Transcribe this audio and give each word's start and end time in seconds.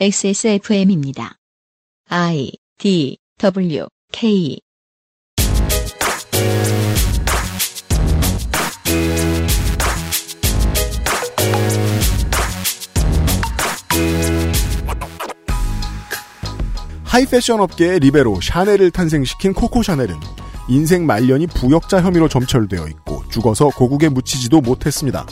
XSFM입니다. 0.00 1.36
I 2.08 2.50
D 2.78 3.18
W 3.38 3.86
K 4.10 4.58
하이패션 17.04 17.60
업계의 17.60 18.00
리베로 18.00 18.40
샤넬을 18.40 18.90
탄생시킨 18.90 19.52
코코 19.52 19.82
샤넬은 19.82 20.16
인생 20.68 21.04
말년이 21.04 21.46
부역자 21.48 22.00
혐의로 22.00 22.28
점철되어 22.28 22.88
있고 22.88 23.22
죽어서 23.30 23.68
고국에 23.68 24.08
묻히지도 24.08 24.62
못했습니다. 24.62 25.26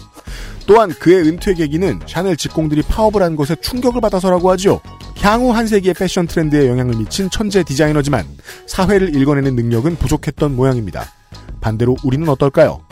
또한 0.71 0.91
그의 0.91 1.27
은퇴 1.27 1.52
계기는 1.52 1.98
샤넬 2.07 2.36
직공들이 2.36 2.82
파업을 2.82 3.25
한 3.25 3.34
것에 3.34 3.57
충격을 3.57 4.00
받아서라고 4.00 4.53
하죠. 4.53 4.81
향후 5.17 5.50
한 5.50 5.67
세기의 5.67 5.95
패션 5.95 6.29
트렌드에 6.29 6.68
영향을 6.68 6.95
미친 6.96 7.29
천재 7.29 7.64
디자이너지만 7.64 8.25
사회를 8.68 9.17
읽어내는 9.17 9.57
능력은 9.57 9.96
부족했던 9.96 10.54
모양입니다. 10.54 11.11
반대로 11.61 11.96
우리는 12.04 12.29
어떨까요? 12.29 12.82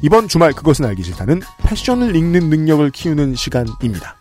이번 0.00 0.28
주말 0.28 0.52
그것은 0.52 0.84
알기 0.84 1.02
싫다는 1.02 1.40
패션을 1.64 2.14
읽는 2.14 2.50
능력을 2.50 2.88
키우는 2.92 3.34
시간입니다. 3.34 4.14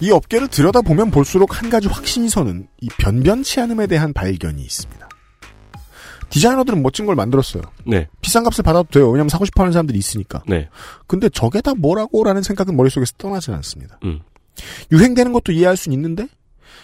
이 0.00 0.10
업계를 0.10 0.48
들여다보면 0.48 1.10
볼수록 1.10 1.60
한 1.60 1.70
가지 1.70 1.88
확신이 1.88 2.28
서는 2.28 2.68
이 2.80 2.88
변변치 2.98 3.60
않음에 3.60 3.86
대한 3.86 4.12
발견이 4.12 4.62
있습니다. 4.62 5.08
디자이너들은 6.30 6.82
멋진 6.82 7.06
걸 7.06 7.16
만들었어요. 7.16 7.62
네, 7.84 8.08
비싼 8.20 8.44
값을 8.44 8.62
받아도 8.62 8.88
돼요. 8.88 9.06
왜냐하면 9.06 9.28
사고 9.28 9.44
싶어 9.44 9.62
하는 9.62 9.72
사람들이 9.72 9.98
있으니까. 9.98 10.42
네. 10.46 10.68
근데 11.06 11.28
저게 11.28 11.60
다 11.60 11.74
뭐라고 11.74 12.22
라는 12.24 12.42
생각은 12.42 12.76
머릿속에서 12.76 13.12
떠나지 13.18 13.50
않습니다. 13.50 13.98
음. 14.04 14.20
유행되는 14.92 15.32
것도 15.32 15.52
이해할 15.52 15.76
수는 15.76 15.96
있는데 15.96 16.28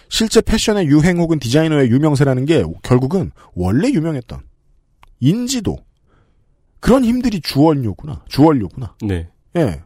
실제 0.08 0.40
패션의 0.40 0.86
유행 0.86 1.18
혹은 1.18 1.38
디자이너의 1.38 1.90
유명세라는 1.90 2.44
게 2.44 2.64
결국은 2.82 3.30
원래 3.54 3.88
유명했던 3.88 4.40
인지도 5.20 5.78
그런 6.80 7.04
힘들이 7.04 7.40
주원료구나. 7.40 8.24
주원료구나. 8.28 8.96
네. 9.02 9.28
예. 9.56 9.82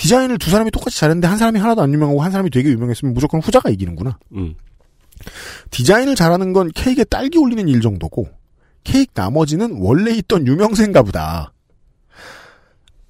디자인을 0.00 0.38
두 0.38 0.50
사람이 0.50 0.70
똑같이 0.70 0.98
잘했는데 0.98 1.28
한 1.28 1.36
사람이 1.36 1.58
하나도 1.58 1.82
안 1.82 1.92
유명하고 1.92 2.22
한 2.22 2.30
사람이 2.30 2.48
되게 2.48 2.70
유명했으면 2.70 3.12
무조건 3.12 3.40
후자가 3.42 3.68
이기는구나. 3.68 4.18
음. 4.32 4.54
디자인을 5.70 6.14
잘하는 6.14 6.54
건 6.54 6.70
케이크에 6.74 7.04
딸기 7.04 7.36
올리는 7.36 7.68
일 7.68 7.82
정도고 7.82 8.26
케이크 8.82 9.12
나머지는 9.14 9.76
원래 9.78 10.12
있던 10.12 10.46
유명세인가 10.46 11.02
보다. 11.02 11.52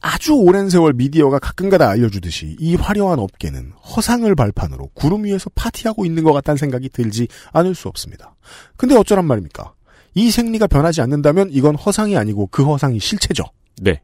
아주 0.01 0.33
오랜 0.35 0.69
세월 0.69 0.95
미디어가 0.95 1.39
가끔가다 1.39 1.89
알려주듯이 1.89 2.57
이 2.59 2.75
화려한 2.75 3.21
업계는 3.21 3.71
허상을 3.71 4.35
발판으로 4.35 4.91
구름 4.95 5.25
위에서 5.25 5.49
파티하고 5.55 6.05
있는 6.05 6.25
것 6.25 6.33
같다는 6.33 6.57
생각이 6.57 6.89
들지 6.89 7.29
않을 7.53 7.77
수 7.77 7.87
없습니다. 7.87 8.35
근데 8.77 8.97
어쩌란 8.97 9.27
말입니까? 9.27 9.75
이 10.15 10.33
생리가 10.33 10.67
변하지 10.67 11.03
않는다면 11.03 11.51
이건 11.53 11.77
허상이 11.77 12.17
아니고 12.17 12.49
그 12.49 12.65
허상이 12.65 12.99
실체죠. 12.99 13.45
네. 13.81 14.01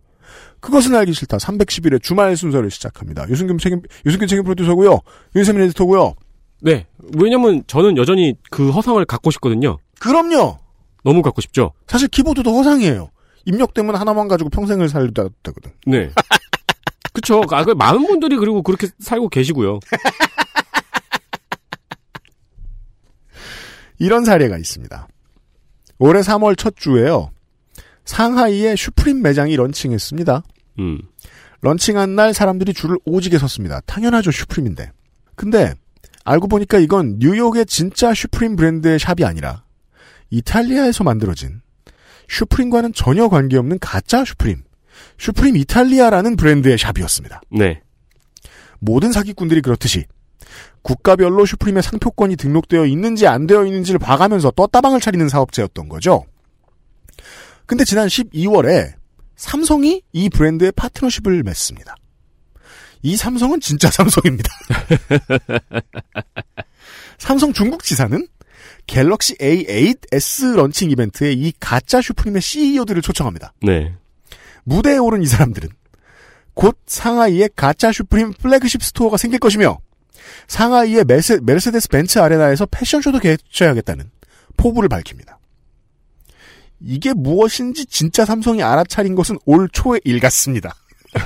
그것은 0.66 0.96
알기 0.96 1.12
싫다. 1.12 1.36
310일의 1.36 2.02
주말 2.02 2.36
순서를 2.36 2.72
시작합니다. 2.72 3.28
유승균 3.28 3.56
책임, 3.58 3.82
유승균 4.04 4.26
책임 4.26 4.42
프로듀서고요. 4.42 4.98
윤세민 5.36 5.62
에디터고요. 5.62 6.14
네. 6.60 6.86
왜냐면 7.16 7.62
저는 7.68 7.96
여전히 7.96 8.34
그 8.50 8.70
허상을 8.70 9.04
갖고 9.04 9.30
싶거든요. 9.30 9.78
그럼요! 10.00 10.58
너무 11.04 11.22
갖고 11.22 11.40
싶죠? 11.40 11.70
사실 11.86 12.08
키보드도 12.08 12.52
허상이에요. 12.52 13.10
입력되면 13.44 13.94
하나만 13.94 14.26
가지고 14.26 14.50
평생을 14.50 14.88
살다 14.88 15.28
되거든. 15.44 15.70
네. 15.86 16.10
그쵸. 17.14 17.42
아, 17.52 17.62
그 17.62 17.70
많은 17.70 18.04
분들이 18.04 18.36
그리고 18.36 18.62
그렇게 18.62 18.88
살고 18.98 19.28
계시고요. 19.28 19.78
이런 24.00 24.24
사례가 24.24 24.58
있습니다. 24.58 25.06
올해 26.00 26.22
3월 26.22 26.58
첫 26.58 26.74
주에요. 26.74 27.30
상하이에 28.04 28.74
슈프림 28.74 29.22
매장이 29.22 29.54
런칭했습니다. 29.54 30.42
음. 30.78 31.00
런칭한 31.60 32.14
날 32.14 32.34
사람들이 32.34 32.74
줄을 32.74 32.96
오지게 33.04 33.38
섰습니다. 33.38 33.80
당연하죠, 33.86 34.30
슈프림인데. 34.30 34.90
근데 35.34 35.74
알고 36.24 36.48
보니까 36.48 36.78
이건 36.78 37.18
뉴욕의 37.18 37.66
진짜 37.66 38.12
슈프림 38.12 38.56
브랜드의 38.56 38.98
샵이 38.98 39.24
아니라 39.24 39.64
이탈리아에서 40.30 41.04
만들어진 41.04 41.60
슈프림과는 42.28 42.92
전혀 42.92 43.28
관계없는 43.28 43.78
가짜 43.80 44.24
슈프림, 44.24 44.62
슈프림 45.18 45.56
이탈리아라는 45.56 46.36
브랜드의 46.36 46.76
샵이었습니다. 46.78 47.40
네. 47.50 47.80
모든 48.80 49.12
사기꾼들이 49.12 49.62
그렇듯이 49.62 50.04
국가별로 50.82 51.46
슈프림의 51.46 51.82
상표권이 51.82 52.36
등록되어 52.36 52.86
있는지 52.86 53.26
안 53.26 53.46
되어 53.46 53.64
있는지를 53.64 53.98
봐가면서 53.98 54.52
떴다방을 54.52 55.00
차리는 55.00 55.28
사업체였던 55.28 55.88
거죠. 55.88 56.24
근데 57.66 57.84
지난 57.84 58.06
12월에 58.06 58.94
삼성이 59.36 60.02
이 60.12 60.28
브랜드의 60.28 60.72
파트너십을 60.72 61.42
맺습니다. 61.42 61.94
이 63.02 63.16
삼성은 63.16 63.60
진짜 63.60 63.88
삼성입니다. 63.92 64.50
삼성 67.18 67.52
중국 67.52 67.84
지사는 67.84 68.26
갤럭시 68.86 69.34
A8S 69.36 70.56
런칭 70.56 70.90
이벤트에 70.90 71.32
이 71.32 71.52
가짜 71.58 72.00
슈프림의 72.00 72.40
CEO들을 72.40 73.02
초청합니다. 73.02 73.52
네. 73.62 73.94
무대에 74.64 74.98
오른 74.98 75.22
이 75.22 75.26
사람들은 75.26 75.68
곧 76.54 76.78
상하이에 76.86 77.50
가짜 77.54 77.92
슈프림 77.92 78.32
flagship 78.34 78.82
store가 78.82 79.16
생길 79.16 79.38
것이며 79.38 79.78
상하이의 80.48 81.04
메세, 81.04 81.38
메르세데스 81.42 81.88
벤츠 81.88 82.18
아레나에서 82.18 82.66
패션쇼도 82.66 83.18
개최하겠다는 83.20 84.10
포부를 84.56 84.88
밝힙니다. 84.88 85.38
이게 86.80 87.12
무엇인지 87.14 87.86
진짜 87.86 88.24
삼성이 88.24 88.62
알아차린 88.62 89.14
것은 89.14 89.38
올 89.46 89.68
초의 89.72 90.00
일 90.04 90.20
같습니다. 90.20 90.74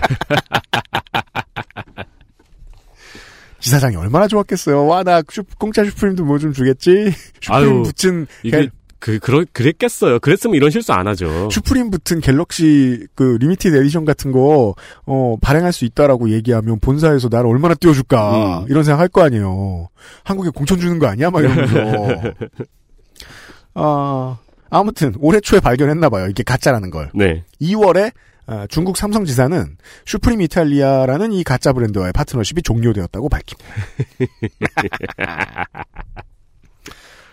지사장이 3.58 3.96
얼마나 3.96 4.26
좋았겠어요. 4.26 4.86
와, 4.86 5.02
나 5.02 5.22
슈, 5.30 5.42
공짜 5.58 5.84
슈프림도 5.84 6.24
뭐 6.24 6.38
좀 6.38 6.52
주겠지? 6.52 7.12
슈프림 7.42 7.52
아유, 7.70 7.82
붙은 7.82 8.26
이게 8.42 8.62
갤- 8.62 8.70
그 8.98 9.18
그러 9.18 9.44
그랬겠어요. 9.52 10.18
그랬으면 10.20 10.56
이런 10.56 10.70
실수 10.70 10.92
안 10.92 11.06
하죠. 11.08 11.48
슈프림 11.50 11.90
붙은 11.90 12.20
갤럭시 12.20 13.06
그 13.14 13.38
limited 13.40 13.74
edition 13.76 14.04
같은 14.04 14.30
거 14.32 14.74
어, 15.06 15.36
발행할 15.40 15.72
수 15.72 15.84
있다라고 15.86 16.30
얘기하면 16.30 16.80
본사에서 16.80 17.28
나를 17.30 17.48
얼마나 17.48 17.74
띄워줄까 17.74 18.60
음. 18.60 18.66
이런 18.68 18.84
생각 18.84 19.00
할 19.00 19.08
거 19.08 19.22
아니에요. 19.22 19.88
한국에 20.24 20.50
공천 20.54 20.78
주는 20.78 20.98
거 20.98 21.06
아니야? 21.06 21.30
막 21.30 21.40
이러면서. 21.40 21.76
아 23.74 24.38
아무튼 24.70 25.14
올해 25.18 25.40
초에 25.40 25.60
발견했나 25.60 26.08
봐요. 26.08 26.28
이게 26.28 26.42
가짜라는 26.42 26.90
걸. 26.90 27.10
네. 27.14 27.44
2월에 27.60 28.12
아, 28.46 28.66
중국 28.68 28.96
삼성 28.96 29.24
지사는 29.24 29.76
슈프림 30.06 30.40
이탈리아라는 30.42 31.32
이 31.32 31.44
가짜 31.44 31.72
브랜드와의 31.72 32.12
파트너십이 32.12 32.62
종료되었다고 32.62 33.28
밝힙니다. 33.28 33.74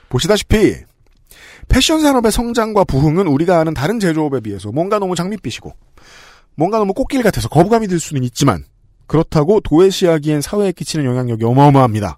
보시다시피 0.09 0.75
패션 1.69 2.01
산업의 2.01 2.31
성장과 2.31 2.83
부흥은 2.83 3.27
우리가 3.27 3.59
아는 3.59 3.73
다른 3.73 3.99
제조업에 3.99 4.41
비해서 4.41 4.71
뭔가 4.71 4.99
너무 4.99 5.15
장밋빛이고 5.15 5.73
뭔가 6.55 6.77
너무 6.77 6.93
꽃길 6.93 7.23
같아서 7.23 7.49
거부감이 7.49 7.87
들 7.87 7.99
수는 7.99 8.23
있지만 8.23 8.63
그렇다고 9.07 9.59
도외시하기엔 9.61 10.41
사회에 10.41 10.71
끼치는 10.71 11.05
영향력이 11.05 11.43
어마어마합니다. 11.45 12.17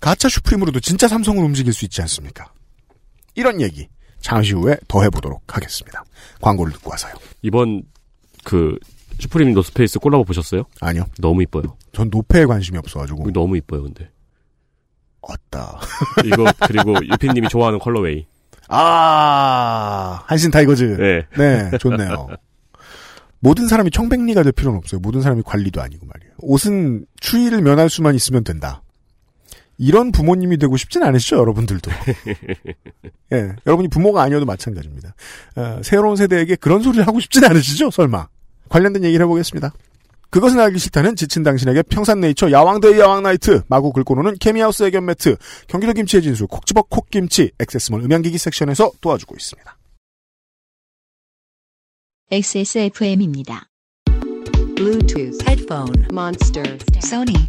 가짜 0.00 0.28
슈프림으로도 0.28 0.80
진짜 0.80 1.08
삼성을 1.08 1.42
움직일 1.42 1.72
수 1.72 1.84
있지 1.84 2.00
않습니까? 2.02 2.52
이런 3.34 3.60
얘기 3.60 3.88
잠시 4.20 4.52
후에 4.54 4.76
더 4.88 5.02
해보도록 5.02 5.42
하겠습니다. 5.46 6.04
광고를 6.40 6.72
듣고 6.74 6.90
와서요. 6.90 7.14
이번 7.42 7.82
그 8.44 8.78
슈프림 9.20 9.52
노스페이스 9.54 9.98
콜라보 9.98 10.24
보셨어요? 10.24 10.64
아니요. 10.80 11.04
너무 11.18 11.42
이뻐요. 11.42 11.76
전 11.92 12.08
노페에 12.10 12.46
관심이 12.46 12.78
없어가지고. 12.78 13.30
너무 13.32 13.56
이뻐요, 13.56 13.82
근데. 13.82 14.10
어따. 15.20 15.80
이거 16.24 16.44
그리고 16.66 16.94
유피님이 16.94 17.48
좋아하는 17.48 17.78
colorway. 17.78 18.26
아, 18.68 20.22
한신 20.26 20.50
타이거즈. 20.50 20.96
네. 20.98 21.26
네, 21.36 21.78
좋네요. 21.78 22.28
모든 23.40 23.66
사람이 23.68 23.90
청백리가 23.90 24.42
될 24.42 24.52
필요는 24.52 24.78
없어요. 24.78 25.00
모든 25.00 25.20
사람이 25.22 25.42
관리도 25.44 25.80
아니고 25.80 26.06
말이에요. 26.06 26.32
옷은 26.38 27.06
추위를 27.20 27.62
면할 27.62 27.88
수만 27.88 28.14
있으면 28.14 28.44
된다. 28.44 28.82
이런 29.78 30.10
부모님이 30.10 30.58
되고 30.58 30.76
싶진 30.76 31.02
않으시죠, 31.04 31.36
여러분들도. 31.36 31.90
예, 33.32 33.52
여러분이 33.66 33.88
부모가 33.88 34.22
아니어도 34.22 34.44
마찬가지입니다. 34.44 35.14
어, 35.56 35.80
새로운 35.82 36.16
세대에게 36.16 36.56
그런 36.56 36.82
소리를 36.82 37.06
하고 37.06 37.20
싶진 37.20 37.44
않으시죠, 37.44 37.90
설마. 37.90 38.28
관련된 38.68 39.04
얘기를 39.04 39.24
해보겠습니다. 39.24 39.72
그것은 40.30 40.60
알기 40.60 40.78
싫다는 40.78 41.16
지친 41.16 41.42
당신에게 41.42 41.82
평산네이처 41.82 42.50
야왕데이 42.50 42.98
야왕나이트 42.98 43.62
마구 43.68 43.92
긁고 43.92 44.14
노는 44.16 44.36
케미하우스 44.38 44.82
애견 44.84 45.06
매트 45.06 45.36
경기도 45.68 45.94
김치의 45.94 46.22
진수 46.22 46.46
콕집어 46.46 46.82
콕김치 46.82 47.52
액세스몰 47.58 48.02
음향기기 48.02 48.36
섹션에서 48.36 48.92
도와주고 49.00 49.36
있습니다. 49.36 49.78
XSFM입니다. 52.30 53.68
Bluetooth, 54.76 55.42
headphone, 55.48 56.06
monster, 56.12 56.76
Sony, 56.98 57.48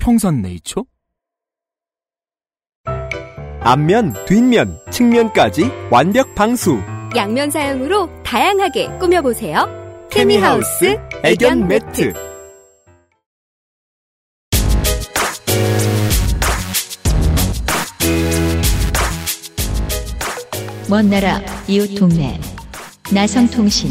평산네이처? 0.00 0.84
앞면, 3.60 4.14
뒷면, 4.26 4.80
측면까지 4.90 5.70
완벽 5.90 6.34
방수. 6.34 6.80
양면 7.14 7.50
사용으로 7.50 8.08
다양하게 8.22 8.98
꾸며보세요. 8.98 9.68
케미하우스 10.10 10.98
애견 11.22 11.68
매트. 11.68 12.14
먼 20.88 21.08
나라 21.08 21.40
이웃 21.68 21.94
동네 21.94 22.40
나성통신 23.14 23.90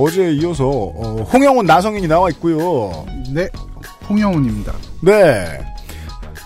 어제에 0.00 0.32
이어서 0.34 0.66
어, 0.66 1.26
홍영훈 1.32 1.66
나성인이 1.66 2.08
나와 2.08 2.30
있고요. 2.30 3.06
네, 3.32 3.48
홍영훈입니다. 4.08 4.72
네. 5.02 5.60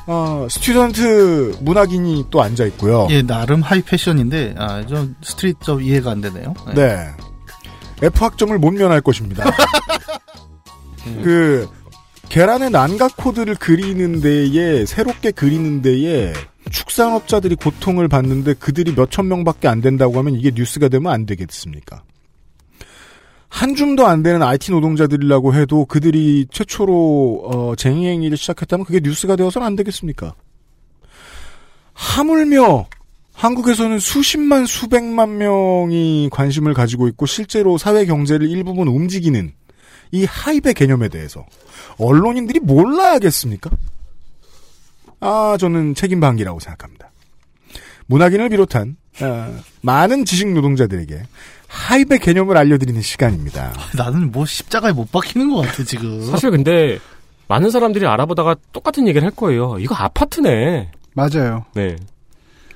어, 0.07 0.47
student 0.51 1.59
문학인이 1.63 2.27
또 2.31 2.43
앉아 2.43 2.67
있고요. 2.67 3.07
예, 3.11 3.23
나름 3.23 3.63
high 3.63 3.81
fashion인데, 3.81 4.55
아, 4.59 4.85
좀 4.85 5.17
street적 5.23 5.85
이해가 5.85 6.11
안 6.11 6.21
되네요. 6.21 6.55
네. 6.75 7.07
F학점을 8.03 8.59
못 8.59 8.71
면할 8.73 9.01
것입니다. 9.01 9.45
그, 11.23 11.67
계란의 12.29 12.71
난각 12.71 13.17
코드를 13.17 13.55
그리는 13.55 14.21
데에, 14.21 14.85
새롭게 14.85 15.31
그리는 15.31 15.81
데에, 15.81 16.35
축산업자들이 16.71 17.57
고통을 17.57 18.09
받는데 18.09 18.55
그들이 18.55 18.93
몇천 18.93 19.29
명밖에 19.29 19.69
안 19.69 19.81
된다고 19.81 20.19
하면 20.19 20.35
이게 20.35 20.51
뉴스가 20.55 20.89
되면 20.89 21.13
안 21.13 21.25
되겠습니까? 21.25 22.03
한 23.55 23.77
줌도 23.77 24.05
안 24.05 24.25
되는 24.25 24.43
IT 24.43 24.73
노동자들이라고 24.73 25.55
해도 25.55 25.85
그들이 25.85 26.45
최초로 26.51 27.43
어, 27.45 27.77
쟁의 27.77 28.11
행위를 28.11 28.37
시작했다면 28.37 28.85
그게 28.85 28.99
뉴스가 28.99 29.37
되어서는 29.37 29.65
안 29.65 29.77
되겠습니까? 29.77 30.35
하물며 31.93 32.89
한국에서는 33.33 34.01
수십만 34.01 34.67
수백만 34.67 35.39
명이 35.39 36.31
관심을 36.33 36.75
가지고 36.75 37.07
있고 37.07 37.27
실제로 37.27 37.79
사회 37.79 38.07
경제를 38.07 38.51
일부분 38.51 38.89
움직이는 38.89 39.53
이 40.11 40.25
하입의 40.25 40.75
개념에 40.75 41.09
대해서 41.09 41.47
언론인들이 41.99 42.59
몰라야겠습니까? 42.59 43.71
아 45.21 45.57
저는 45.61 45.95
책임 45.95 46.19
방기라고 46.19 46.59
생각합니다. 46.59 47.13
문학인을 48.07 48.49
비롯한 48.51 48.97
어, 49.23 49.57
많은 49.83 50.25
지식 50.25 50.49
노동자들에게 50.53 51.23
하입의 51.69 52.19
개념을 52.21 52.57
알려드리는 52.57 53.01
시간입니다. 53.03 53.73
나는 53.97 54.31
뭐 54.33 54.45
십자가에 54.47 54.93
못 54.93 55.11
박히는 55.11 55.51
것 55.51 55.63
같아, 55.63 55.83
지금. 55.85 56.25
사실 56.27 56.51
근데 56.51 56.99
많은 57.49 57.71
사람들이 57.71 58.07
알아보다가 58.07 58.57
똑같은 58.73 59.07
얘기를 59.09 59.25
할 59.25 59.35
거예요. 59.35 59.77
이거 59.79 59.95
아파트네. 59.95 60.91
맞아요. 61.15 61.65
네. 61.75 61.97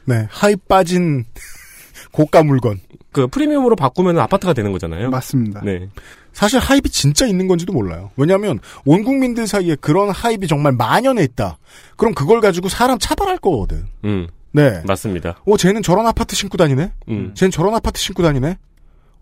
네, 0.04 0.26
하입 0.30 0.66
빠진 0.68 1.24
고가 2.12 2.42
물건. 2.42 2.80
그 3.12 3.26
프리미엄으로 3.26 3.76
바꾸면 3.76 4.18
아파트가 4.18 4.52
되는 4.52 4.72
거잖아요. 4.72 5.10
맞습니다. 5.10 5.60
네. 5.64 5.88
사실 6.32 6.60
하입이 6.60 6.88
진짜 6.90 7.26
있는 7.26 7.48
건지도 7.48 7.72
몰라요. 7.72 8.10
왜냐하면 8.16 8.60
온 8.84 9.02
국민들 9.02 9.46
사이에 9.46 9.76
그런 9.80 10.10
하입이 10.10 10.46
정말 10.46 10.72
만연해 10.72 11.24
있다. 11.24 11.58
그럼 11.96 12.14
그걸 12.14 12.40
가지고 12.40 12.68
사람 12.68 12.98
차별할 12.98 13.38
거거든. 13.38 13.86
음. 14.04 14.28
네. 14.52 14.82
맞습니다. 14.86 15.36
어, 15.46 15.56
쟤는 15.56 15.82
저런 15.82 16.06
아파트 16.06 16.34
신고 16.34 16.56
다니네? 16.56 16.92
음. 17.08 17.32
쟤는 17.34 17.50
저런 17.50 17.74
아파트 17.74 18.00
신고 18.00 18.22
다니네? 18.22 18.56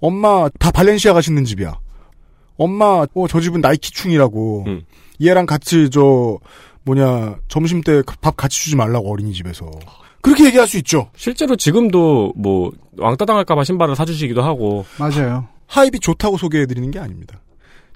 엄마, 0.00 0.48
다 0.58 0.70
발렌시아가 0.70 1.20
신는 1.20 1.44
집이야. 1.44 1.78
엄마, 2.58 3.06
어, 3.14 3.28
저 3.28 3.40
집은 3.40 3.60
나이키충이라고. 3.60 4.64
음. 4.66 4.82
얘랑 5.22 5.46
같이 5.46 5.90
저, 5.90 6.38
뭐냐, 6.84 7.36
점심 7.48 7.80
때 7.80 8.02
밥 8.20 8.36
같이 8.36 8.60
주지 8.62 8.76
말라고 8.76 9.10
어린이집에서. 9.10 9.70
그렇게 10.20 10.44
얘기할 10.46 10.66
수 10.66 10.76
있죠. 10.78 11.10
실제로 11.16 11.56
지금도 11.56 12.32
뭐 12.36 12.72
왕따 12.98 13.24
당할까봐 13.26 13.64
신발을 13.64 13.94
사주시기도 13.96 14.42
하고. 14.42 14.84
맞아요. 14.98 15.46
하입이 15.66 15.98
좋다고 16.00 16.36
소개해드리는 16.36 16.90
게 16.90 16.98
아닙니다. 16.98 17.40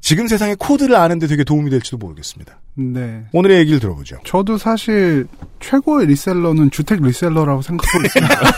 지금 0.00 0.28
세상에 0.28 0.54
코드를 0.58 0.96
아는데 0.96 1.26
되게 1.26 1.44
도움이 1.44 1.70
될지도 1.70 1.98
모르겠습니다. 1.98 2.58
네. 2.74 3.24
오늘의 3.32 3.58
얘기를 3.58 3.80
들어보죠. 3.80 4.18
저도 4.24 4.58
사실 4.58 5.26
최고의 5.60 6.06
리셀러는 6.06 6.70
주택 6.70 7.02
리셀러라고 7.02 7.62
생각하고 7.62 8.04
있습니다. 8.04 8.40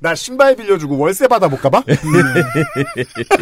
나 0.00 0.14
신발 0.14 0.56
빌려주고 0.56 0.96
월세 0.96 1.28
받아볼까봐? 1.28 1.84
네. 1.86 1.94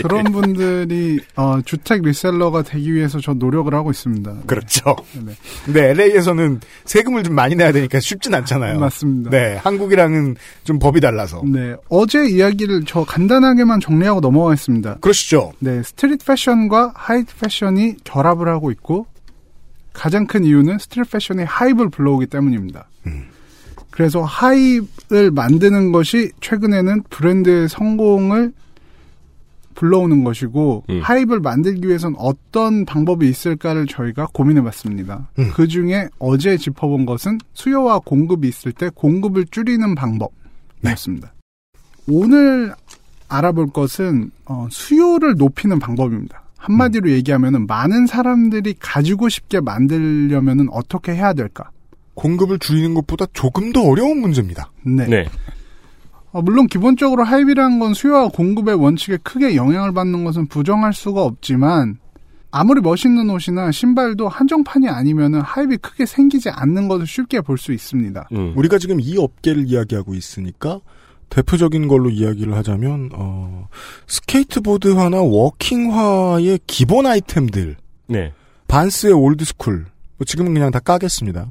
그런 0.02 0.24
분들이 0.24 1.20
어, 1.36 1.60
주택 1.64 2.02
reseller가 2.02 2.62
되기 2.62 2.92
위해서 2.92 3.20
저 3.20 3.32
노력을 3.32 3.72
하고 3.72 3.92
있습니다. 3.92 4.32
네. 4.32 4.40
그렇죠. 4.44 4.96
네. 5.24 5.32
근데 5.64 5.90
LA에서는 5.90 6.60
세금을 6.84 7.22
좀 7.22 7.34
많이 7.36 7.54
내야 7.54 7.70
되니까 7.70 8.00
쉽진 8.00 8.34
않잖아요. 8.34 8.80
맞습니다. 8.80 9.30
네, 9.30 9.56
한국이랑은 9.56 10.34
좀 10.64 10.80
법이 10.80 11.00
달라서. 11.00 11.42
네. 11.46 11.76
어제 11.88 12.26
이야기를 12.26 12.82
저 12.86 13.04
간단하게만 13.04 13.78
정리하고 13.78 14.18
넘어가겠습니다. 14.20 14.96
그러시죠. 15.00 15.52
네. 15.60 15.80
street 15.84 16.24
fashion과 16.26 16.92
high 16.96 17.22
fashion이 17.40 17.96
결합을 18.02 18.48
하고 18.48 18.72
있고 18.72 19.06
가장 19.92 20.26
큰 20.26 20.44
이유는 20.44 20.78
street 20.78 21.10
fashion의 21.10 21.46
hype을 21.46 21.88
불러오기 21.90 22.26
때문입니다. 22.26 22.88
그래서 23.98 24.22
하입을 24.22 25.32
만드는 25.32 25.90
것이 25.90 26.30
최근에는 26.40 27.02
브랜드의 27.10 27.68
성공을 27.68 28.52
불러오는 29.74 30.22
것이고 30.22 30.84
음. 30.88 31.00
하입을 31.02 31.40
만들기 31.40 31.88
위해선 31.88 32.14
어떤 32.16 32.84
방법이 32.84 33.28
있을까를 33.28 33.88
저희가 33.88 34.28
고민해 34.32 34.62
봤습니다. 34.62 35.28
음. 35.40 35.50
그 35.52 35.66
중에 35.66 36.08
어제 36.20 36.56
짚어본 36.56 37.06
것은 37.06 37.38
수요와 37.54 37.98
공급이 38.04 38.46
있을 38.46 38.70
때 38.70 38.88
공급을 38.94 39.46
줄이는 39.50 39.96
방법이었습니다. 39.96 41.32
오늘 42.06 42.72
알아볼 43.28 43.72
것은 43.72 44.30
어, 44.44 44.68
수요를 44.70 45.34
높이는 45.38 45.76
방법입니다. 45.80 46.44
한마디로 46.56 47.10
얘기하면 47.10 47.66
많은 47.66 48.06
사람들이 48.06 48.76
가지고 48.78 49.28
싶게 49.28 49.58
만들려면 49.58 50.68
어떻게 50.70 51.16
해야 51.16 51.32
될까? 51.32 51.72
공급을 52.18 52.58
줄이는 52.58 52.94
것보다 52.94 53.26
조금 53.32 53.72
더 53.72 53.80
어려운 53.82 54.18
문제입니다. 54.20 54.72
네. 54.84 55.06
네. 55.06 55.24
어, 56.32 56.42
물론 56.42 56.66
기본적으로 56.66 57.22
하입이라는 57.24 57.78
건 57.78 57.94
수요와 57.94 58.28
공급의 58.28 58.74
원칙에 58.74 59.18
크게 59.22 59.54
영향을 59.54 59.92
받는 59.92 60.24
것은 60.24 60.48
부정할 60.48 60.92
수가 60.92 61.22
없지만 61.22 61.98
아무리 62.50 62.80
멋있는 62.80 63.30
옷이나 63.30 63.70
신발도 63.70 64.28
한정판이 64.28 64.88
아니면은 64.88 65.40
하입이 65.42 65.76
크게 65.78 66.06
생기지 66.06 66.50
않는 66.50 66.88
것을 66.88 67.06
쉽게 67.06 67.40
볼 67.40 67.56
수 67.56 67.72
있습니다. 67.72 68.28
음. 68.32 68.52
우리가 68.56 68.78
지금 68.78 69.00
이 69.00 69.16
업계를 69.16 69.68
이야기하고 69.68 70.14
있으니까 70.14 70.80
대표적인 71.28 71.86
걸로 71.88 72.10
이야기를 72.10 72.54
하자면 72.56 73.10
어, 73.14 73.68
스케이트보드화나 74.06 75.20
워킹화의 75.20 76.60
기본 76.66 77.06
아이템들 77.06 77.76
네. 78.08 78.32
반스의 78.66 79.12
올드스쿨 79.12 79.86
뭐 80.16 80.24
지금은 80.24 80.52
그냥 80.52 80.70
다 80.72 80.80
까겠습니다. 80.80 81.48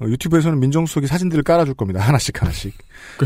어, 0.00 0.06
유튜브에서는 0.06 0.58
민정수석이 0.60 1.06
사진들을 1.06 1.42
깔아줄 1.42 1.74
겁니다. 1.74 2.00
하나씩 2.06 2.40
하나씩. 2.40 2.74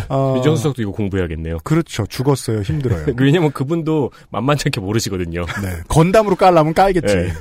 어, 0.08 0.34
민정수석도 0.34 0.82
이거 0.82 0.92
공부해야겠네요. 0.92 1.58
그렇죠. 1.64 2.06
죽었어요. 2.06 2.62
힘들어요. 2.62 3.06
왜냐면 3.18 3.52
그분도 3.52 4.10
만만치 4.30 4.64
않게 4.68 4.80
모르시거든요. 4.80 5.44
네. 5.62 5.82
건담으로 5.88 6.36
깔라면 6.36 6.74
깔겠지. 6.74 7.14
네. 7.14 7.32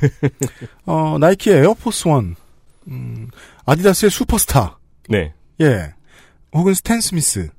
어, 0.85 1.17
나이키의 1.19 1.59
에어포스 1.59 2.07
원, 2.07 2.35
음, 2.87 3.29
아디다스의 3.65 4.09
슈퍼스타, 4.09 4.77
네. 5.09 5.33
예, 5.61 5.93
혹은 6.53 6.73
스탠 6.73 6.99
스미스 6.99 7.49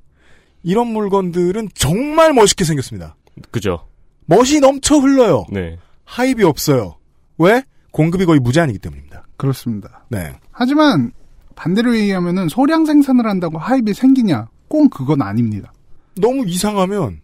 이런 0.63 0.87
물건들은 0.87 1.69
정말 1.73 2.33
멋있게 2.33 2.63
생겼습니다. 2.65 3.15
그죠. 3.51 3.87
멋이 4.25 4.59
넘쳐 4.61 4.97
흘러요. 4.97 5.45
네. 5.51 5.77
하입이 6.05 6.43
없어요. 6.43 6.97
왜? 7.37 7.63
공급이 7.91 8.25
거의 8.25 8.39
무제한이기 8.39 8.79
때문입니다. 8.79 9.25
그렇습니다. 9.37 10.05
네. 10.09 10.33
하지만 10.51 11.11
반대로 11.55 11.95
얘기하면은 11.95 12.49
소량 12.49 12.85
생산을 12.85 13.25
한다고 13.27 13.57
하입이 13.57 13.93
생기냐? 13.93 14.47
꼭 14.67 14.89
그건 14.89 15.21
아닙니다. 15.21 15.71
너무 16.19 16.45
이상하면 16.45 17.21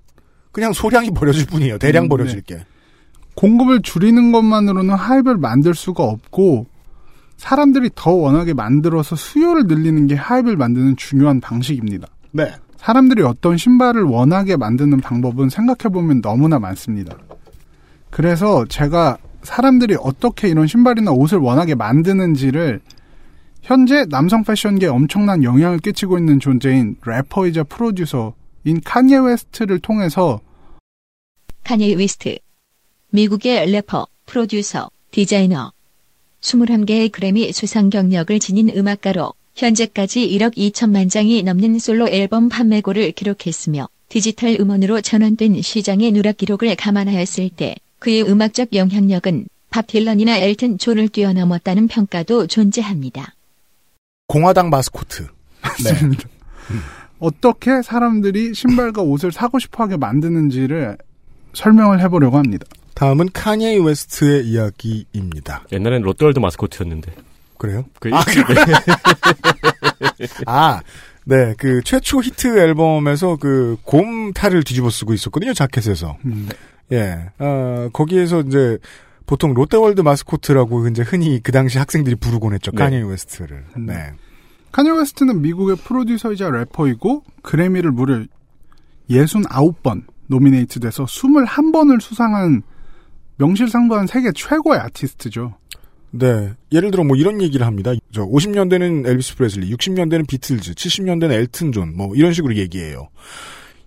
그냥 0.52 0.74
소량이 0.74 1.12
버려질 1.12 1.48
뿐이에요. 1.48 1.78
대량 1.78 2.06
음, 2.06 2.10
버려질 2.10 2.42
네. 2.44 2.56
게. 2.56 2.66
공급을 3.36 3.82
줄이는 3.82 4.32
것만으로는 4.32 4.94
하입을 4.94 5.38
만들 5.38 5.74
수가 5.74 6.04
없고 6.04 6.68
사람들이 7.38 7.90
더 7.96 8.12
원하게 8.12 8.54
만들어서 8.54 9.16
수요를 9.16 9.68
늘리는 9.68 10.08
게 10.08 10.16
하입을 10.16 10.58
만드는 10.58 10.98
중요한 10.98 11.40
방식입니다. 11.40 12.08
네. 12.32 12.52
사람들이 12.76 13.24
어떤 13.24 13.58
신발을 13.58 14.04
원하게 14.04 14.58
만드는 14.58 15.00
방법은 15.02 15.50
생각해보면 15.50 16.22
너무나 16.22 16.60
많습니다. 16.60 17.18
그래서 18.10 18.66
제가 18.66 19.18
사람들이 19.44 19.96
어떻게 20.00 20.50
이런 20.50 20.68
신발이나 20.68 21.12
옷을 21.12 21.38
원하게 21.38 21.76
만드는지를 21.76 22.82
현재 23.70 24.04
남성 24.10 24.44
패션계에 24.44 24.90
엄청난 24.90 25.44
영향을 25.44 25.78
끼치고 25.78 26.18
있는 26.18 26.40
존재인 26.40 26.96
래퍼이자 27.06 27.66
프로듀서인 27.66 28.82
카니에 28.84 29.20
웨스트를 29.20 29.78
통해서 29.78 30.42
카니에 31.64 31.94
웨스트. 31.94 32.40
미국의 33.12 33.70
래퍼, 33.72 34.08
프로듀서, 34.26 34.90
디자이너. 35.12 35.72
21개의 36.42 37.12
그래미 37.12 37.52
수상 37.52 37.92
경력을 37.92 38.40
지닌 38.40 38.76
음악가로 38.76 39.34
현재까지 39.54 40.28
1억 40.28 40.56
2천만 40.56 41.08
장이 41.08 41.44
넘는 41.44 41.78
솔로 41.78 42.10
앨범 42.10 42.50
판매고를 42.50 43.12
기록했으며 43.12 43.88
디지털 44.08 44.58
음원으로 44.60 45.02
전환된 45.02 45.62
시장의 45.62 46.14
누락 46.14 46.38
기록을 46.38 46.76
감안하였을 46.76 47.52
때 47.56 47.76
그의 48.00 48.24
음악적 48.24 48.74
영향력은 48.74 49.48
밥 49.70 49.86
딜런이나 49.86 50.40
엘튼 50.40 50.80
존을 50.80 51.10
뛰어넘었다는 51.10 51.88
평가도 51.88 52.48
존재합니다. 52.48 53.36
공화당 54.30 54.70
마스코트. 54.70 55.28
네. 55.84 55.92
맞습니다. 55.92 56.24
어떻게 57.20 57.82
사람들이 57.82 58.54
신발과 58.54 59.02
옷을 59.02 59.32
사고 59.34 59.60
싶어하게 59.60 59.98
만드는지를 59.98 60.98
설명을 61.54 62.00
해보려고 62.02 62.38
합니다. 62.38 62.66
다음은 62.94 63.30
카니에 63.34 63.78
웨스트의 63.84 64.46
이야기입니다. 64.46 65.64
옛날엔 65.72 66.04
롯데월드 66.04 66.40
마스코트였는데. 66.40 67.14
그래요? 67.58 67.84
그 68.00 68.10
아, 68.14 68.24
아, 70.46 70.82
네, 71.26 71.54
그 71.58 71.82
최초 71.84 72.22
히트 72.22 72.58
앨범에서 72.58 73.36
그 73.38 73.76
곰 73.84 74.32
탈을 74.32 74.64
뒤집어 74.64 74.90
쓰고 74.90 75.14
있었거든요, 75.14 75.54
자켓에서. 75.54 76.18
음, 76.26 76.48
예, 76.92 77.18
어, 77.40 77.90
거기에서 77.92 78.42
이제 78.42 78.78
보통 79.30 79.54
롯데월드 79.54 80.02
마스코트라고 80.02 80.88
이제 80.88 81.04
흔히 81.04 81.40
그 81.44 81.52
당시 81.52 81.78
학생들이 81.78 82.16
부르곤 82.16 82.54
했죠, 82.54 82.72
네. 82.72 82.78
카니에 82.78 83.04
웨스트를. 83.04 83.64
음. 83.78 83.86
네. 83.86 84.12
카니 84.72 84.90
웨스트는 84.90 85.44
미국의 85.44 85.76
프로듀서이자 85.76 86.50
래퍼이고 86.50 87.24
그래미를 87.44 87.92
무려 87.92 88.24
69번 89.08 90.02
노미네이트 90.28 90.80
돼서 90.80 91.04
21번을 91.04 92.02
수상한 92.02 92.64
명실상부한 93.38 94.08
세계 94.08 94.32
최고의 94.32 94.80
아티스트죠. 94.80 95.54
네. 96.10 96.52
예를 96.72 96.90
들어 96.90 97.04
뭐 97.04 97.16
이런 97.16 97.40
얘기를 97.40 97.68
합니다. 97.68 97.92
저 98.12 98.26
50년대는 98.26 99.08
엘비스 99.08 99.36
프레슬리, 99.36 99.72
60년대는 99.72 100.28
비틀즈, 100.28 100.74
70년대는 100.74 101.34
엘튼 101.34 101.72
존, 101.72 101.96
뭐 101.96 102.16
이런 102.16 102.34
식으로 102.34 102.56
얘기해요. 102.56 103.10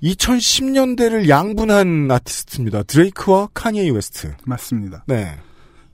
2010년대를 0.03 1.29
양분한 1.29 2.11
아티스트입니다. 2.11 2.83
드레이크와 2.83 3.49
카니에 3.55 3.89
웨스트. 3.91 4.35
맞습니다. 4.45 5.05
네. 5.07 5.37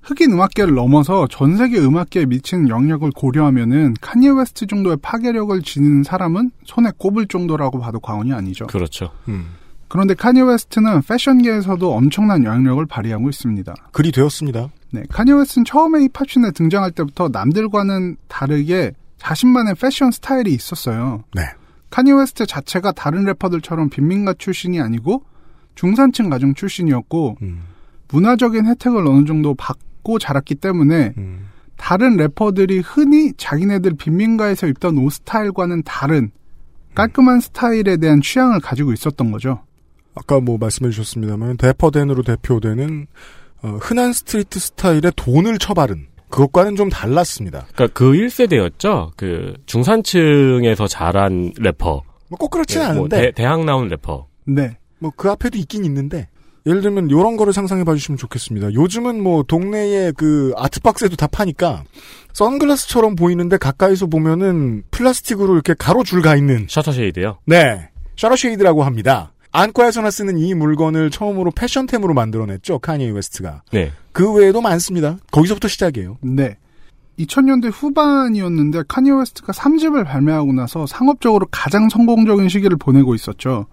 흑인 0.02 0.32
음악계를 0.32 0.74
넘어서 0.74 1.26
전 1.30 1.56
세계 1.58 1.78
음악계에 1.78 2.24
미치는 2.24 2.68
영향을 2.68 3.10
고려하면은 3.14 3.94
카니에 4.00 4.30
웨스트 4.30 4.66
정도의 4.66 4.96
파괴력을 5.02 5.60
지니는 5.62 6.02
사람은 6.02 6.50
손에 6.64 6.90
꼽을 6.96 7.26
정도라고 7.26 7.78
봐도 7.78 8.00
과언이 8.00 8.32
아니죠. 8.32 8.66
그렇죠. 8.66 9.10
음. 9.28 9.50
그런데 9.88 10.14
카니에 10.14 10.42
웨스트는 10.42 11.02
패션계에서도 11.02 11.92
엄청난 11.92 12.44
영향력을 12.44 12.84
발휘하고 12.86 13.28
있습니다. 13.28 13.74
그리 13.92 14.12
되었습니다. 14.12 14.68
네, 14.92 15.02
카니에 15.10 15.34
웨스트는 15.34 15.66
처음에 15.66 16.06
힙합 16.14 16.33
scene에 16.33 16.52
등장할 16.52 16.92
때부터 16.92 17.28
남들과는 17.28 18.16
다르게 18.28 18.92
자신만의 19.18 19.74
패션 19.74 20.10
스타일이 20.10 20.52
있었어요. 20.54 21.24
네. 21.34 21.42
카니에 21.90 22.14
웨스트 22.14 22.46
자체가 22.46 22.92
다른 22.92 23.24
래퍼들처럼 23.24 23.90
빈민가 23.90 24.34
출신이 24.34 24.80
아니고 24.80 25.24
중산층 25.74 26.28
가정 26.28 26.54
출신이었고 26.54 27.36
음. 27.42 27.62
문화적인 28.08 28.66
혜택을 28.66 29.06
어느 29.06 29.26
정도 29.26 29.54
받고 29.54 30.18
자랐기 30.18 30.56
때문에 30.56 31.14
음. 31.16 31.46
다른 31.76 32.16
래퍼들이 32.16 32.80
흔히 32.80 33.32
자기네들 33.36 33.92
빈민가에서 33.94 34.66
입던 34.66 34.98
옷 34.98 35.10
스타일과는 35.10 35.84
다른 35.84 36.30
깔끔한 36.94 37.40
스타일에 37.40 37.96
대한 37.96 38.20
취향을 38.20 38.60
가지고 38.60 38.92
있었던 38.92 39.30
거죠. 39.30 39.62
아까 40.16 40.40
뭐 40.40 40.58
말씀해 40.58 40.90
주셨습니다만 40.90 41.56
대퍼 41.56 41.85
댄으로 41.85 42.24
대표되는 42.24 43.06
어, 43.62 43.78
흔한 43.80 44.12
스트리트 44.12 44.58
스타일의 44.58 45.12
돈을 45.14 45.58
처바른 45.58 46.08
그것과는 46.30 46.76
좀 46.76 46.88
달랐습니다. 46.88 47.66
그러니까 47.74 47.86
그 47.98 48.12
1세대였죠. 48.12 49.12
그 49.16 49.54
중산층에서 49.66 50.86
자란 50.86 51.52
래퍼. 51.58 52.02
뭐 52.30 52.38
꼭 52.38 52.50
그렇진 52.50 52.80
네, 52.80 52.86
뭐 52.86 52.90
않은데 52.96 53.20
대, 53.20 53.30
대학 53.32 53.64
나온 53.64 53.88
래퍼. 53.88 54.26
네. 54.46 54.76
뭐 54.98 55.12
그 55.16 55.30
앞에도 55.30 55.56
있긴 55.58 55.84
있는데 55.84 56.28
예를 56.66 56.82
들면 56.82 57.08
이런 57.08 57.36
거를 57.36 57.52
상상해 57.52 57.84
봐주시면 57.84 58.18
좋겠습니다. 58.18 58.74
요즘은 58.74 59.22
뭐 59.22 59.42
동네에 59.42 60.12
그 60.16 60.52
아트박스에도 60.56 61.16
다 61.16 61.26
파니까 61.26 61.84
선글라스처럼 62.34 63.16
보이는데 63.16 63.56
가까이서 63.56 64.06
보면은 64.06 64.82
플라스틱으로 64.90 65.54
이렇게 65.54 65.74
가로줄 65.78 66.20
가 66.20 66.36
있는 66.36 66.66
shutter 66.68 66.92
shades요. 66.92 67.38
네 67.46 67.88
shutter 68.16 68.44
shades라고 68.44 68.82
합니다. 68.84 69.32
안과에서나 69.52 70.10
쓰는 70.10 70.38
이 70.38 70.54
물건을 70.54 71.10
처음으로 71.10 71.50
패션템으로 71.50 72.14
만들어냈죠 72.14 72.78
카니에 72.78 73.10
웨스트가. 73.10 73.62
네. 73.72 73.92
그 74.12 74.32
외에도 74.32 74.60
많습니다. 74.60 75.18
거기서부터 75.30 75.68
시작이에요. 75.68 76.18
네. 76.20 76.56
2000년대 77.18 77.70
후반이었는데 77.72 78.84
카니에 78.86 79.12
웨스트가 79.12 79.52
3집을 79.52 80.04
발매하고 80.04 80.52
나서 80.52 80.86
상업적으로 80.86 81.46
가장 81.50 81.88
성공적인 81.88 82.48
시기를 82.48 82.76
보내고 82.76 83.14
있었죠. 83.14 83.66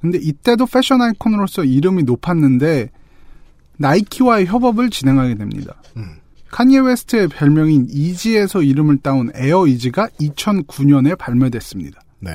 근데 0.00 0.18
이때도 0.20 0.66
패션 0.66 1.00
아이콘으로서 1.00 1.64
이름이 1.64 2.02
높았는데 2.02 2.90
나이키와의 3.78 4.46
협업을 4.46 4.90
진행하게 4.90 5.34
됩니다. 5.34 5.74
음. 5.96 6.16
카니에 6.50 6.78
웨스트의 6.80 7.28
별명인 7.28 7.88
이지에서 7.90 8.62
이름을 8.62 8.98
따온 8.98 9.32
에어 9.34 9.66
이지가 9.66 10.08
2009년에 10.20 11.18
발매됐습니다. 11.18 12.00
네. 12.20 12.32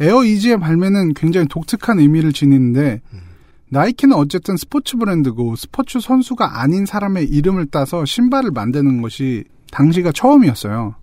에어 0.00 0.24
이지의 0.24 0.58
발매는 0.58 1.14
굉장히 1.14 1.46
독특한 1.48 1.98
의미를 1.98 2.32
지니는데 2.32 3.02
나이키는 3.68 4.16
어쨌든 4.16 4.56
스포츠 4.56 4.96
브랜드고 4.96 5.56
스포츠 5.56 6.00
선수가 6.00 6.60
아닌 6.60 6.86
사람의 6.86 7.26
이름을 7.26 7.66
따서 7.66 8.04
신발을 8.04 8.50
만드는 8.50 9.02
것이 9.02 9.44
당시가 9.70 10.10
처음이었어요. 10.12 10.96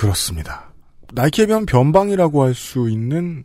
그렇습니다. 0.00 0.72
나이키에 1.12 1.46
비하면 1.46 1.66
변방이라고 1.66 2.42
할 2.44 2.54
수 2.54 2.88
있는 2.88 3.44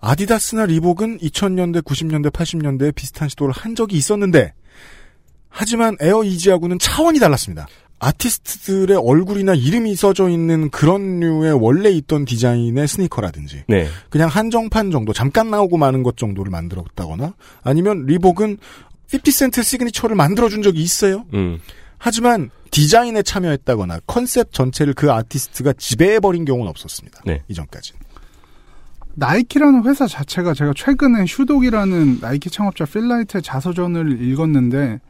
아디다스나 0.00 0.66
리복은 0.66 1.18
2000년대, 1.18 1.82
90년대, 1.82 2.30
80년대에 2.30 2.94
비슷한 2.94 3.28
시도를 3.28 3.54
한 3.54 3.74
적이 3.74 3.96
있었는데 3.96 4.52
하지만 5.48 5.96
에어 6.00 6.22
이지하고는 6.22 6.78
차원이 6.78 7.18
달랐습니다. 7.18 7.66
아티스트들의 8.04 8.96
얼굴이나 8.96 9.54
이름이 9.54 9.94
써져 9.96 10.28
있는 10.28 10.68
그런 10.70 11.20
류의 11.20 11.52
원래 11.52 11.90
있던 11.90 12.24
디자인의 12.24 12.86
스니커라든지 12.86 13.64
네. 13.66 13.88
그냥 14.10 14.28
한정판 14.28 14.90
정도 14.90 15.12
잠깐 15.12 15.50
나오고 15.50 15.78
마는 15.78 16.02
것 16.02 16.16
정도를 16.16 16.50
만들었다거나 16.50 17.34
아니면 17.62 18.04
리복은 18.06 18.58
50센트 19.12 19.62
시그니처를 19.62 20.16
만들어준 20.16 20.62
적이 20.62 20.82
있어요. 20.82 21.24
음. 21.34 21.58
하지만 21.98 22.50
디자인에 22.70 23.22
참여했다거나 23.22 24.00
컨셉 24.06 24.52
전체를 24.52 24.94
그 24.94 25.10
아티스트가 25.10 25.72
지배해버린 25.74 26.44
경우는 26.44 26.68
없었습니다. 26.68 27.22
네. 27.24 27.42
이전까지. 27.48 27.94
나이키라는 29.14 29.86
회사 29.86 30.06
자체가 30.06 30.54
제가 30.54 30.72
최근에 30.76 31.24
Shoe 31.26 31.52
Dog이라는 31.52 32.18
나이키 32.20 32.50
창업자 32.50 32.84
필 32.84 33.00
나이트의 33.00 33.42
자서전을 33.42 34.20
읽었는데 34.20 35.00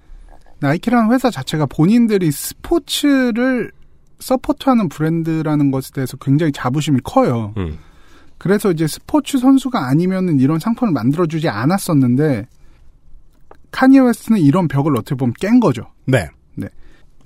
나이키라는 0.61 1.13
회사 1.13 1.31
자체가 1.31 1.67
본인들이 1.67 2.31
스포츠를 2.31 3.73
support하는 4.19 4.89
브랜드라는 4.89 5.71
것에 5.71 5.91
대해서 5.93 6.17
굉장히 6.17 6.53
자부심이 6.53 7.01
커요. 7.05 7.53
음. 7.57 7.79
그래서 8.39 8.71
이제 8.71 8.87
스포츠 8.87 9.39
선수가 9.39 9.87
아니면은 9.87 10.41
이런 10.41 10.59
상품을 10.59 10.93
만들어주지 10.93 11.49
않았었는데 11.49 12.47
카니에 13.71 14.01
웨스트는 14.01 14.41
이런 14.41 14.69
벽을 14.69 14.97
어떻게 14.97 15.15
보면 15.15 15.35
깬 15.39 15.61
거죠. 15.61 15.87
네. 16.07 16.29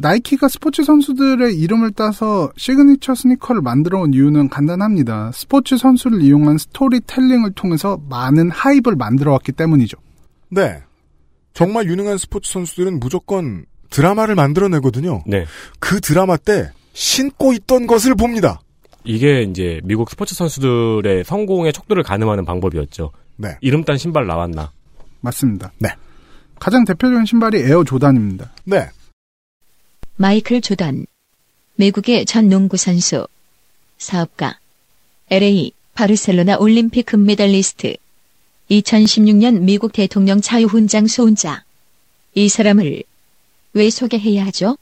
나이키가 0.01 0.47
스포츠 0.47 0.85
선수들의 0.85 1.57
이름을 1.59 1.91
따서 1.91 2.53
시그니처 2.57 3.17
스니커를 3.17 3.63
만들어 3.63 4.01
온 4.01 4.15
이유는 4.15 4.49
간단합니다. 4.49 5.33
스포츠 5.35 5.77
선수를 5.77 6.23
이용한 6.23 6.57
스토리텔링을 6.59 7.53
통해서 7.55 8.01
많은 8.09 8.51
hype을 8.51 8.95
만들어 8.97 9.33
왔기 9.33 9.53
때문이죠. 9.53 9.99
네. 10.51 10.83
정말 11.59 11.87
유능한 11.87 12.19
스포츠 12.19 12.53
선수들은 12.53 13.01
무조건 13.01 13.67
드라마를 13.91 14.37
만들어내거든요. 14.37 15.25
네. 15.27 15.45
그 15.81 16.01
드라마 16.01 16.37
때 16.37 16.71
신고 16.93 17.53
있던 17.53 17.89
것을 17.89 18.15
봅니다. 18.15 18.61
이게 19.03 19.43
이제 19.43 19.81
미국 19.83 20.09
스포츠 20.09 20.37
선수들의 20.37 21.25
성공의 21.25 21.73
척도를 21.73 22.05
가늠하는 22.05 22.45
방법이었죠. 22.45 23.11
네. 23.39 23.57
이름 23.61 23.83
딴 23.83 23.99
신발 23.99 24.29
나왔나? 24.29 24.71
맞습니다. 25.21 25.73
네. 25.79 25.89
가장 26.61 26.85
대표적인 26.85 27.25
신발이 27.25 27.59
에어 27.63 27.83
조단입니다. 27.83 28.53
네. 28.63 28.89
마이클 30.15 30.61
조던. 30.61 31.07
미국의 31.75 32.25
전 32.27 32.49
농구 32.49 32.77
선수. 32.77 33.27
사업가. 33.97 34.61
LA, 35.29 35.73
바르셀로나 35.95 36.59
올림픽 36.59 37.07
금메달리스트. 37.07 37.97
2016년 38.71 39.61
미국 39.63 39.93
대통령 39.93 40.41
자유훈장 40.41 41.07
수훈자. 41.07 41.65
이 42.35 42.49
사람을 42.49 43.03
왜 43.75 43.91
소개해야 43.91 44.47
하죠? 44.47 44.77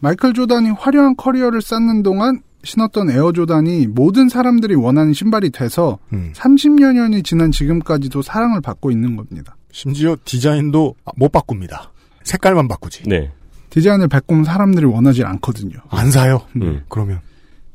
마이클 0.00 0.32
조단이 0.32 0.70
화려한 0.70 1.16
커리어를 1.16 1.62
쌓는 1.62 2.02
동안 2.02 2.42
신었던 2.62 3.10
에어 3.10 3.32
조단이 3.32 3.86
모든 3.86 4.28
사람들이 4.28 4.74
원하는 4.74 5.14
신발이 5.14 5.50
돼서 5.50 5.98
음. 6.12 6.32
30여 6.34 6.92
년이 6.92 7.22
지난 7.22 7.50
지금까지도 7.50 8.22
사랑을 8.22 8.60
받고 8.60 8.90
있는 8.90 9.16
겁니다. 9.16 9.56
심지어 9.72 10.16
디자인도 10.24 10.94
못 11.16 11.32
바꿉니다. 11.32 11.90
색깔만 12.22 12.68
바꾸지. 12.68 13.04
네. 13.06 13.30
디자인을 13.70 14.08
바꾸면 14.08 14.44
사람들이 14.44 14.84
원하지 14.84 15.24
않거든요. 15.24 15.78
안 15.88 16.10
사요. 16.10 16.42
음. 16.56 16.82
그러면 16.88 17.20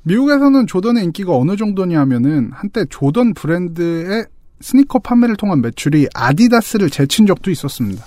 미국에서는 0.04 0.68
조던의 0.68 1.04
인기가 1.06 1.36
어느 1.36 1.56
정도냐 1.56 2.00
하면은 2.02 2.52
한때 2.54 2.86
조던 2.90 3.34
브랜드의 3.34 4.26
스니커 4.62 5.00
판매를 5.00 5.36
통한 5.36 5.62
매출이 5.62 6.08
아디다스를 6.14 6.90
제친 6.90 7.26
적도 7.26 7.52
있었습니다. 7.52 8.06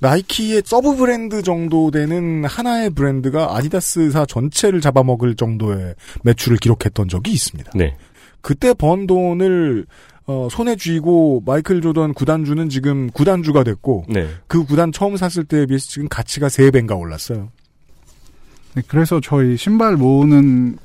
나이키의 0.00 0.62
서브 0.64 0.96
브랜드 0.96 1.42
정도 1.42 1.90
되는 1.90 2.44
하나의 2.44 2.90
브랜드가 2.90 3.56
아디다스사 3.56 4.26
전체를 4.26 4.80
잡아먹을 4.80 5.34
정도의 5.34 5.94
매출을 6.22 6.58
기록했던 6.58 7.08
적이 7.08 7.32
있습니다. 7.32 7.72
네. 7.74 7.96
그때 8.40 8.72
번 8.74 9.06
돈을 9.06 9.86
어, 10.26 10.46
손에 10.50 10.76
쥐고 10.76 11.42
마이클 11.46 11.80
조던 11.80 12.12
구단주는 12.12 12.68
지금 12.68 13.10
구단주가 13.10 13.64
됐고 13.64 14.04
네. 14.08 14.28
그 14.46 14.64
구단 14.64 14.92
처음 14.92 15.16
샀을 15.16 15.44
때에 15.46 15.66
비해서 15.66 15.86
지금 15.88 16.06
가치가 16.08 16.48
3배인가 16.48 16.98
올랐어요. 16.98 17.50
네, 18.74 18.82
그래서 18.86 19.20
저희 19.20 19.56
신발 19.56 19.96
모으는 19.96 20.76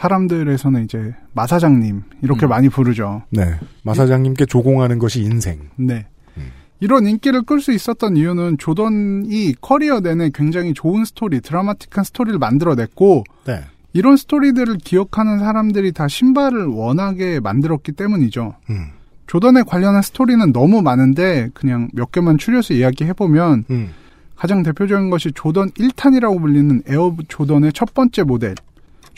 사람들에서는 0.00 0.84
이제 0.84 1.14
마사장님 1.34 2.02
이렇게 2.22 2.46
음. 2.46 2.48
많이 2.48 2.68
부르죠. 2.68 3.22
네. 3.28 3.54
마사장님께 3.82 4.46
조공하는 4.46 4.98
것이 4.98 5.20
인생. 5.22 5.68
네. 5.76 6.06
음. 6.38 6.50
이런 6.80 7.06
인기를 7.06 7.42
끌 7.42 7.60
수 7.60 7.72
있었던 7.72 8.16
이유는 8.16 8.56
조던이 8.58 9.54
커리어 9.60 10.00
내내 10.00 10.30
굉장히 10.32 10.72
좋은 10.72 11.04
스토리, 11.04 11.40
드라마틱한 11.42 12.04
스토리를 12.04 12.38
만들어냈고 12.38 13.24
네. 13.46 13.60
이런 13.92 14.16
스토리들을 14.16 14.78
기억하는 14.78 15.38
사람들이 15.38 15.92
다 15.92 16.08
신발을 16.08 16.66
원하게 16.66 17.40
만들었기 17.40 17.92
때문이죠. 17.92 18.54
음. 18.70 18.86
조던에 19.26 19.62
관련한 19.64 20.00
스토리는 20.00 20.52
너무 20.52 20.80
많은데 20.80 21.50
그냥 21.52 21.88
몇 21.92 22.10
개만 22.10 22.38
추려서 22.38 22.72
이야기해보면 22.72 23.64
음. 23.70 23.90
가장 24.34 24.62
대표적인 24.62 25.10
것이 25.10 25.30
조던 25.32 25.72
1탄이라고 25.72 26.40
불리는 26.40 26.82
에어 26.88 27.14
조던의 27.28 27.74
첫 27.74 27.92
번째 27.92 28.22
모델 28.22 28.54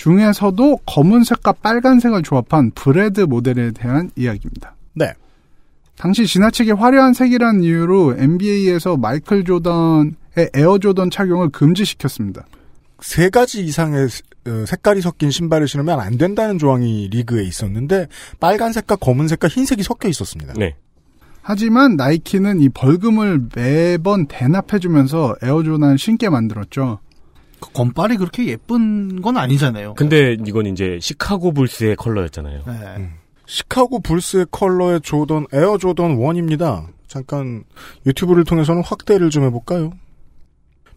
중에서도 0.02 0.78
검은색과 0.84 1.52
빨간색을 1.52 2.22
조합한 2.22 2.72
Bred 2.72 3.20
모델에 3.20 3.70
대한 3.70 4.10
이야기입니다. 4.16 4.74
네. 4.94 5.12
당시 5.96 6.26
지나치게 6.26 6.72
화려한 6.72 7.14
색이라는 7.14 7.62
이유로 7.62 8.16
NBA에서 8.18 8.96
마이클 8.96 9.44
조던의 9.44 10.14
에어 10.54 10.78
조던 10.78 11.10
착용을 11.10 11.50
금지시켰습니다. 11.50 12.46
세 13.00 13.30
가지 13.30 13.64
이상의 13.64 14.08
어, 14.48 14.64
색깔이 14.66 15.00
섞인 15.02 15.30
신발을 15.30 15.68
신으면 15.68 16.00
안 16.00 16.18
된다는 16.18 16.58
조항이 16.58 17.08
리그에 17.12 17.44
있었는데 17.44 18.08
빨간색과 18.40 18.96
검은색과 18.96 19.46
흰색이 19.46 19.84
섞여 19.84 20.08
있었습니다. 20.08 20.54
네. 20.56 20.74
하지만 21.42 21.94
나이키는 21.94 22.60
이 22.60 22.68
벌금을 22.70 23.46
매번 23.54 24.26
대납해주면서 24.26 25.36
에어 25.42 25.56
조던을 25.56 25.96
신게 25.96 26.28
만들었죠. 26.28 26.98
그 27.62 27.72
검빨이 27.72 28.16
그렇게 28.16 28.46
예쁜 28.46 29.22
건 29.22 29.36
아니잖아요. 29.36 29.94
근데 29.94 30.36
이건 30.44 30.66
이제 30.66 30.98
시카고 31.00 31.52
불스의 31.52 31.96
컬러였잖아요. 31.96 32.62
네. 32.66 32.72
음. 32.96 33.14
시카고 33.46 34.00
불스의 34.00 34.46
컬러의 34.50 35.00
조던 35.00 35.46
에어 35.52 35.78
조던 35.78 36.18
1입니다. 36.18 36.88
잠깐 37.06 37.64
유튜브를 38.04 38.44
통해서는 38.44 38.82
확대를 38.82 39.30
좀 39.30 39.44
해볼까요? 39.44 39.92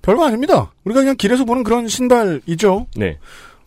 별거 0.01 0.25
아닙니다. 0.25 0.71
우리가 0.84 1.01
그냥 1.01 1.15
길에서 1.17 1.45
보는 1.45 1.63
그런 1.63 1.88
신발이죠. 1.88 2.88
네. 2.95 3.19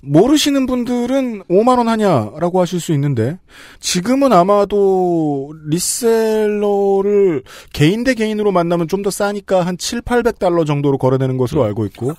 모르시는 0.02 0.66
분들은 0.66 1.42
5만 1.44 1.78
원 1.78 1.88
하냐라고 1.88 2.60
하실 2.60 2.80
수 2.80 2.92
있는데, 2.92 3.38
지금은 3.80 4.32
아마도 4.32 5.52
reseller를 5.66 7.42
개인 7.72 8.04
대 8.04 8.14
개인으로 8.14 8.52
만나면 8.52 8.86
좀 8.86 9.02
더 9.02 9.10
싸니까 9.10 9.62
한 9.62 9.78
7, 9.78 10.02
800달러 10.02 10.66
정도로 10.66 10.98
거래되는 10.98 11.36
것으로 11.36 11.64
알고 11.64 11.86
있고, 11.86 12.12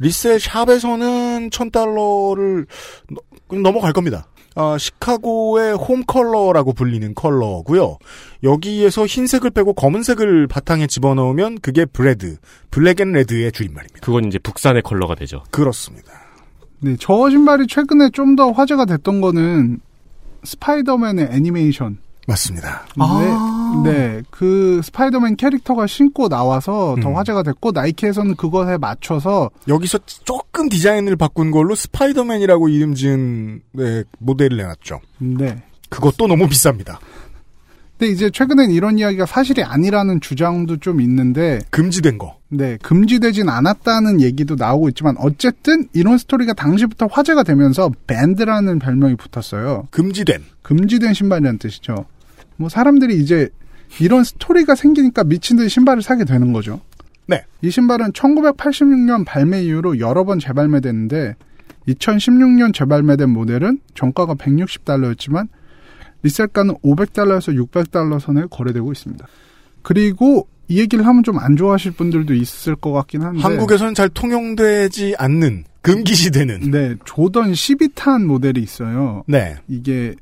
resell 0.00 0.40
shop에서는 0.40 1.50
1000달러를 1.50 2.66
넘어갈 3.62 3.92
겁니다. 3.92 4.26
아, 4.56 4.78
시카고의 4.78 5.74
홈 5.74 6.04
컬러라고 6.04 6.72
불리는 6.72 7.14
컬러고요. 7.14 7.98
여기에서 8.44 9.04
흰색을 9.06 9.50
빼고 9.50 9.72
검은색을 9.74 10.46
바탕에 10.46 10.86
집어넣으면 10.86 11.58
그게 11.60 11.84
Bred, 11.84 12.36
black 12.70 13.00
and 13.00 13.12
red의 13.12 13.50
줄임말입니다. 13.50 14.00
그건 14.00 14.26
이제 14.26 14.38
북산의 14.38 14.82
컬러가 14.82 15.16
되죠. 15.16 15.42
그렇습니다. 15.50 16.23
네, 16.80 16.96
저 16.98 17.30
신발이 17.30 17.66
최근에 17.66 18.10
좀 18.10 18.36
더 18.36 18.50
화제가 18.50 18.84
됐던 18.84 19.20
거는 19.20 19.80
스파이더맨의 20.44 21.28
애니메이션. 21.30 21.98
맞습니다. 22.26 22.86
아. 22.98 23.82
네, 23.84 23.92
네, 23.92 24.22
그 24.30 24.80
스파이더맨 24.82 25.36
캐릭터가 25.36 25.86
신고 25.86 26.28
나와서 26.28 26.96
더 27.02 27.10
음. 27.10 27.16
화제가 27.16 27.42
됐고 27.42 27.72
나이키에서는 27.72 28.36
그것에 28.36 28.78
맞춰서 28.78 29.50
여기서 29.68 29.98
조금 30.24 30.68
디자인을 30.68 31.16
바꾼 31.16 31.50
걸로 31.50 31.74
스파이더맨이라고 31.74 32.68
이름 32.70 32.94
지은 32.94 33.60
네, 33.72 34.04
모델을 34.18 34.56
내놨죠. 34.56 35.00
네. 35.18 35.62
그것도 35.90 36.26
너무 36.26 36.46
비쌉니다. 36.48 36.96
근데 38.04 38.12
이제 38.12 38.28
최근엔 38.28 38.70
이런 38.70 38.98
이야기가 38.98 39.24
사실이 39.24 39.62
아니라는 39.62 40.20
주장도 40.20 40.76
좀 40.76 41.00
있는데 41.00 41.60
금지된 41.70 42.18
거. 42.18 42.38
네, 42.50 42.76
금지되진 42.82 43.48
않았다는 43.48 44.20
얘기도 44.20 44.56
나오고 44.56 44.90
있지만 44.90 45.14
어쨌든 45.18 45.88
이런 45.94 46.18
스토리가 46.18 46.52
당시부터 46.52 47.06
화제가 47.06 47.44
되면서 47.44 47.90
banned라는 48.06 48.78
별명이 48.78 49.16
붙었어요. 49.16 49.88
금지된. 49.90 50.42
금지된 50.60 51.14
신발이라는 51.14 51.58
뜻이죠. 51.58 52.04
뭐 52.56 52.68
사람들이 52.68 53.16
이제 53.16 53.48
이런 54.00 54.22
스토리가 54.22 54.74
생기니까 54.74 55.24
미친 55.24 55.56
듯이 55.56 55.70
신발을 55.70 56.02
사게 56.02 56.26
되는 56.26 56.52
거죠. 56.52 56.82
네. 57.26 57.42
이 57.62 57.70
신발은 57.70 58.12
1986년 58.12 59.24
발매 59.24 59.64
이후로 59.64 59.98
여러 60.00 60.24
번 60.24 60.38
재발매됐는데 60.40 61.36
2016년 61.88 62.74
재발매된 62.74 63.30
모델은 63.30 63.78
정가가 63.94 64.34
160달러였지만 64.34 65.48
리셀가는 66.24 66.74
500달러에서 66.82 67.54
600달러 67.68 68.18
선에 68.18 68.42
거래되고 68.50 68.90
있습니다. 68.90 69.26
그리고 69.82 70.48
이 70.66 70.80
얘기를 70.80 71.06
하면 71.06 71.22
좀 71.22 71.38
안 71.38 71.56
좋아하실 71.56 71.92
분들도 71.92 72.34
있을 72.34 72.74
것 72.74 72.92
같긴 72.92 73.22
한데 73.22 73.40
한국에서는 73.40 73.94
잘 73.94 74.08
통용되지 74.08 75.14
않는 75.18 75.64
금기시되는. 75.82 76.70
네, 76.70 76.94
조던 77.04 77.52
12탄 77.52 78.24
모델이 78.24 78.62
있어요. 78.62 79.22
네. 79.26 79.56
이게 79.68 80.14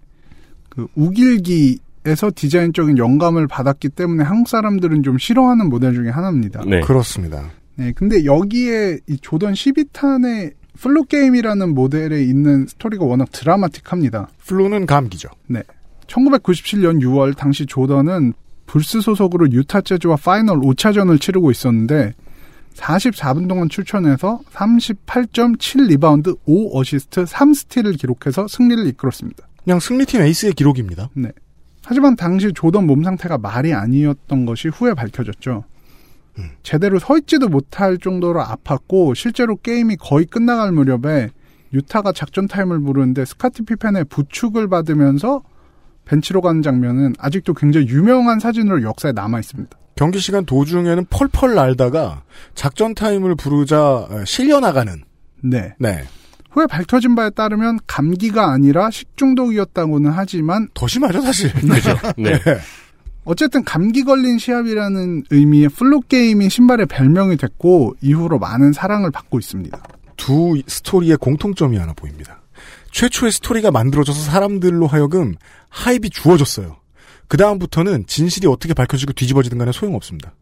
그 0.68 0.88
욱일기에서 0.96 2.32
디자인적인 2.34 2.98
영감을 2.98 3.46
받았기 3.46 3.90
때문에 3.90 4.24
한국 4.24 4.48
사람들은 4.48 5.04
좀 5.04 5.18
싫어하는 5.18 5.68
모델 5.68 5.94
중에 5.94 6.10
하나입니다. 6.10 6.62
네. 6.66 6.80
그렇습니다. 6.80 7.50
네, 7.76 7.92
근데 7.92 8.24
여기에 8.24 8.98
이 9.06 9.18
조던 9.20 9.52
12탄의 9.52 10.54
flu 10.80 11.04
game이라는 11.04 11.74
모델에 11.74 12.24
있는 12.24 12.66
스토리가 12.66 13.04
워낙 13.04 13.28
드라마틱합니다. 13.30 14.28
flu는 14.44 14.86
감기죠. 14.86 15.28
네. 15.46 15.62
1997년 16.12 17.00
6월 17.02 17.36
당시 17.36 17.66
조던은 17.66 18.34
불스 18.66 19.00
소속으로 19.00 19.50
유타 19.52 19.80
재즈와 19.80 20.16
final 20.16 20.60
5차전을 20.60 21.20
치르고 21.20 21.50
있었는데 21.50 22.14
44분 22.74 23.48
동안 23.48 23.68
출전해서 23.68 24.40
38점 24.52 25.88
7리바운드, 25.88 26.34
5 26.46 26.78
어시스트, 26.78 27.24
3스틸을 27.24 27.98
기록해서 27.98 28.48
승리를 28.48 28.86
이끌었습니다. 28.86 29.46
그냥 29.62 29.78
승리팀 29.78 30.22
에이스의 30.22 30.54
기록입니다. 30.54 31.10
네. 31.14 31.30
하지만 31.84 32.16
당시 32.16 32.52
조던 32.54 32.86
몸 32.86 33.04
상태가 33.04 33.38
말이 33.38 33.74
아니었던 33.74 34.46
것이 34.46 34.68
후에 34.68 34.94
밝혀졌죠. 34.94 35.64
음. 36.38 36.50
제대로 36.62 36.98
서 36.98 37.18
있지도 37.18 37.48
못할 37.48 37.98
정도로 37.98 38.42
아팠고 38.42 39.14
실제로 39.14 39.56
게임이 39.56 39.96
거의 39.96 40.24
끝나갈 40.24 40.72
무렵에 40.72 41.28
유타가 41.74 42.12
작전 42.12 42.46
타임을 42.46 42.80
부르는데 42.80 43.24
스카티 43.24 43.64
피펜의 43.64 44.04
부축을 44.04 44.68
받으면서 44.68 45.42
벤치로 46.04 46.40
가는 46.40 46.62
장면은 46.62 47.14
아직도 47.18 47.54
굉장히 47.54 47.88
유명한 47.88 48.40
사진으로 48.40 48.82
역사에 48.82 49.12
남아 49.12 49.38
있습니다. 49.40 49.76
경기 49.94 50.18
시간 50.18 50.44
도중에는 50.44 51.06
펄펄 51.10 51.54
날다가 51.54 52.22
작전 52.54 52.94
타임을 52.94 53.34
부르자 53.36 54.08
실려 54.24 54.60
나가는. 54.60 55.02
네. 55.42 55.74
네. 55.78 56.04
후에 56.50 56.66
밝혀진 56.66 57.14
바에 57.14 57.30
따르면 57.30 57.78
감기가 57.86 58.50
아니라 58.50 58.90
식중독이었다고는 58.90 60.10
하지만 60.10 60.68
더 60.74 60.86
심하죠 60.86 61.20
사실. 61.22 61.52
그죠. 61.54 61.96
네. 62.16 62.38
어쨌든 63.24 63.64
감기 63.64 64.02
걸린 64.02 64.38
시합이라는 64.38 65.24
의미의 65.30 65.68
플로 65.70 66.00
게임이 66.00 66.50
신발의 66.50 66.86
별명이 66.86 67.36
됐고 67.36 67.94
이후로 68.00 68.38
많은 68.38 68.72
사랑을 68.72 69.10
받고 69.10 69.38
있습니다. 69.38 69.80
두 70.16 70.60
스토리의 70.66 71.16
공통점이 71.16 71.76
하나 71.78 71.92
보입니다. 71.92 72.41
최초의 72.92 73.32
스토리가 73.32 73.70
만들어져서 73.70 74.20
사람들로 74.20 74.86
하여금 74.86 75.34
하입이 75.68 76.10
주어졌어요. 76.10 76.76
그 77.26 77.36
다음부터는 77.36 78.06
진실이 78.06 78.46
어떻게 78.46 78.74
밝혀지고 78.74 79.14
뒤집어지든 79.14 79.58
간에 79.58 79.72
소용없습니다. 79.72 80.34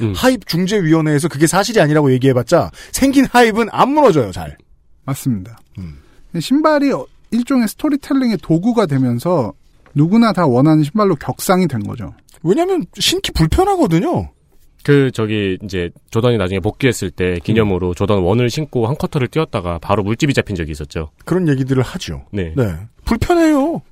음. 0.00 0.14
하입 0.16 0.46
중재위원회에서 0.46 1.28
그게 1.28 1.46
사실이 1.46 1.80
아니라고 1.80 2.12
얘기해봤자 2.12 2.70
생긴 2.92 3.26
하입은 3.26 3.68
안 3.70 3.90
무너져요, 3.90 4.32
잘. 4.32 4.56
맞습니다. 5.04 5.58
음. 5.78 5.98
신발이 6.38 6.90
일종의 7.30 7.68
스토리텔링의 7.68 8.38
도구가 8.38 8.86
되면서 8.86 9.52
누구나 9.94 10.32
다 10.32 10.46
원하는 10.46 10.82
신발로 10.82 11.16
격상이 11.16 11.68
된 11.68 11.82
거죠. 11.82 12.14
왜냐면 12.42 12.86
신기 12.98 13.32
불편하거든요. 13.32 14.30
그 14.82 15.10
저기 15.12 15.58
이제 15.62 15.90
조던이 16.10 16.38
나중에 16.38 16.60
복귀했을 16.60 17.10
때 17.10 17.38
기념으로 17.42 17.94
조던 17.94 18.22
원을 18.22 18.50
신고 18.50 18.86
한 18.86 18.96
쿼터를 18.96 19.28
뛰었다가 19.28 19.78
바로 19.78 20.02
물집이 20.02 20.32
잡힌 20.34 20.56
적이 20.56 20.72
있었죠. 20.72 21.10
그런 21.24 21.48
얘기들을 21.48 21.82
하죠. 21.82 22.24
네. 22.32 22.54
네. 22.56 22.74
불편해요. 23.04 23.82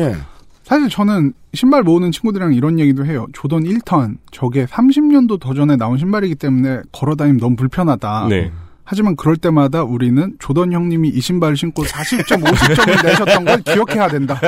예. 0.00 0.14
사실 0.62 0.88
저는 0.88 1.32
신발 1.52 1.82
모으는 1.82 2.12
친구들이랑 2.12 2.54
이런 2.54 2.78
얘기도 2.78 3.04
해요. 3.04 3.26
조던 3.32 3.64
1턴 3.64 4.18
저게 4.30 4.66
30년도 4.66 5.40
더 5.40 5.52
전에 5.52 5.76
나온 5.76 5.98
신발이기 5.98 6.36
때문에 6.36 6.82
걸어다니면 6.92 7.40
너무 7.40 7.56
불편하다. 7.56 8.28
네. 8.28 8.52
하지만 8.90 9.14
그럴 9.14 9.36
때마다 9.36 9.84
우리는 9.84 10.34
조던 10.40 10.72
형님이 10.72 11.10
이 11.10 11.20
신발을 11.20 11.56
신고 11.56 11.84
40점, 11.84 12.42
50점을 12.42 13.06
내셨던 13.06 13.44
걸 13.44 13.62
기억해야 13.62 14.08
된다. 14.08 14.40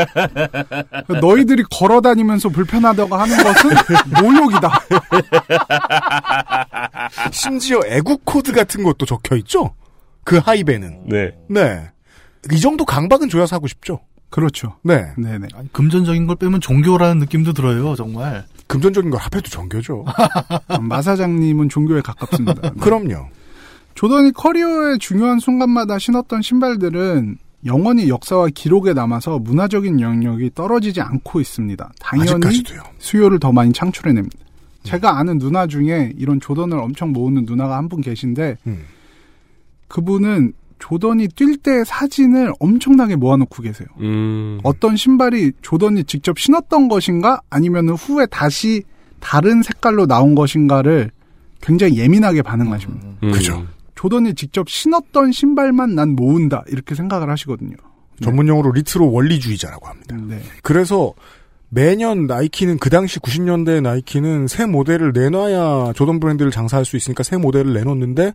너희들이 1.20 1.62
걸어 1.70 2.00
다니면서 2.00 2.48
불편하다고 2.48 3.14
하는 3.14 3.36
것은 3.36 3.70
모욕이다. 4.20 4.80
심지어 7.30 7.82
애국 7.86 8.24
코드 8.24 8.50
같은 8.50 8.82
것도 8.82 9.06
적혀 9.06 9.36
있죠. 9.36 9.76
그 10.24 10.38
hype에는. 10.38 11.04
네. 11.06 11.30
네. 11.48 11.88
이 12.50 12.58
정도 12.58 12.84
강박은 12.84 13.28
줘야 13.28 13.46
사고 13.46 13.68
싶죠. 13.68 14.00
그렇죠. 14.28 14.74
네. 14.82 15.12
네네. 15.16 15.46
아니, 15.54 15.72
금전적인 15.72 16.26
걸 16.26 16.34
빼면 16.34 16.60
종교라는 16.60 17.20
느낌도 17.20 17.52
들어요, 17.52 17.94
정말. 17.94 18.44
금전적인 18.66 19.08
걸 19.08 19.20
합해도 19.20 19.48
종교죠. 19.50 20.04
마 20.82 21.00
사장님은 21.00 21.68
종교에 21.68 22.00
가깝습니다. 22.00 22.70
네. 22.70 22.80
그럼요. 22.80 23.28
조던이 23.94 24.32
커리어의 24.32 24.98
중요한 24.98 25.38
순간마다 25.38 25.98
신었던 25.98 26.42
신발들은 26.42 27.38
영원히 27.64 28.08
역사와 28.08 28.48
기록에 28.54 28.92
남아서 28.92 29.38
문화적인 29.38 30.00
영역이 30.00 30.50
떨어지지 30.54 31.00
않고 31.00 31.40
있습니다. 31.40 31.92
당연히 32.00 32.30
아직까지도요. 32.30 32.80
수요를 32.98 33.38
더 33.38 33.52
많이 33.52 33.72
창출해냅니다. 33.72 34.36
제가 34.82 35.16
아는 35.18 35.38
누나 35.38 35.68
중에 35.68 36.12
이런 36.18 36.40
조던을 36.40 36.76
엄청 36.78 37.12
모으는 37.12 37.44
누나가 37.46 37.76
한 37.76 37.88
분 37.88 38.00
계신데 38.00 38.56
음. 38.66 38.82
그분은 39.88 40.54
조던이 40.80 41.28
뛸 41.28 41.56
때 41.62 41.84
사진을 41.84 42.52
엄청나게 42.58 43.14
모아놓고 43.14 43.62
계세요. 43.62 43.86
음. 44.00 44.58
어떤 44.64 44.96
신발이 44.96 45.52
조던이 45.62 46.02
직접 46.04 46.38
신었던 46.40 46.88
것인가 46.88 47.40
아니면 47.50 47.90
후에 47.90 48.26
다시 48.26 48.82
다른 49.20 49.62
색깔로 49.62 50.06
나온 50.06 50.34
것인가를 50.34 51.12
굉장히 51.60 51.98
예민하게 51.98 52.42
반응하십니다. 52.42 53.06
음. 53.22 53.30
그죠. 53.30 53.64
조던이 54.02 54.34
직접 54.34 54.68
신었던 54.68 55.30
신발만 55.30 55.94
난 55.94 56.16
모은다 56.16 56.64
이렇게 56.66 56.96
생각을 56.96 57.30
하시거든요. 57.30 57.76
전문 58.20 58.48
용어로 58.48 58.72
리트로 58.72 59.12
원리주의자라고 59.12 59.86
합니다. 59.86 60.16
네. 60.26 60.42
그래서 60.62 61.12
매년 61.68 62.26
나이키는 62.26 62.78
그 62.78 62.90
당시 62.90 63.20
90년대 63.20 63.80
나이키는 63.80 64.48
새 64.48 64.66
모델을 64.66 65.12
내놔야 65.12 65.92
조던 65.94 66.18
브랜드를 66.18 66.50
장사할 66.50 66.84
수 66.84 66.96
있으니까 66.96 67.22
새 67.22 67.36
모델을 67.36 67.74
내놓는데 67.74 68.32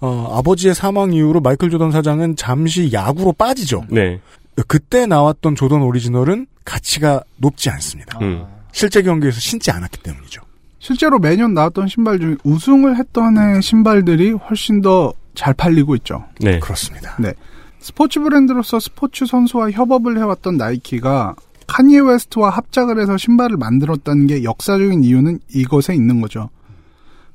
어, 0.00 0.38
아버지의 0.38 0.74
사망 0.74 1.12
이후로 1.12 1.42
마이클 1.42 1.68
조던 1.68 1.92
사장은 1.92 2.36
잠시 2.36 2.90
야구로 2.90 3.34
빠지죠. 3.34 3.84
네. 3.90 4.20
그때 4.68 5.04
나왔던 5.04 5.54
조던 5.54 5.82
오리지널은 5.82 6.46
가치가 6.64 7.22
높지 7.36 7.68
않습니다. 7.68 8.18
음. 8.22 8.46
실제 8.72 9.02
경기에서 9.02 9.38
신지 9.38 9.70
않았기 9.70 9.98
때문이죠. 9.98 10.40
실제로 10.80 11.20
매년 11.20 11.54
나왔던 11.54 11.86
신발 11.86 12.18
중에 12.18 12.36
우승을 12.42 12.96
했던 12.96 13.38
해 13.38 13.60
신발들이 13.60 14.32
훨씬 14.32 14.80
더 14.80 15.14
잘 15.34 15.54
팔리고 15.54 15.96
있죠. 15.96 16.24
네. 16.40 16.58
그렇습니다. 16.58 17.16
네. 17.18 17.32
스포츠 17.78 18.20
브랜드로서 18.20 18.78
스포츠 18.78 19.24
선수와 19.24 19.70
협업을 19.70 20.18
해왔던 20.18 20.56
나이키가 20.56 21.34
카니에 21.66 22.00
웨스트와 22.00 22.50
합작을 22.50 23.00
해서 23.00 23.16
신발을 23.16 23.56
만들었다는 23.56 24.26
게 24.26 24.44
역사적인 24.44 25.02
이유는 25.04 25.38
이것에 25.54 25.94
있는 25.94 26.20
거죠. 26.20 26.50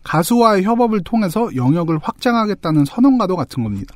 가수와의 0.03 0.63
협업을 0.63 1.01
통해서 1.03 1.49
영역을 1.55 1.97
확장하겠다는 1.99 2.85
선언과도 2.85 3.35
같은 3.35 3.63
겁니다. 3.63 3.95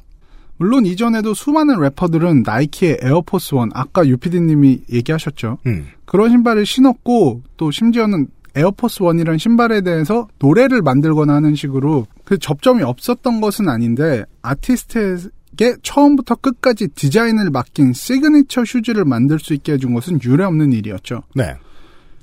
물론 0.57 0.85
이전에도 0.85 1.33
수많은 1.35 1.79
래퍼들은 1.79 2.43
나이키의 2.43 2.99
에어포스 3.01 3.55
원, 3.55 3.69
아까 3.73 4.07
유피디님이 4.07 4.85
얘기하셨죠. 4.91 5.59
음. 5.67 5.87
그런 6.05 6.31
신발을 6.31 6.65
신었고 6.65 7.43
또 7.57 7.69
심지어는 7.69 8.27
에어포스 8.55 9.03
원이라는 9.03 9.37
신발에 9.37 9.81
대해서 9.81 10.27
노래를 10.39 10.81
만들거나 10.81 11.35
하는 11.35 11.55
식으로 11.55 12.07
그 12.23 12.37
접점이 12.37 12.83
없었던 12.83 13.41
것은 13.41 13.69
아닌데 13.69 14.23
아티스트에게 14.41 15.75
처음부터 15.83 16.35
끝까지 16.35 16.87
디자인을 16.89 17.49
맡긴 17.51 17.93
signature 17.93 18.65
shoes를 18.65 19.05
만들 19.05 19.39
수 19.39 19.53
있게 19.53 19.73
해준 19.73 19.93
것은 19.93 20.19
유례없는 20.23 20.73
일이었죠. 20.73 21.23
네. 21.35 21.55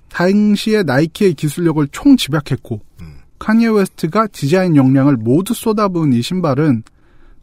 당시에 0.08 0.82
나이키의 0.82 1.34
기술력을 1.34 1.86
총 1.92 2.16
집약했고 2.16 2.80
카니에 3.38 3.68
웨스트가 3.68 4.28
디자인 4.28 4.76
역량을 4.76 5.16
모두 5.16 5.52
쏟아부은 5.54 6.12
이 6.12 6.22
신발은 6.22 6.82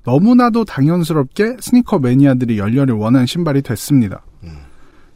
너무나도 0.06 0.65
당연스럽게 0.65 1.58
스니커 1.60 2.00
매니아들이 2.00 2.58
열렬히 2.58 2.91
원하는 2.91 3.26
신발이 3.26 3.62
됐습니다. 3.62 4.24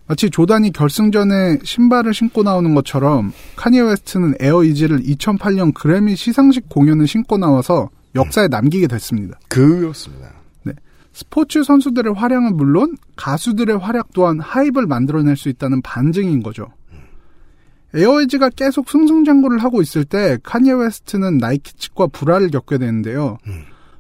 마치 0.08 0.30
조던이 0.30 0.72
결승전에 0.72 1.60
신발을 1.64 2.14
신고 2.14 2.42
나오는 2.42 2.74
것처럼 2.74 3.34
카니에 3.58 3.82
웨스트는 3.82 4.36
에어 4.40 4.64
이지를 4.64 5.00
2008년 5.02 5.74
그래미 5.74 6.16
시상식 6.16 6.70
공연을 6.70 7.08
신고 7.08 7.38
나와서 7.38 7.90
역사에 8.16 8.48
남기게 8.48 8.88
됐습니다. 8.88 9.38
그렇습니다. 9.50 10.32
네. 10.64 10.74
스포츠 11.12 11.62
선수들의 11.62 12.14
활약은 12.14 12.56
물론 12.56 12.96
가수들의 13.18 13.78
활약 13.78 14.14
또한 14.14 14.40
hype을 14.40 14.88
만들어낼 14.88 15.36
수 15.36 15.50
있다는 15.50 15.82
반증인 15.82 16.42
거죠. 16.42 16.68
에어 17.94 18.15
이지가 18.15 18.50
계속 18.52 18.90
승승장구를 18.90 19.60
하고 19.60 19.82
있을 19.82 20.06
때 20.06 20.38
카니에 20.44 20.74
웨스트는 20.74 21.38
나이키 21.38 21.74
측과 21.74 22.08
불화를 22.08 22.50
겪게 22.50 22.78
되는데요. 22.78 23.38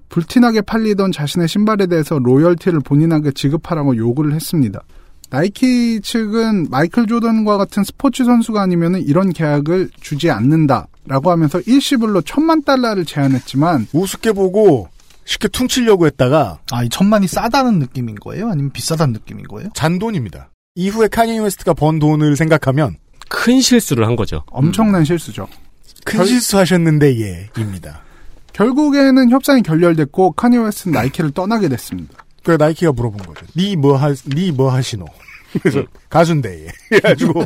불티나게 0.10 0.62
팔리던 0.62 1.12
자신의 1.12 1.48
신발에 1.48 1.88
대해서 1.88 2.18
로열티를 2.18 2.80
본인에게 2.80 3.32
지급하라고 3.32 3.98
요구를 3.98 4.34
했습니다. 4.34 4.82
나이키 5.30 6.00
측은 6.02 6.70
마이클 6.70 7.06
조던과 7.06 7.58
같은 7.58 7.84
스포츠 7.84 8.24
선수가 8.24 8.62
아니면 8.62 8.96
이런 9.02 9.34
계약을 9.34 9.90
주지 10.00 10.32
않는다라고 10.32 11.32
하면서 11.32 11.60
일시불로 11.66 12.22
천만 12.22 12.64
달러를 12.64 13.06
제안했지만 13.06 13.88
우습게 13.92 14.32
보고 14.32 14.90
쉽게 15.26 15.50
퉁치려고 15.50 16.06
했다가 16.06 16.60
아, 16.72 16.84
이 16.84 16.90
천만이 16.90 17.28
싸다는 17.28 17.80
느낌인 17.80 18.16
거예요? 18.16 18.50
아니면 18.50 18.72
비싸다는 18.72 19.14
느낌인 19.14 19.46
거예요? 19.48 19.70
잔돈입니다. 19.74 20.50
이후에 20.76 21.10
카니예 21.10 21.38
웨스트가 21.40 21.74
번 21.74 22.00
돈을 22.00 22.38
생각하면 22.38 22.96
큰 23.28 23.60
실수를 23.60 24.08
한 24.08 24.16
거죠. 24.16 24.44
엄청난 24.48 25.04
실수죠. 25.04 25.50
큰 26.06 26.24
실수하셨는데 26.24 27.50
예입니다. 27.58 28.02
결국에는 28.54 29.30
협상이 29.30 29.62
결렬됐고 29.62 30.32
카니예 30.32 30.58
웨스트는 30.58 30.94
나이키를 30.98 31.32
떠나게 31.32 31.68
됐습니다. 31.68 32.24
그래 32.48 32.56
나이키가 32.56 32.94
물어본 32.94 33.26
거죠. 33.26 33.46
니 33.58 33.74
뭐 33.74 34.06
하니 34.06 34.39
뭐 34.39 34.72
하시노? 34.72 35.04
그래서 35.62 35.84
가수인데 36.08 36.66
예. 36.66 36.72
그래가지고 36.88 37.44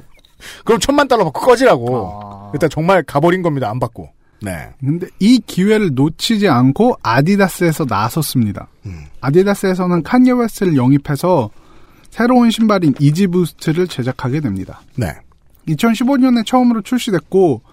그럼 0.63 0.79
천만 0.79 1.07
달러 1.07 1.23
받고 1.23 1.41
꺼지라고. 1.41 2.51
일단 2.53 2.69
정말 2.69 3.01
가버린 3.01 3.41
겁니다. 3.41 3.67
안 3.67 3.79
받고. 3.79 4.11
네. 4.43 4.69
근데 4.79 5.07
이 5.17 5.39
기회를 5.39 5.95
놓치지 5.95 6.47
않고 6.47 6.97
아디다스에서 7.01 7.85
나섰습니다. 7.89 8.67
음. 8.85 9.05
아디다스에서는 9.21 10.03
칸예 10.03 10.33
웨스트를 10.33 10.77
영입해서 10.77 11.49
새로운 12.11 12.51
신발인 12.51 12.93
이지 12.99 13.25
부스트를 13.25 13.87
제작하게 13.87 14.39
됩니다. 14.39 14.81
네. 14.95 15.07
2015년에 15.67 16.45
처음으로 16.45 16.83
출시됐고 16.83 17.63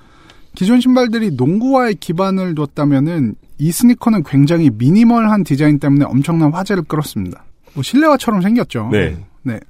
기존 0.55 0.81
신발들이 0.81 1.33
농구화에 1.33 1.93
기반을 1.93 2.55
뒀다면은 2.55 3.35
이 3.59 3.73
스니커는 3.73 4.23
굉장히 4.23 4.71
미니멀한 4.71 5.45
디자인 5.45 5.79
때문에 5.79 6.05
엄청난 6.05 6.53
화제를 6.53 6.85
끌었습니다. 6.85 7.45
뭐 7.75 7.83
실내화처럼 7.83 8.41
생겼죠. 8.43 8.89
네. 8.93 9.17
네. 9.43 9.61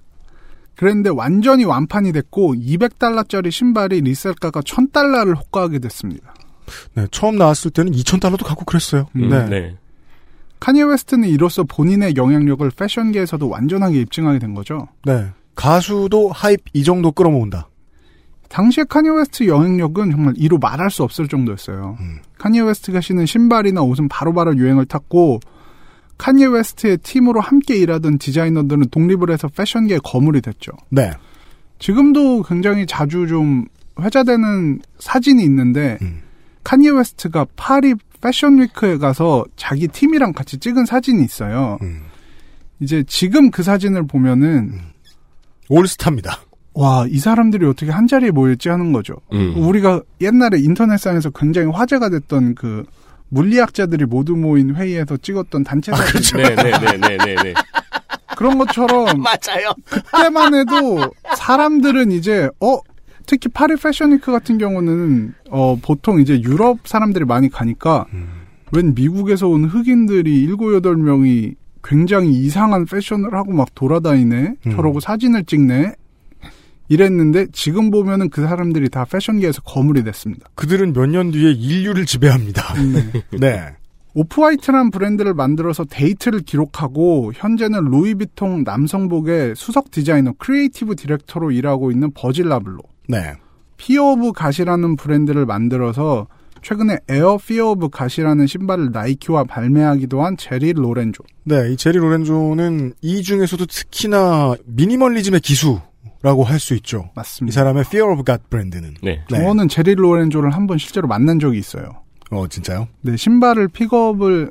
그런데 0.75 1.11
완전히 1.11 1.65
완판이 1.65 2.13
됐고 2.13 2.55
200달러짜리 2.55 3.51
신발이 3.51 4.01
resell가가 4.03 4.61
1000달러를 4.61 5.37
호가하게 5.37 5.81
됐습니다. 5.81 6.35
네, 6.95 7.07
처음 7.11 7.37
나왔을 7.37 7.71
때는 7.71 7.93
2,000달러도 7.93 8.45
가고 8.45 8.65
그랬어요. 8.65 9.09
음, 9.17 9.29
네. 9.29 9.49
네. 9.49 9.77
카니에 10.61 10.85
웨스트는 10.85 11.29
이로써 11.29 11.65
본인의 11.65 12.15
영향력을 12.17 12.69
패션계에서도 12.71 13.49
완전하게 13.49 14.01
입증하게 14.01 14.39
된 14.39 14.55
거죠. 14.55 14.89
네. 15.05 15.29
가수도 15.55 16.31
hype 16.31 16.61
이 16.73 16.85
정도 16.85 17.11
끌어모은다. 17.11 17.69
당시에 18.49 18.85
카니에 18.89 19.11
웨스트 19.11 19.47
영향력은 19.47 20.11
정말 20.11 20.35
이루 20.37 20.59
말할 20.59 20.91
수 20.91 21.03
없을 21.03 21.29
정도였어요. 21.29 21.97
음. 22.01 22.19
카니에 22.39 22.63
웨스트가 22.63 23.01
신은 23.01 23.27
신발이나 23.27 23.83
옷은 23.83 24.09
바로 24.09 24.33
바로 24.33 24.57
유행을 24.57 24.87
탔고 24.87 25.41
카니에 26.17 26.47
웨스트의 26.47 26.99
팀으로 26.99 27.41
함께 27.41 27.77
일하던 27.77 28.19
디자이너들은 28.19 28.89
독립을 28.91 29.31
해서 29.31 29.49
패션계의 29.49 30.01
거물이 30.03 30.41
됐죠. 30.41 30.73
네. 30.91 31.13
지금도 31.79 32.43
굉장히 32.43 32.87
자주 32.87 33.27
좀 33.29 33.67
회자되는 34.01 34.81
사진이 34.99 35.43
있는데 35.45 35.99
음. 36.03 36.23
카니에 36.65 36.91
웨스트가 36.91 37.47
파리 37.57 37.95
패션 38.21 38.61
위크에 38.61 38.99
가서 38.99 39.45
자기 39.57 39.87
팀이랑 39.87 40.33
같이 40.33 40.59
찍은 40.59 40.87
사진이 40.87 41.25
있어요. 41.25 41.79
음. 41.83 42.03
이제 42.81 43.05
지금 43.07 43.51
그 43.51 43.63
사진을 43.63 44.07
보면은 44.07 44.81
올스타입니다. 45.69 46.41
와, 46.79 47.07
이 47.09 47.19
사람들이 47.19 47.67
어떻게 47.67 47.91
한 47.91 48.07
자리에 48.07 48.31
모였지 48.31 48.69
하는 48.69 48.93
거죠. 48.93 49.17
음. 49.33 49.55
우리가 49.57 50.01
옛날에 50.21 50.61
인터넷상에서 50.61 51.31
굉장히 51.31 51.73
화제가 51.73 52.09
됐던 52.09 52.55
그 52.55 52.85
물리학자들이 53.31 54.05
모두 54.05 54.37
모인 54.37 54.77
회의에서 54.77 55.17
찍었던 55.17 55.65
단체 55.65 55.91
사진 55.91 56.39
네, 56.39 56.55
네, 56.55 56.71
네, 56.71 56.97
네, 56.97 57.17
네, 57.17 57.35
네. 57.35 57.55
그런 58.37 58.59
것처럼 58.59 59.07
맞아요. 59.21 59.73
그때만 59.91 60.55
해도 60.55 61.13
사람들은 61.37 62.13
이제 62.13 62.49
어 62.61 62.79
특히 63.27 63.49
파리 63.49 63.75
패션위크 63.75 64.31
같은 64.31 64.57
경우는 64.59 65.35
어 65.51 65.77
보통 65.83 66.21
이제 66.21 66.41
유럽 66.43 66.87
사람들이 66.87 67.25
많이 67.25 67.49
가니까 67.49 68.07
웬 68.71 68.95
미국에서 68.95 69.49
온 69.49 69.65
흑인들이 69.65 70.43
일곱 70.45 70.73
여덟 70.77 70.97
명이 70.97 71.57
굉장히 71.83 72.31
이상한 72.31 72.87
패션을 72.87 73.35
하고 73.35 73.53
막 73.53 73.75
돌아다니네 73.75 74.55
음. 74.65 74.71
저러고 74.77 75.01
사진을 75.01 75.45
찍네 75.45 75.95
이랬는데 76.89 77.47
지금 77.53 77.91
보면은 77.91 78.31
그 78.31 78.43
사람들이 78.47 78.89
다 78.89 79.05
패션계에서 79.05 79.63
거물이 79.63 80.05
됐습니다. 80.05 80.49
그들은 80.55 80.93
몇 80.93 81.07
년 81.07 81.31
뒤에 81.31 81.53
인류를 81.53 82.07
지배합니다. 82.07 82.75
네. 82.75 83.23
네. 83.39 83.65
오프화이트란 84.15 84.91
브랜드를 84.91 85.33
만들어서 85.35 85.85
대히트를 85.85 86.41
기록하고 86.41 87.33
현재는 87.35 87.85
루이비통 87.85 88.65
남성복의 88.65 89.55
수석 89.55 89.91
디자이너 89.91 90.33
creative 90.39 90.97
director로 90.97 91.53
일하고 91.53 91.91
있는 91.93 92.11
버질 92.13 92.49
아블로 92.49 92.79
네. 93.09 93.35
피어 93.77 94.13
오브 94.13 94.33
갓이라는 94.33 94.97
브랜드를 94.97 95.47
만들어서 95.47 96.27
최근에 96.63 96.99
에어 97.09 97.39
피어 97.39 97.71
오브 97.71 97.91
갓이라는 97.91 98.47
신발을 98.49 98.91
나이키와 98.91 99.45
발매하기도 99.45 100.25
한 100.25 100.37
제리 100.37 100.73
로렌조 100.73 101.23
네, 101.45 101.71
이 101.73 101.77
제리 101.77 101.99
로렌조는 101.99 102.95
이 103.01 103.23
중에서도 103.23 103.65
특히나 103.67 104.55
미니멀리즘의 104.67 105.41
기수 105.41 105.81
라고 106.23 106.43
할 106.45 106.59
수 106.59 106.75
있죠. 106.75 107.05
이 107.07 107.11
맞습니다. 107.15 107.55
사람의 107.55 107.83
Fear 107.87 108.13
of 108.13 108.25
God 108.25 108.43
브랜드는. 108.51 108.95
네. 109.03 109.23
네. 109.31 109.39
저는 109.39 109.69
제리 109.69 109.95
로렌조를 109.95 110.51
한 110.51 110.67
번 110.67 110.79
실제로 110.79 111.07
만난 111.09 111.39
적이 111.39 111.59
있어요. 111.59 111.91
어, 112.31 112.47
진짜요? 112.49 112.89
네, 113.03 113.17
신발을 113.17 113.69
픽업을 113.69 114.51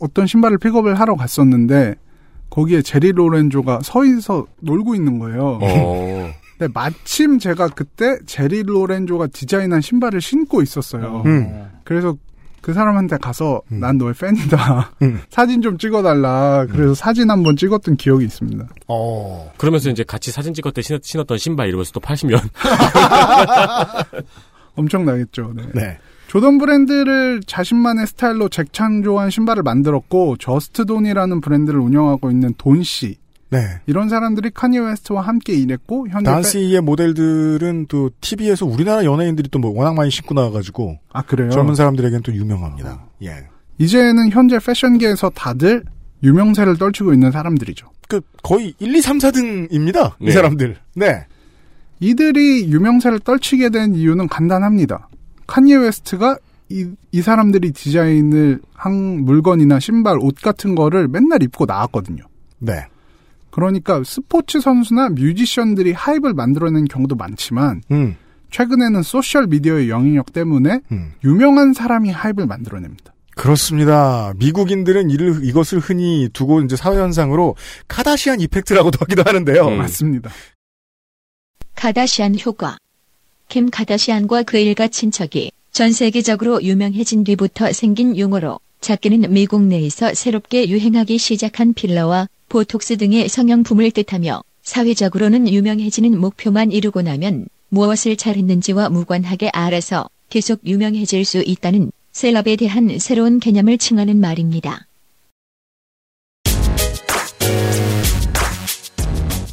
어떤 0.00 0.26
신발을 0.26 0.58
픽업을 0.58 0.98
하러 0.98 1.14
갔었는데 1.14 1.94
거기에 2.50 2.82
제리 2.82 3.12
로렌조가 3.12 3.80
서 3.82 4.04
있어 4.04 4.46
놀고 4.60 4.94
있는 4.94 5.18
거예요. 5.18 5.58
어. 5.62 6.30
네, 6.58 6.68
마침 6.74 7.38
제가 7.38 7.68
그때 7.68 8.18
제리 8.26 8.62
로렌조가 8.62 9.28
디자인한 9.28 9.80
신발을 9.80 10.20
신고 10.20 10.60
있었어요. 10.62 11.22
음. 11.26 11.68
그래서 11.84 12.16
그 12.66 12.72
사람한테 12.72 13.18
가서 13.18 13.62
음. 13.70 13.78
난 13.78 13.96
너의 13.96 14.12
팬이다. 14.14 14.90
음. 15.02 15.20
사진 15.30 15.62
좀 15.62 15.78
찍어달라. 15.78 16.66
그래서 16.68 16.94
사진 16.94 17.30
한 17.30 17.44
번 17.44 17.54
찍었던 17.54 17.94
기억이 17.96 18.24
있습니다. 18.24 18.66
어. 18.88 19.52
그러면서 19.56 19.88
이제 19.88 20.02
같이 20.02 20.32
사진 20.32 20.52
찍을 20.52 20.72
때 20.72 20.82
신었, 20.82 21.04
신었던 21.04 21.38
신발 21.38 21.68
이러면서 21.68 21.92
또 21.92 22.00
팔시면. 22.00 22.40
엄청나겠죠. 24.74 25.52
네. 25.54 25.62
네. 25.74 25.98
조던 26.26 26.58
브랜드를 26.58 27.40
자신만의 27.46 28.08
스타일로 28.08 28.48
재창조한 28.48 29.30
신발을 29.30 29.62
만들었고 29.62 30.36
저스트돈이라는 30.38 31.40
브랜드를 31.40 31.78
운영하고 31.78 32.32
있는 32.32 32.52
돈 32.58 32.82
씨. 32.82 33.16
네. 33.60 33.80
이런 33.86 34.08
사람들이 34.08 34.50
카니예 34.52 34.78
웨스트와 34.78 35.22
함께 35.22 35.54
일했고 35.54 36.08
현재 36.08 36.30
돈 36.30 36.49
씨의 36.49 36.80
모델들은 36.80 37.86
또 37.88 38.10
TV에서 38.20 38.66
우리나라 38.66 39.04
연예인들이 39.04 39.48
또 39.50 39.58
뭐 39.58 39.70
워낙 39.76 39.94
많이 39.94 40.10
신고 40.10 40.34
나와가지고 40.34 40.92
패... 40.92 40.98
아 41.12 41.22
그래요. 41.22 41.50
젊은 41.50 41.74
사람들에겐 41.74 42.22
또 42.22 42.32
유명합니다. 42.34 43.06
예. 43.22 43.48
이제는 43.78 44.30
현재 44.30 44.58
패션계에서 44.58 45.30
다들 45.30 45.84
유명세를 46.22 46.76
떨치고 46.76 47.12
있는 47.12 47.30
사람들이죠. 47.30 47.88
그 48.08 48.20
거의 48.42 48.74
1, 48.78 48.94
2, 48.94 49.00
3, 49.02 49.18
4등입니다. 49.18 50.12
이 50.20 50.26
네. 50.26 50.32
사람들. 50.32 50.76
네. 50.94 51.26
이들이 52.00 52.70
유명세를 52.70 53.20
떨치게 53.20 53.70
된 53.70 53.94
이유는 53.94 54.28
간단합니다. 54.28 55.08
칸예 55.46 55.76
웨스트가 55.76 56.38
이, 56.68 56.86
이 57.12 57.22
사람들이 57.22 57.72
디자인을 57.72 58.60
한 58.74 58.94
물건이나 59.24 59.78
신발, 59.80 60.18
옷 60.20 60.34
같은 60.42 60.74
거를 60.74 61.08
맨날 61.08 61.42
입고 61.42 61.64
나왔거든요. 61.64 62.24
네. 62.58 62.86
그러니까 63.56 64.02
스포츠 64.04 64.60
선수나 64.60 65.08
뮤지션들이 65.08 65.92
hype을 65.92 66.34
만들어낸 66.34 66.84
경우도 66.84 67.16
많지만 67.16 67.80
음. 67.90 68.14
최근에는 68.50 69.02
소셜 69.02 69.46
미디어의 69.46 69.88
영향력 69.88 70.34
때문에 70.34 70.80
음. 70.92 71.12
유명한 71.24 71.72
사람이 71.72 72.10
hype을 72.10 72.46
만들어냅니다. 72.46 73.14
그렇습니다. 73.34 74.34
미국인들은 74.36 75.10
이를, 75.10 75.42
이것을 75.42 75.78
흔히 75.78 76.28
두고 76.34 76.60
이제 76.60 76.76
사회 76.76 76.98
현상으로 76.98 77.56
카다시안 77.88 78.42
이펙트라고도 78.42 78.98
하기도 79.00 79.22
하는데요. 79.24 79.68
음. 79.68 79.78
맞습니다. 79.78 80.30
카다시안 81.76 82.36
효과. 82.44 82.76
킴 83.48 83.70
카다시안과 83.70 84.42
그 84.42 84.58
일가 84.58 84.88
친척이 84.88 85.50
전 85.72 85.92
세계적으로 85.92 86.62
유명해진 86.62 87.24
뒤부터 87.24 87.72
생긴 87.72 88.18
용어로 88.18 88.60
작게는 88.82 89.32
미국 89.32 89.62
내에서 89.62 90.12
새롭게 90.12 90.68
유행하기 90.68 91.16
시작한 91.16 91.72
필러와 91.72 92.28
보톡스 92.48 92.96
등의 92.96 93.28
성형품을 93.28 93.90
뜻하며 93.90 94.42
사회적으로는 94.62 95.48
유명해지는 95.48 96.18
목표만 96.18 96.72
이루고 96.72 97.02
나면 97.02 97.46
무엇을 97.68 98.16
잘했는지와 98.16 98.88
무관하게 98.88 99.50
알아서 99.50 100.08
계속 100.28 100.60
유명해질 100.64 101.24
수 101.24 101.42
있다는 101.44 101.92
셀럽에 102.12 102.56
대한 102.56 102.98
새로운 102.98 103.40
개념을 103.40 103.78
칭하는 103.78 104.20
말입니다. 104.20 104.86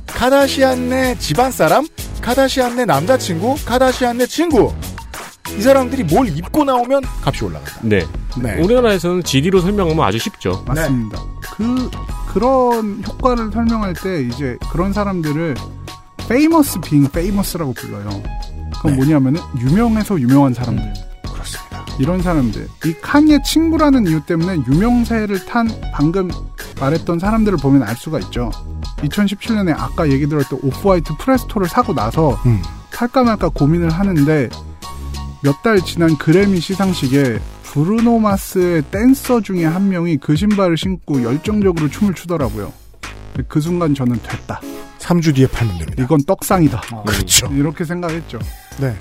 카다시안 0.07 0.89
내 0.89 1.17
집안 1.19 1.51
사람, 1.51 1.85
카다시안 2.21 2.77
내 2.77 2.85
남자친구, 2.85 3.57
카다시안 3.65 4.17
내 4.17 4.25
친구. 4.25 4.73
이 5.57 5.61
사람들이 5.61 6.05
뭘 6.05 6.29
입고 6.29 6.63
나오면 6.63 7.03
값이 7.25 7.43
올라간다. 7.43 7.79
네. 7.83 8.05
네. 8.41 8.61
우리나라에서는 8.61 9.23
GD로 9.23 9.59
설명하면 9.59 10.03
아주 10.03 10.17
쉽죠. 10.17 10.63
맞습니다. 10.65 11.21
그 11.41 11.91
그런 12.33 13.03
효과를 13.07 13.51
설명할 13.51 13.93
때 13.93 14.23
이제 14.23 14.57
그런 14.71 14.91
사람들을 14.91 15.55
famous 16.21 16.79
being 16.81 17.07
famous라고 17.09 17.73
불러요. 17.73 18.09
그건 18.75 18.91
네. 18.91 18.97
뭐냐면은 18.97 19.41
유명해서 19.59 20.19
유명한 20.19 20.53
사람들. 20.53 20.93
그렇습니다. 21.31 21.85
이런 21.99 22.21
사람들. 22.21 22.67
이 22.85 22.93
칸의 23.01 23.43
친구라는 23.43 24.07
이유 24.07 24.19
때문에 24.21 24.63
유명세를 24.67 25.45
탄 25.45 25.69
방금 25.93 26.29
말했던 26.79 27.19
사람들을 27.19 27.59
보면 27.59 27.83
알 27.83 27.95
수가 27.95 28.19
있죠. 28.19 28.49
2017년에 28.97 29.75
아까 29.77 30.09
얘기 30.09 30.27
들었던 30.27 30.59
오프화이트 30.63 31.13
프레스토를 31.19 31.67
사고 31.67 31.93
나서 31.93 32.31
음. 32.45 32.61
살까 32.91 33.23
말까 33.23 33.49
고민을 33.49 33.89
하는데 33.91 34.49
몇 35.41 35.61
달 35.61 35.81
지난 35.81 36.17
그래미 36.17 36.59
시상식에 36.61 37.39
브루노 37.73 38.19
마스의 38.19 38.83
댄서 38.91 39.41
중에 39.41 39.65
한 39.65 39.89
명이 39.89 40.17
그 40.17 40.35
신발을 40.35 40.77
신고 40.77 41.23
열정적으로 41.23 41.89
춤을 41.89 42.13
추더라고요. 42.13 42.71
그 43.47 43.59
순간 43.59 43.95
저는 43.95 44.21
됐다. 44.21 44.61
3주 44.99 45.33
뒤에 45.33 45.47
팔면 45.47 45.79
됩니다. 45.79 46.03
이건 46.03 46.23
떡상이다. 46.23 46.81
그렇죠. 47.03 47.47
이렇게 47.47 47.83
생각했죠. 47.83 48.37
네. 48.79 48.95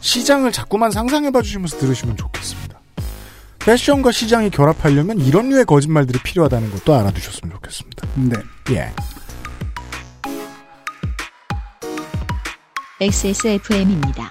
시장을 0.00 0.52
자꾸만 0.52 0.90
상상해봐 0.90 1.40
주시면서 1.40 1.78
들으시면 1.78 2.18
좋겠습니다. 2.18 2.78
패션과 3.60 4.12
시장이 4.12 4.50
결합하려면 4.50 5.18
이런 5.18 5.48
류의 5.48 5.64
거짓말들이 5.64 6.18
필요하다는 6.22 6.70
것도 6.72 6.94
알아두셨으면 6.94 7.54
좋겠습니다. 7.54 8.06
네. 8.16 8.36
예. 8.74 8.92
XSFM입니다. 13.00 14.30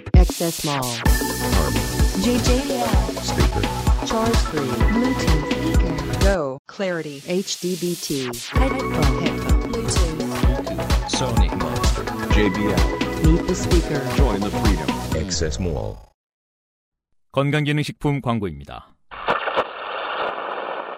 Access 0.21 0.63
Mall. 0.63 0.83
JJL. 2.21 2.89
Speaker. 3.25 3.65
Charge 4.05 4.35
3. 4.53 4.61
Bluetooth 4.93 5.45
speaker. 5.49 6.19
Go. 6.21 6.59
Clarity. 6.67 7.21
HDBT. 7.21 8.29
Headphone. 8.53 8.93
Headphone. 9.23 9.61
Bluetooth. 9.71 11.09
Sony 11.09 11.49
Monster. 11.57 12.03
JBL. 12.37 12.85
Meet 13.25 13.47
the 13.47 13.55
speaker. 13.55 13.99
Join 14.15 14.39
the 14.41 14.51
freedom. 14.61 14.89
Access 15.17 15.59
Mall. 15.59 15.97
건강기능식품 17.31 18.21
광고입니다. 18.21 18.93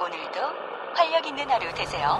오늘도 0.02 0.40
활력 0.96 1.26
있는 1.26 1.50
하루 1.50 1.74
되세요. 1.74 2.20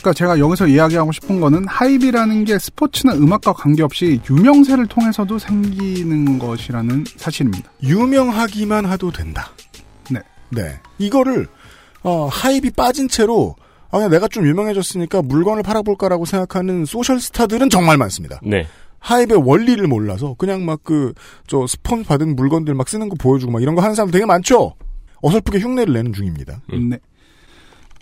그러니까 0.00 0.12
제가 0.14 0.38
여기서 0.38 0.66
이야기하고 0.66 1.12
싶은 1.12 1.40
거는 1.40 1.66
하이비라는 1.68 2.44
게 2.44 2.58
스포츠나 2.58 3.14
음악과 3.14 3.52
관계없이 3.52 4.20
유명세를 4.28 4.86
통해서도 4.86 5.38
생기는 5.38 6.38
것이라는 6.38 7.04
사실입니다. 7.16 7.70
유명하기만 7.82 8.90
해도 8.90 9.10
된다. 9.10 9.50
네. 10.10 10.20
네. 10.50 10.80
이거를 10.98 11.46
어, 12.02 12.26
하입이 12.26 12.70
빠진 12.70 13.08
채로 13.08 13.54
아, 13.90 13.98
그냥 13.98 14.10
내가 14.10 14.28
좀 14.28 14.46
유명해졌으니까 14.46 15.20
물건을 15.22 15.62
팔아볼까라고 15.62 16.24
생각하는 16.24 16.84
소셜 16.86 17.20
스타들은 17.20 17.68
정말 17.70 17.98
많습니다. 17.98 18.40
네. 18.42 18.66
hype의 19.00 19.42
원리를 19.46 19.86
몰라서 19.86 20.34
그냥 20.38 20.64
막 20.64 20.80
그 20.84 21.12
저 21.46 21.66
스폰 21.66 22.04
받은 22.04 22.36
물건들 22.36 22.74
막 22.74 22.88
쓰는 22.88 23.08
거 23.08 23.16
보여주고 23.18 23.50
막 23.52 23.60
이런 23.62 23.74
거 23.74 23.82
하는 23.82 23.94
사람 23.94 24.10
되게 24.10 24.24
많죠. 24.24 24.74
어설프게 25.22 25.58
흉내를 25.58 25.92
내는 25.92 26.12
중입니다. 26.12 26.60
네. 26.72 26.98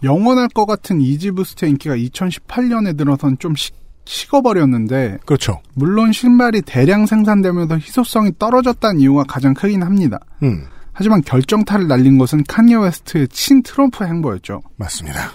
영원할 0.02 0.48
것 0.48 0.66
같은 0.66 1.00
이지부스트의 1.00 1.70
인기가 1.72 1.96
2018년에 1.96 2.96
들어선 2.96 3.38
좀 3.38 3.54
식, 3.56 3.74
식어버렸는데 4.04 5.18
그렇죠. 5.26 5.60
물론 5.74 6.12
신발이 6.12 6.62
대량 6.62 7.06
생산되면서 7.06 7.76
희소성이 7.76 8.32
떨어졌다는 8.38 9.00
이유가 9.00 9.24
가장 9.24 9.54
크긴 9.54 9.82
합니다. 9.82 10.18
음. 10.42 10.64
하지만 10.92 11.22
결정타를 11.22 11.86
날린 11.86 12.18
것은 12.18 12.42
칸예 12.44 12.76
웨스트의 12.76 13.28
친 13.28 13.62
트럼프 13.62 14.04
행보였죠. 14.04 14.62
맞습니다. 14.76 15.30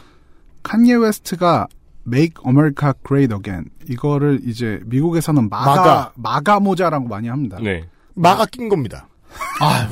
칸예 0.64 0.96
웨스트가 0.96 1.68
Make 2.06 2.44
America 2.46 2.94
Great 3.06 3.34
Again 3.34 3.70
이거를 3.88 4.42
이제 4.46 4.82
미국에서는 4.86 5.50
MAGA 5.50 5.76
MAGA. 5.76 6.12
MAGA, 6.16 6.60
모자라고 6.60 7.08
많이 7.08 7.30
합니다. 7.30 7.58
네. 7.62 7.88
마가 8.16 8.46
낀 8.46 8.70
겁니다. 8.70 9.08
아, 9.60 9.90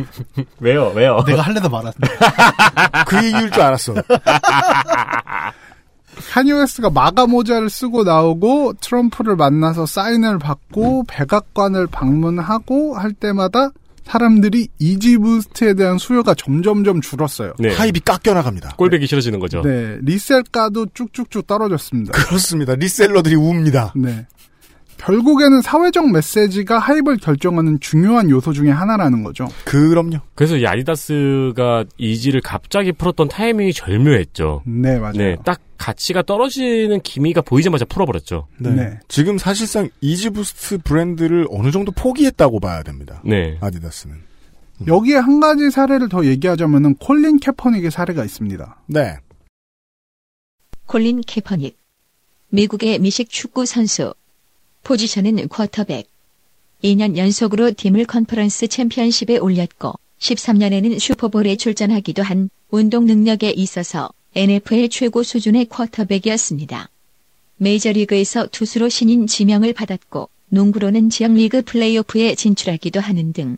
왜요? 0.60 0.92
왜요? 0.94 1.22
내가 1.26 1.42
할래다 1.42 1.68
말았네. 1.68 1.92
그 3.06 3.16
얘기일 3.24 3.50
줄 3.50 3.62
알았어. 3.62 3.94
카니예 6.32 6.52
웨스트가 6.52 6.90
MAGA 6.90 7.26
모자를 7.26 7.70
쓰고 7.70 8.04
나오고 8.04 8.74
트럼프를 8.80 9.36
만나서 9.36 9.86
사인을 9.86 10.38
받고 10.38 11.04
백악관을 11.08 11.86
방문하고 11.86 12.96
할 12.96 13.12
때마다 13.12 13.70
사람들이 14.04 14.68
이지부스트에 14.78 15.74
대한 15.74 15.98
수요가 15.98 16.34
점점점 16.34 17.00
줄었어요. 17.00 17.52
네. 17.58 17.72
hype이 17.72 18.00
깎여 18.00 18.34
나갑니다. 18.34 18.74
꼴배기 18.76 19.06
싫어지는 19.06 19.38
거죠. 19.38 19.62
네, 19.62 19.98
resell가도 20.02 20.86
쭉쭉쭉 20.94 21.46
떨어졌습니다. 21.46 22.12
그렇습니다. 22.12 22.74
reseller들이 22.74 23.36
웁니다. 23.36 23.92
네. 23.94 24.26
결국에는 25.00 25.62
사회적 25.62 26.12
메시지가 26.12 26.78
hype을 26.78 27.16
결정하는 27.16 27.80
중요한 27.80 28.28
요소 28.28 28.52
중에 28.52 28.70
하나라는 28.70 29.22
거죠. 29.22 29.48
그럼요. 29.64 30.18
그래서 30.34 30.56
이 30.56 30.66
아디다스가 30.66 31.84
이지를 31.96 32.42
갑자기 32.42 32.92
풀었던 32.92 33.28
타이밍이 33.28 33.72
절묘했죠. 33.72 34.62
네, 34.66 34.98
맞아요. 34.98 35.12
네, 35.14 35.36
딱 35.44 35.60
가치가 35.78 36.22
떨어지는 36.22 37.00
기미가 37.00 37.40
보이자마자 37.40 37.86
풀어버렸죠. 37.86 38.46
네. 38.58 38.70
네. 38.70 38.98
지금 39.08 39.38
사실상 39.38 39.88
이지부스트 40.02 40.78
브랜드를 40.78 41.46
어느 41.50 41.70
정도 41.70 41.92
포기했다고 41.92 42.60
봐야 42.60 42.82
됩니다. 42.82 43.22
네. 43.24 43.56
아디다스는. 43.60 44.16
여기에 44.86 45.16
한 45.16 45.40
가지 45.40 45.70
사례를 45.70 46.08
더 46.08 46.24
얘기하자면은 46.24 46.96
콜린 46.96 47.38
캐퍼닉의 47.38 47.90
사례가 47.90 48.24
있습니다. 48.24 48.82
네. 48.86 49.16
콜린 50.86 51.22
캐퍼닉. 51.26 51.78
미국의 52.50 52.98
미식 52.98 53.30
축구 53.30 53.64
선수. 53.64 54.12
포지션은 54.82 55.48
쿼터백. 55.48 56.08
2년 56.82 57.16
연속으로 57.16 57.72
팀을 57.72 58.04
컨퍼런스 58.06 58.68
챔피언십에 58.68 59.38
올렸고 59.38 59.94
13년에는 60.18 60.98
슈퍼볼에 60.98 61.56
출전하기도 61.56 62.22
한 62.22 62.50
운동 62.70 63.06
능력에 63.06 63.50
있어서 63.50 64.10
NFL 64.34 64.88
최고 64.88 65.22
수준의 65.22 65.66
쿼터백이었습니다. 65.66 66.88
메이저리그에서 67.56 68.46
투수로 68.46 68.88
신인 68.88 69.26
지명을 69.26 69.72
받았고 69.72 70.28
농구로는 70.48 71.10
지역리그 71.10 71.62
플레이오프에 71.62 72.34
진출하기도 72.34 73.00
하는 73.00 73.32
등 73.32 73.56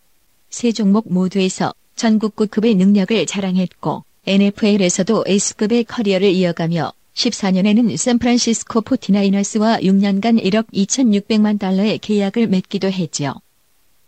세 0.53 0.71
종목 0.71 1.11
모두에서 1.11 1.73
전국구급의 1.97 2.75
능력을 2.75 3.25
자랑했고 3.25 4.05
NFL에서도 4.27 5.25
S급의 5.27 5.85
커리어를 5.85 6.29
이어가며 6.29 6.93
14년에는 7.15 7.97
샌프란시스코 7.97 8.81
포티나이너스와 8.83 9.79
6년간 9.79 10.43
1억 10.43 10.67
2,600만 10.73 11.59
달러의 11.59 11.99
계약을 11.99 12.47
맺기도 12.47 12.91
했죠. 12.91 13.35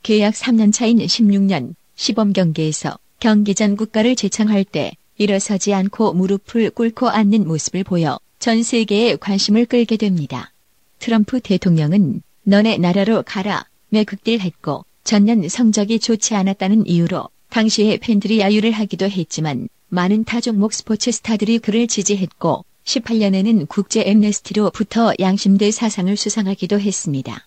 계약 0.03 0.35
3년 0.35 0.73
차인 0.73 0.99
16년 0.99 1.75
시범 1.97 2.33
경기에서 2.33 2.99
경기 3.21 3.55
전 3.55 3.77
국가를 3.77 4.17
제창할 4.17 4.65
때 4.65 4.93
일어서지 5.17 5.73
않고 5.73 6.13
무릎을 6.15 6.71
꿇고 6.71 7.09
앉는 7.09 7.47
모습을 7.47 7.85
보여 7.85 8.19
전 8.39 8.63
세계의 8.63 9.19
관심을 9.19 9.67
끌게 9.67 9.97
됩니다. 9.97 10.53
트럼프 10.99 11.41
대통령은 11.41 12.23
너네 12.43 12.79
나라로 12.79 13.23
가라 13.23 13.67
며 13.91 14.05
극딜했고 14.05 14.85
전년 15.05 15.49
성적이 15.49 16.01
좋지 16.01 16.35
않았다는 16.35 16.87
이유로 16.87 17.29
당시에 17.51 17.99
팬들이 17.99 18.41
야유를 18.41 18.73
하기도 18.73 19.09
했지만 19.09 19.69
많은 19.89 20.25
타 20.25 20.41
종목 20.41 20.73
스포츠 20.73 21.13
스타들이 21.13 21.61
그를 21.61 21.87
지지했고 21.87 22.65
18년에는 22.85 23.69
국제 23.69 24.03
엠네스티로부터 24.07 25.13
양심대 25.19 25.71
사상을 25.71 26.15
수상하기도 26.17 26.81
했습니다. 26.81 27.47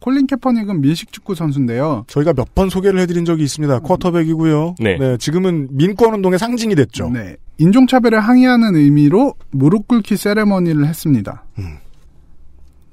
콜린 0.00 0.26
캐퍼닉은 0.26 0.82
밀식축구 0.82 1.34
선수인데요. 1.34 2.04
저희가 2.08 2.34
몇 2.34 2.54
번 2.54 2.68
소개를 2.68 3.00
해드린 3.00 3.24
적이 3.24 3.44
있습니다. 3.44 3.80
쿼터백이고요. 3.80 4.74
네. 4.78 5.16
지금은 5.16 5.68
민권운동의 5.72 6.38
상징이 6.38 6.74
됐죠. 6.74 7.08
네. 7.10 7.36
인종차별을 7.58 8.20
항의하는 8.20 8.76
의미로 8.76 9.34
무릎 9.50 9.88
꿇기 9.88 10.16
세레머니를 10.16 10.86
했습니다. 10.86 11.44
음. 11.58 11.78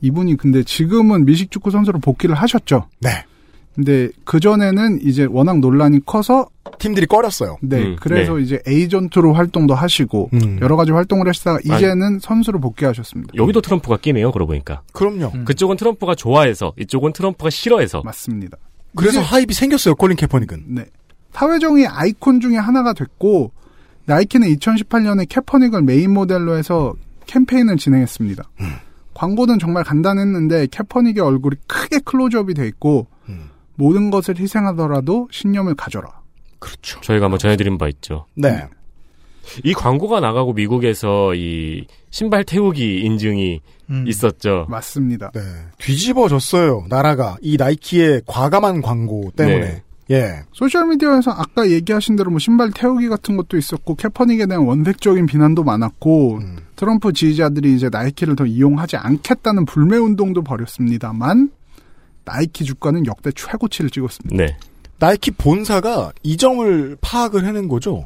이분이 0.02 0.38
근데 0.38 0.64
지금은 0.64 1.26
미식 1.26 1.52
축구 1.52 1.70
선수로 1.70 2.00
복귀를 2.00 2.34
하셨죠. 2.36 2.88
네. 3.02 3.10
근데 3.76 4.10
그 4.26 4.40
전에는 4.40 5.00
이제 5.02 5.26
워낙 5.30 5.60
논란이 5.60 6.06
커서 6.06 6.48
팀들이 6.78 7.06
꺼렸어요. 7.06 7.58
네. 7.62 7.84
음, 7.84 7.96
그래서 8.00 8.36
네. 8.36 8.44
이제 8.44 8.62
에이전트로 8.68 9.34
활동도 9.34 9.74
하시고 9.76 10.30
음. 10.34 10.60
여러 10.62 10.76
가지 10.76 10.92
활동을 10.92 11.28
하시다가 11.28 11.60
이제는 11.64 12.20
선수로 12.20 12.60
복귀하셨습니다. 12.60 13.34
여기도 13.36 13.62
트럼프가 13.62 13.98
끼네요. 13.98 14.32
그러고 14.32 14.50
보니까. 14.50 14.82
그럼요. 14.92 15.46
그쪽은 15.46 15.78
트럼프가 15.78 16.16
좋아해서 16.16 16.74
이쪽은 16.78 17.14
트럼프가 17.14 17.50
싫어해서. 17.50 18.02
맞습니다. 18.04 18.58
그래서 18.96 19.22
hype이 19.22 19.54
생겼어요. 19.54 19.96
콜린 19.96 20.18
캐퍼닉은. 20.18 20.66
네. 20.68 20.86
사회정의 21.32 21.88
아이콘 21.88 22.42
중에 22.42 22.58
하나가 22.58 22.94
됐고 22.94 23.52
나이키는 24.06 24.48
2018년에 24.56 25.28
캐퍼닉을 25.30 25.82
메인 25.84 26.12
모델로 26.12 26.58
해서 26.58 26.94
캠페인을 27.26 27.78
진행했습니다. 27.78 28.44
광고는 29.14 29.60
정말 29.60 29.84
간단했는데 29.86 30.68
캐퍼닉의 30.72 31.24
얼굴이 31.24 31.56
크게 31.68 32.00
클로즈업이 32.04 32.54
돼 32.54 32.68
있고 32.68 33.08
모든 33.82 34.12
것을 34.12 34.38
희생하더라도 34.38 35.28
신념을 35.32 35.74
가져라. 35.74 36.08
그렇죠. 36.60 37.02
저희가 37.02 37.26
한번 37.26 37.40
전해드린 37.40 37.80
바 37.80 37.88
있죠. 37.88 38.26
네. 38.36 38.68
이 39.64 39.74
광고가 39.74 40.20
나가고 40.20 40.54
미국에서 40.54 41.34
이 41.34 41.88
신발 42.12 42.44
태우기 42.44 43.00
인증이 43.00 43.60
음. 43.90 44.06
있었죠. 44.08 44.68
맞습니다. 44.70 45.32
네. 45.34 45.42
뒤집어졌어요. 45.80 46.86
나라가 46.90 47.38
이 47.42 47.58
나이키의 47.58 48.22
과감한 48.28 48.84
광고 48.84 49.32
때문에. 49.36 49.60
네. 49.60 49.84
예. 50.12 50.44
소셜미디어에서 50.52 51.32
아까 51.32 51.68
얘기하신 51.70 52.18
대로 52.18 52.30
뭐 52.30 52.38
신발 52.38 52.70
태우기 52.72 53.08
같은 53.08 53.36
것도 53.36 53.58
있었고 53.58 53.96
캐퍼닉에 53.96 54.46
대한 54.46 54.66
원색적인 54.66 55.26
비난도 55.26 55.64
많았고 55.64 56.38
음. 56.38 56.58
트럼프 56.76 57.14
지지자들이 57.14 57.74
이제 57.74 57.90
나이키를 57.90 58.36
더 58.36 58.46
이용하지 58.46 58.98
않겠다는 58.98 59.66
불매 59.66 59.98
운동도 59.98 60.44
벌였습니다만 60.44 61.50
나이키 62.26 62.66
주가는 62.66 63.06
역대 63.06 63.32
최고치를 63.32 63.90
찍었습니다. 63.90 64.36
네. 64.36 64.56
나이키 65.00 65.32
본사가 65.32 66.14
이 66.24 66.38
점을 66.38 66.98
파악을 67.02 67.46
해낸 67.46 67.68
거죠. 67.68 68.06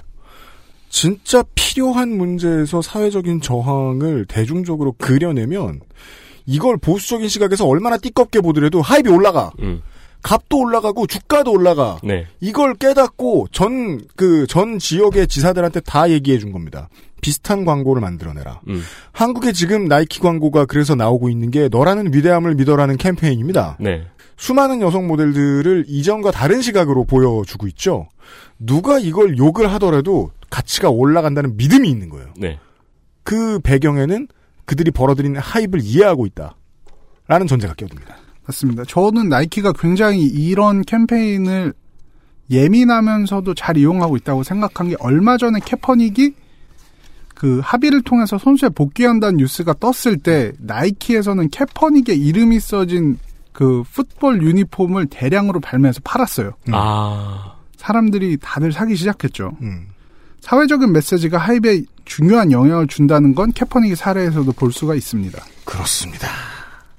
진짜 0.89 1.43
필요한 1.55 2.18
문제에서 2.18 2.82
사회적인 2.82 3.41
저항을 3.41 4.26
대중적으로 4.26 4.93
그려내면 4.93 5.82
이걸 6.45 6.78
보수적인 6.78 7.28
시각에서 7.28 7.66
얼마나 7.68 7.97
띠껍게 7.97 8.39
보더라도 8.39 8.82
하입이 8.82 9.09
올라가. 9.09 9.51
음. 9.59 9.82
값도 10.26 10.57
올라가고 10.57 11.05
주가도 11.05 11.51
올라가. 11.51 11.99
네. 12.03 12.26
이걸 12.39 12.73
깨닫고 12.73 13.49
전 13.51 13.99
그 14.15 14.47
전 14.47 14.80
지역의 14.80 15.28
지사들한테 15.28 15.82
다 15.82 16.09
얘기해 16.09 16.39
준 16.39 16.51
겁니다. 16.51 16.89
비슷한 17.21 17.63
광고를 17.63 18.01
만들어내라. 18.01 18.61
음. 18.69 18.82
한국에 19.11 19.51
지금 19.51 19.86
나이키 19.86 20.19
광고가 20.19 20.65
그래서 20.65 20.95
나오고 20.95 21.30
있는 21.30 21.51
게 21.51 21.69
너라는 21.69 22.11
위대함을 22.13 22.55
믿어라는 22.55 22.97
캠페인입니다. 22.97 23.78
네. 23.80 24.07
수많은 24.38 24.82
여성 24.82 25.05
모델들을 25.07 25.86
이전과 25.88 26.32
다른 26.32 26.61
시각으로 26.61 27.03
보여주고 27.05 27.67
있죠. 27.67 28.07
누가 28.57 28.97
이걸 28.97 29.38
욕을 29.38 29.71
하더라도 29.73 30.32
가치가 30.49 30.89
올라간다는 30.89 31.55
믿음이 31.55 31.88
있는 31.88 32.09
거예요. 32.09 32.30
네. 32.38 32.57
그 33.23 33.59
배경에는 33.59 34.28
그들이 34.65 34.89
벌어들이는 34.89 35.39
하입을 35.39 35.82
이해하고 35.84 36.26
있다. 36.26 36.55
라는 37.28 37.45
전제가 37.47 37.76
껴듭니다. 37.76 38.17
맞습니다. 38.47 38.83
저는 38.85 39.29
나이키가 39.29 39.73
굉장히 39.73 40.23
이런 40.25 40.83
캠페인을 40.83 41.73
예민하면서도 42.49 43.53
잘 43.55 43.77
이용하고 43.77 44.17
있다고 44.17 44.43
생각한 44.43 44.89
게 44.89 44.95
얼마 44.99 45.37
전에 45.37 45.59
캐퍼닉이 45.63 46.33
그 47.33 47.59
합의를 47.63 48.01
통해서 48.03 48.37
선수에 48.37 48.69
복귀한다는 48.69 49.37
뉴스가 49.37 49.75
떴을 49.79 50.17
때 50.17 50.53
나이키에서는 50.59 51.49
캐퍼닉의 51.49 52.17
이름이 52.17 52.59
써진 52.59 53.17
그 53.51 53.83
풋볼 53.91 54.41
유니폼을 54.41 55.07
대량으로 55.07 55.59
발매해서 55.59 56.01
팔았어요. 56.03 56.53
아. 56.71 57.55
사람들이 57.77 58.37
다들 58.41 58.71
사기 58.71 58.95
시작했죠. 58.95 59.57
음. 59.61 59.87
사회적인 60.41 60.91
메시지가 60.91 61.37
hype에 61.38 61.84
중요한 62.05 62.51
영향을 62.51 62.87
준다는 62.87 63.33
건 63.33 63.51
캐퍼닉의 63.51 63.95
사례에서도 63.95 64.51
볼 64.53 64.71
수가 64.71 64.95
있습니다. 64.95 65.43
그렇습니다. 65.65 66.27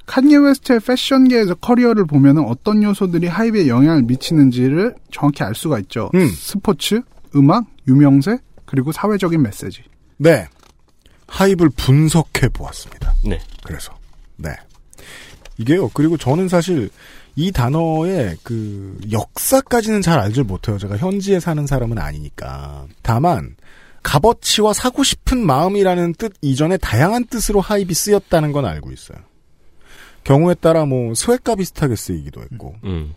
칸예 0.07 0.37
웨스트의 0.37 0.81
패션계에서 0.81 1.57
커리어를 1.57 2.07
보면 2.07 2.39
어떤 2.39 2.83
요소들이 2.83 3.27
hype에 3.27 3.69
영향을 3.69 4.03
미치는지를 4.03 4.95
정확히 5.11 5.43
알 5.43 5.55
수가 5.55 5.81
있죠. 5.81 6.11
음. 6.15 6.29
스포츠, 6.29 7.03
음악, 7.35 7.67
유명세, 7.89 8.39
그리고 8.65 8.93
사회적인 8.93 9.43
메시지. 9.43 9.83
네. 10.17 10.47
hype을 11.27 11.71
분석해 11.77 12.49
보았습니다. 12.49 13.15
네. 13.25 13.41
그래서. 13.65 13.93
네. 14.37 14.51
이게요. 15.59 15.89
그리고 15.89 16.17
저는 16.17 16.49
사실 16.49 16.89
이 17.35 17.51
단어의 17.51 18.37
그 18.43 18.99
역사까지는 19.11 20.03
잘 20.03 20.19
알질 20.19 20.45
못해요. 20.45 20.79
제가 20.79 20.97
현지에 20.97 21.41
사는 21.41 21.67
사람은 21.67 21.99
아니니까. 21.99 22.87
다만 23.03 23.57
값어치와 24.03 24.73
사고 24.73 25.03
싶은 25.03 25.45
마음이라는 25.45 26.15
뜻 26.15 26.33
이전에 26.41 26.77
다양한 26.77 27.27
뜻으로 27.27 27.61
하입이 27.61 27.93
쓰였다는 27.93 28.53
건 28.53 28.65
알고 28.65 28.93
있어요. 28.93 29.19
경우에 30.27 30.55
따라 30.55 30.85
뭐 30.87 31.15
스웨가 31.15 31.55
비슷하게 31.55 31.95
쓰이기도 31.95 32.43
했고. 32.43 32.75
음. 32.85 33.15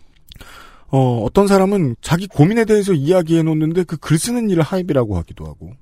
어, 0.92 1.22
어떤 1.24 1.46
사람은 1.48 1.96
자기 2.00 2.26
고민에 2.28 2.64
대해서 2.64 2.92
이야기해 2.92 3.42
놓는데 3.42 3.82
그 3.84 3.96
글 3.96 4.16
쓰는 4.18 4.48
일을 4.48 4.62
하입이라고 4.62 5.16
하기도 5.18 5.44
하고. 5.46 5.72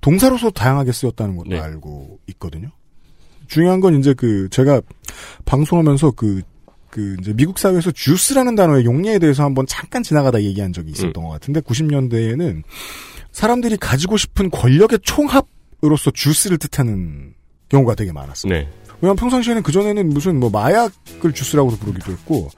동사로서 0.00 0.50
다양하게 0.50 0.92
쓰였다는 0.92 1.36
것도 1.36 1.50
네. 1.50 1.58
알고 1.58 2.20
있거든요. 2.28 2.70
중요한 3.48 3.80
건 3.80 3.98
이제 3.98 4.14
그 4.14 4.48
제가 4.50 4.80
방송하면서 5.44 6.12
그, 6.12 6.42
그 6.90 7.16
이제 7.20 7.32
미국 7.34 7.58
사회에서 7.58 7.90
주스라는 7.90 8.54
단어의 8.54 8.84
용례에 8.84 9.18
대해서 9.18 9.42
한번 9.44 9.66
잠깐 9.66 10.02
지나가다 10.02 10.42
얘기한 10.42 10.72
적이 10.72 10.92
있었던 10.92 11.12
것 11.24 11.28
같은데 11.28 11.60
90년대에는 11.60 12.62
사람들이 13.32 13.76
가지고 13.78 14.16
싶은 14.16 14.50
권력의 14.50 15.00
총합으로서 15.02 16.10
주스를 16.12 16.58
뜻하는 16.58 17.34
경우가 17.68 17.94
되게 17.94 18.12
많았어요. 18.12 18.52
네. 18.52 18.68
왜냐면 19.00 19.16
평상시에는 19.16 19.62
그전에는 19.62 20.08
무슨 20.08 20.40
뭐 20.40 20.50
마약을 20.50 21.32
주스라고도 21.34 21.76
부르기도 21.76 22.12
했고 22.12 22.50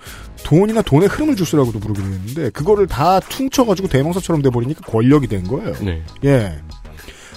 돈이나 0.45 0.83
돈의 0.83 1.09
흐름을 1.09 1.37
주스라고도 1.37 1.81
부르기도 1.81 2.07
했는데 2.07 2.51
그거를 2.51 2.87
다 2.87 3.21
퉁쳐가지고 3.21 3.89
대명사처럼 3.89 4.43
돼버리니까 4.43 4.81
권력이 4.87 5.27
된 5.27 5.45
거예요. 5.45 5.75
네. 5.81 6.03
예. 6.25 6.59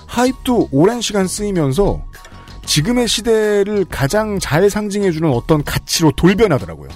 하입도 0.08 0.70
오랜 0.72 1.02
시간 1.02 1.28
쓰이면서 1.28 2.06
지금의 2.66 3.08
시대를 3.08 3.86
가장 3.86 4.40
잘 4.40 4.70
상징해주는 4.70 5.30
어떤 5.30 5.64
가치로 5.64 6.12
돌변하더라고요. 6.16 6.90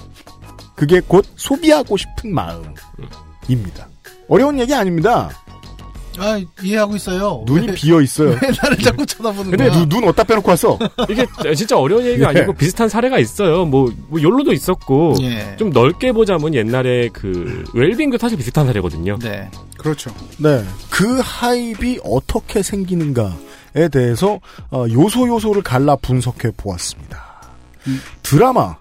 그게 0.74 1.00
곧 1.00 1.26
소비하고 1.36 1.96
싶은 1.96 2.32
마음입니다. 2.32 3.88
어려운 4.28 4.58
얘기 4.58 4.72
아닙니다. 4.74 5.30
아, 6.18 6.40
이해하고 6.62 6.96
있어요. 6.96 7.42
눈이 7.46 7.68
왜- 7.68 7.74
비어 7.74 8.00
있어요. 8.00 8.30
왜 8.30 8.36
나를 8.62 8.76
자꾸 8.78 9.06
쳐다보는 9.06 9.50
근데 9.50 9.68
거야? 9.68 9.78
눈, 9.78 9.88
눈 9.88 10.04
어디다 10.08 10.24
빼놓고 10.24 10.50
왔어? 10.50 10.78
이게 11.08 11.26
진짜 11.54 11.78
어려운 11.78 12.04
얘기가 12.04 12.32
예. 12.34 12.38
아니고 12.38 12.52
비슷한 12.54 12.88
사례가 12.88 13.18
있어요. 13.18 13.64
뭐, 13.64 13.92
뭐 14.08 14.20
욜로도 14.20 14.52
있었고 14.52 15.16
예. 15.22 15.56
좀 15.56 15.70
넓게 15.70 16.12
보자면 16.12 16.54
옛날에 16.54 17.08
그 17.12 17.64
웰빙도 17.74 18.18
사실 18.18 18.36
비슷한 18.38 18.66
사례거든요. 18.66 19.18
네. 19.20 19.50
그렇죠. 19.78 20.12
네. 20.38 20.64
그 20.90 21.20
하입이 21.22 22.00
어떻게 22.04 22.62
생기는가에 22.62 23.88
대해서 23.92 24.40
어, 24.70 24.84
요소 24.90 25.28
요소를 25.28 25.62
갈라 25.62 25.96
분석해 25.96 26.50
보았습니다. 26.56 27.26
드라마, 28.22 28.76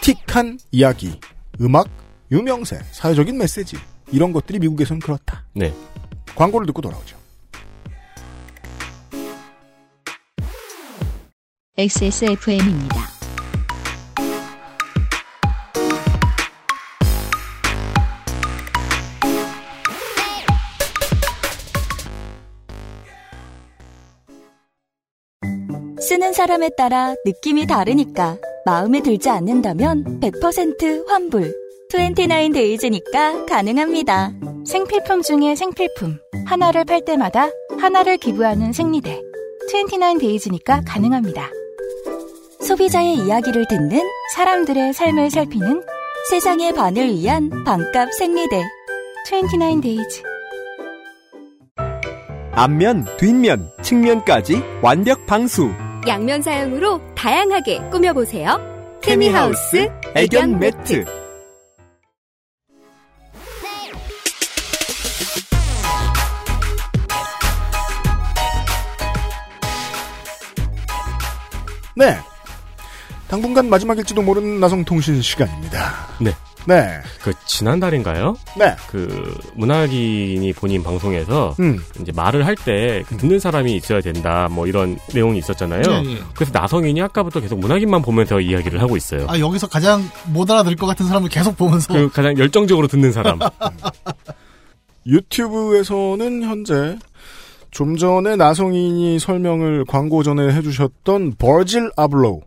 틱한 0.00 0.58
이야기, 0.72 1.18
음악, 1.60 1.88
유명세, 2.30 2.80
사회적인 2.90 3.38
메시지 3.38 3.76
이런 4.10 4.32
것들이 4.32 4.58
미국에서는 4.58 5.00
그렇다. 5.00 5.44
네. 5.54 5.72
광고를 6.34 6.66
듣고 6.66 6.80
돌아오죠. 6.82 7.16
XSFM입니다. 11.76 13.12
쓰는 26.00 26.32
사람에 26.32 26.70
따라 26.76 27.14
느낌이 27.24 27.66
다르니까 27.66 28.36
마음에 28.66 29.00
들지 29.00 29.30
않는다면 29.30 30.20
100% 30.20 31.06
환불. 31.08 31.61
29 31.94 32.52
Days니까 32.54 33.44
가능합니다. 33.44 34.32
생필품 34.64 35.20
중에 35.20 35.54
생필품. 35.54 36.18
하나를 36.46 36.86
팔 36.86 37.04
때마다 37.04 37.50
하나를 37.78 38.16
기부하는 38.16 38.72
생리대. 38.72 39.20
29 39.68 40.18
Days니까 40.18 40.80
가능합니다. 40.86 41.50
소비자의 42.66 43.16
이야기를 43.16 43.66
듣는 43.68 44.00
사람들의 44.34 44.94
삶을 44.94 45.30
살피는 45.30 45.82
세상의 46.30 46.72
반을 46.72 47.08
위한 47.14 47.50
반값 47.62 48.10
생리대. 48.14 48.62
29 49.26 49.82
Days. 49.82 50.22
앞면, 52.52 53.06
뒷면, 53.18 53.70
측면까지 53.82 54.62
완벽 54.80 55.26
방수. 55.26 55.70
양면 56.08 56.40
사용으로 56.40 57.02
다양하게 57.14 57.90
꾸며보세요. 57.90 58.58
케미하우스 59.02 59.90
애견 60.14 60.58
매트. 60.58 61.21
네. 71.96 72.18
당분간 73.28 73.68
마지막일지도 73.70 74.22
모르는 74.22 74.60
나성통신 74.60 75.22
시간입니다. 75.22 76.08
네. 76.20 76.34
네. 76.64 77.00
그 77.22 77.32
지난달인가요? 77.46 78.36
네. 78.56 78.76
그 78.88 79.36
문학인이 79.56 80.52
본인 80.52 80.82
방송에서 80.84 81.56
음. 81.58 81.82
이제 82.00 82.12
말을 82.14 82.46
할 82.46 82.54
때 82.54 83.02
듣는 83.18 83.40
사람이 83.40 83.74
있어야 83.74 84.00
된다 84.00 84.46
뭐 84.48 84.68
이런 84.68 84.96
내용이 85.12 85.38
있었잖아요. 85.38 85.82
예, 85.88 86.10
예. 86.12 86.18
그래서 86.34 86.52
나성인이 86.52 87.02
아까부터 87.02 87.40
계속 87.40 87.58
문학인만 87.58 88.02
보면서 88.02 88.38
이야기를 88.38 88.80
하고 88.80 88.96
있어요. 88.96 89.26
아 89.28 89.38
여기서 89.40 89.66
가장 89.66 90.08
못 90.26 90.48
알아들 90.48 90.76
것 90.76 90.86
같은 90.86 91.06
사람을 91.08 91.28
계속 91.30 91.56
보면서 91.56 91.92
그 91.92 92.08
가장 92.10 92.38
열정적으로 92.38 92.86
듣는 92.86 93.10
사람. 93.12 93.40
유튜브에서는 95.06 96.42
현재 96.44 96.96
좀 97.72 97.96
전에 97.96 98.36
나성인이 98.36 99.18
설명을 99.18 99.86
광고 99.86 100.22
전에 100.22 100.54
해주셨던 100.54 101.34
버질 101.38 101.90
아블로우 101.96 102.42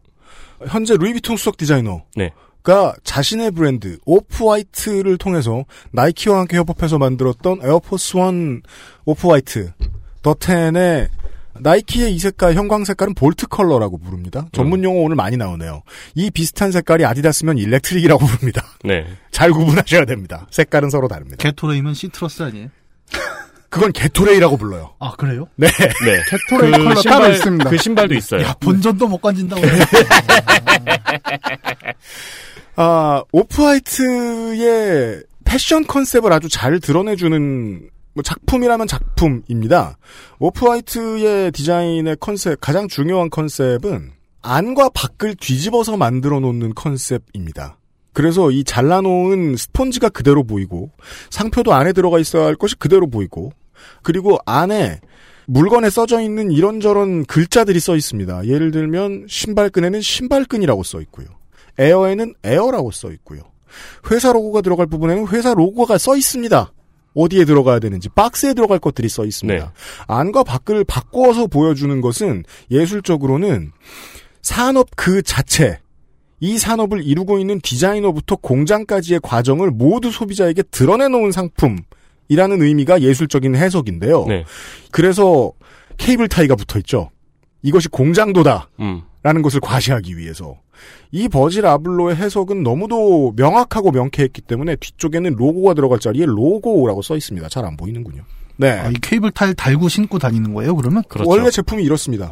현재 0.67 0.95
루이비통 0.95 1.35
수석 1.35 1.57
디자이너 1.57 2.03
네. 2.15 2.31
가 2.63 2.95
자신의 3.03 3.51
브랜드 3.51 3.99
Off-White를 4.05 5.17
통해서 5.17 5.65
나이키와 5.91 6.39
함께 6.39 6.57
협업해서 6.57 6.97
만들었던 6.97 7.59
Air 7.61 7.82
Force 7.82 8.17
One 8.17 8.61
Off-White 9.05 9.71
The 10.23 10.55
Ten의 10.55 11.09
나이키의 11.59 12.13
이 12.13 12.19
색깔 12.19 12.55
형광 12.55 12.83
색깔은 12.85 13.13
볼트 13.13 13.47
컬러라고 13.47 13.97
부릅니다. 13.97 14.47
전문 14.51 14.83
용어 14.83 15.01
오늘 15.01 15.15
많이 15.15 15.37
나오네요. 15.37 15.83
이 16.15 16.29
비슷한 16.31 16.71
색깔이 16.71 17.05
아디다스면 17.05 17.57
electric이라고 17.59 18.25
부릅니다. 18.25 18.65
네. 18.83 19.05
잘 19.31 19.51
구분하셔야 19.51 20.05
됩니다. 20.05 20.47
색깔은 20.51 20.89
서로 20.89 21.07
다릅니다. 21.07 21.37
게토레이면 21.37 21.93
citrus 21.93 22.43
아니에요? 22.43 22.69
그건 23.75 23.91
게토레이라고 23.91 24.55
불러요. 24.55 24.93
아 24.99 25.11
그래요? 25.17 25.49
네. 25.57 25.67
네. 25.67 26.23
게토레이 26.29 26.71
컬러 26.71 27.01
따로 27.01 27.29
있습니다. 27.29 27.69
그 27.69 27.77
신발도 27.77 28.13
있어요. 28.13 28.43
야 28.43 28.55
본전도 28.61 29.05
못 29.05 29.17
건진다고. 29.17 29.61
아, 32.77 33.21
Off-White의 33.33 35.23
패션 35.43 35.85
컨셉을 35.85 36.31
아주 36.31 36.47
잘 36.47 36.79
드러내주는 36.79 37.89
뭐 38.13 38.23
작품이라면 38.23 38.87
작품입니다. 38.87 39.97
Off-White의 40.39 41.51
디자인의 41.51 42.15
컨셉, 42.21 42.61
가장 42.61 42.87
중요한 42.87 43.29
컨셉은 43.29 44.13
안과 44.41 44.87
밖을 44.87 45.35
뒤집어서 45.35 45.97
만들어 45.97 46.39
놓는 46.39 46.75
컨셉입니다. 46.75 47.77
그래서 48.13 48.51
이 48.51 48.63
잘라놓은 48.63 49.57
스펀지가 49.57 50.07
그대로 50.07 50.45
보이고 50.45 50.91
상표도 51.29 51.73
안에 51.73 51.91
들어가 51.91 52.19
있어야 52.19 52.45
할 52.45 52.55
것이 52.55 52.77
그대로 52.77 53.09
보이고 53.09 53.51
그리고 54.01 54.37
안에 54.45 54.99
물건에 55.47 55.89
써져 55.89 56.21
있는 56.21 56.51
이런저런 56.51 57.25
글자들이 57.25 57.79
써 57.79 57.95
있습니다. 57.95 58.47
예를 58.47 58.71
들면 58.71 59.27
신발끈에는 59.29 60.01
신발끈이라고 60.01 60.83
써 60.83 61.01
있고요. 61.01 61.27
에어에는 61.77 62.35
에어라고 62.43 62.91
써 62.91 63.11
있고요. 63.11 63.41
회사 64.09 64.31
로고가 64.31 64.61
들어갈 64.61 64.87
부분에는 64.87 65.27
회사 65.27 65.53
로고가 65.53 65.97
써 65.97 66.15
있습니다. 66.15 66.71
어디에 67.13 67.45
들어가야 67.45 67.79
되는지 67.79 68.09
박스에 68.09 68.53
들어갈 68.53 68.79
것들이 68.79 69.07
써 69.07 69.25
있습니다. 69.25 69.73
안과 70.07 70.43
밖을 70.43 70.83
바꿔서 70.83 71.47
보여주는 71.47 72.01
것은 72.01 72.43
예술적으로는 72.71 73.71
산업 74.41 74.89
그 74.95 75.21
자체 75.21 75.79
이 76.39 76.57
산업을 76.57 77.03
이루고 77.03 77.39
있는 77.39 77.61
디자이너부터 77.61 78.35
공장까지의 78.35 79.21
과정을 79.23 79.71
모두 79.71 80.11
소비자에게 80.11 80.63
드러내놓은 80.63 81.31
상품 81.31 81.77
이라는 82.27 82.61
의미가 82.61 83.01
예술적인 83.01 83.55
해석인데요. 83.55 84.25
네. 84.27 84.45
그래서 84.91 85.51
케이블 85.97 86.27
타이가 86.27 86.55
붙어 86.55 86.79
있죠. 86.79 87.09
이것이 87.61 87.87
공장도다. 87.89 88.69
음. 88.79 89.01
라는 89.23 89.41
것을 89.41 89.59
과시하기 89.59 90.17
위해서. 90.17 90.55
이 91.11 91.27
버질 91.27 91.65
아블로의 91.65 92.15
해석은 92.17 92.61
너무도 92.63 93.33
명확하고 93.35 93.91
명쾌했기 93.91 94.41
때문에 94.41 94.75
뒤쪽에는 94.75 95.33
로고가 95.35 95.73
들어갈 95.73 95.99
자리에 95.99 96.25
로고라고 96.25 97.01
써 97.01 97.15
있습니다. 97.15 97.47
잘 97.49 97.65
안 97.65 97.75
보이는군요. 97.77 98.23
네. 98.57 98.69
아, 98.71 98.87
이 98.89 98.93
케이블 99.01 99.31
타일 99.31 99.53
달고 99.53 99.89
신고 99.89 100.19
다니는 100.19 100.53
거예요? 100.53 100.75
그러면? 100.75 101.03
그렇죠. 101.09 101.29
원래 101.29 101.49
제품이 101.49 101.83
이렇습니다. 101.83 102.29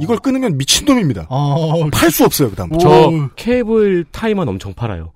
이걸 0.00 0.18
끊으면 0.18 0.56
미친놈입니다. 0.58 1.26
어, 1.30 1.88
팔수 1.90 2.24
없어요, 2.24 2.50
그 2.50 2.56
다음부터. 2.56 2.78
저 2.80 3.30
케이블 3.36 4.04
타이만 4.12 4.46
엄청 4.48 4.74
팔아요. 4.74 5.12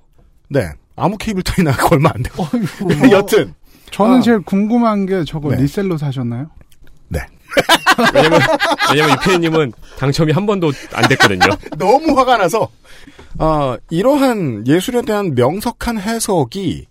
네. 0.48 0.70
아무 0.96 1.16
케이블 1.18 1.42
타이나 1.42 1.72
얼마 1.92 2.10
안 2.14 2.22
되고. 2.22 2.44
여튼. 3.12 3.54
저는 3.90 4.18
아. 4.18 4.20
제일 4.20 4.40
궁금한 4.40 5.06
게 5.06 5.24
저거 5.24 5.50
네. 5.50 5.62
리셀로 5.62 5.98
사셨나요? 5.98 6.50
네. 7.08 7.20
왜냐면, 8.14 8.40
왜냐면 8.92 9.16
유피디님은 9.16 9.72
당첨이 9.98 10.32
한 10.32 10.46
번도 10.46 10.72
안 10.94 11.08
됐거든요. 11.08 11.48
너무 11.78 12.18
화가 12.18 12.36
나서 12.36 12.68
아, 13.38 13.76
이러한 13.90 14.66
예술에 14.66 15.02
대한 15.02 15.34
명석한 15.34 15.98
해석이 15.98 16.86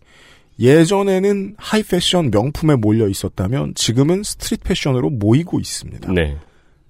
예전에는 0.59 1.55
하이 1.57 1.83
패션 1.83 2.31
명품에 2.31 2.75
몰려 2.75 3.07
있었다면 3.07 3.73
지금은 3.75 4.23
street 4.23 4.63
패션으로 4.63 5.09
모이고 5.11 5.59
있습니다. 5.59 6.11
네. 6.13 6.37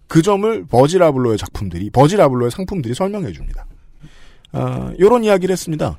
그 0.08 0.22
점을 0.22 0.66
버질 0.68 0.96
아블로의 0.96 1.38
작품들이 1.38 1.90
버질 1.90 2.15
아블로의 2.15 2.52
상품들이 2.52 2.94
설명해 2.94 3.34
줍니다. 3.34 3.66
아, 4.54 4.94
이런 4.98 5.24
이야기를 5.24 5.52
했습니다. 5.52 5.98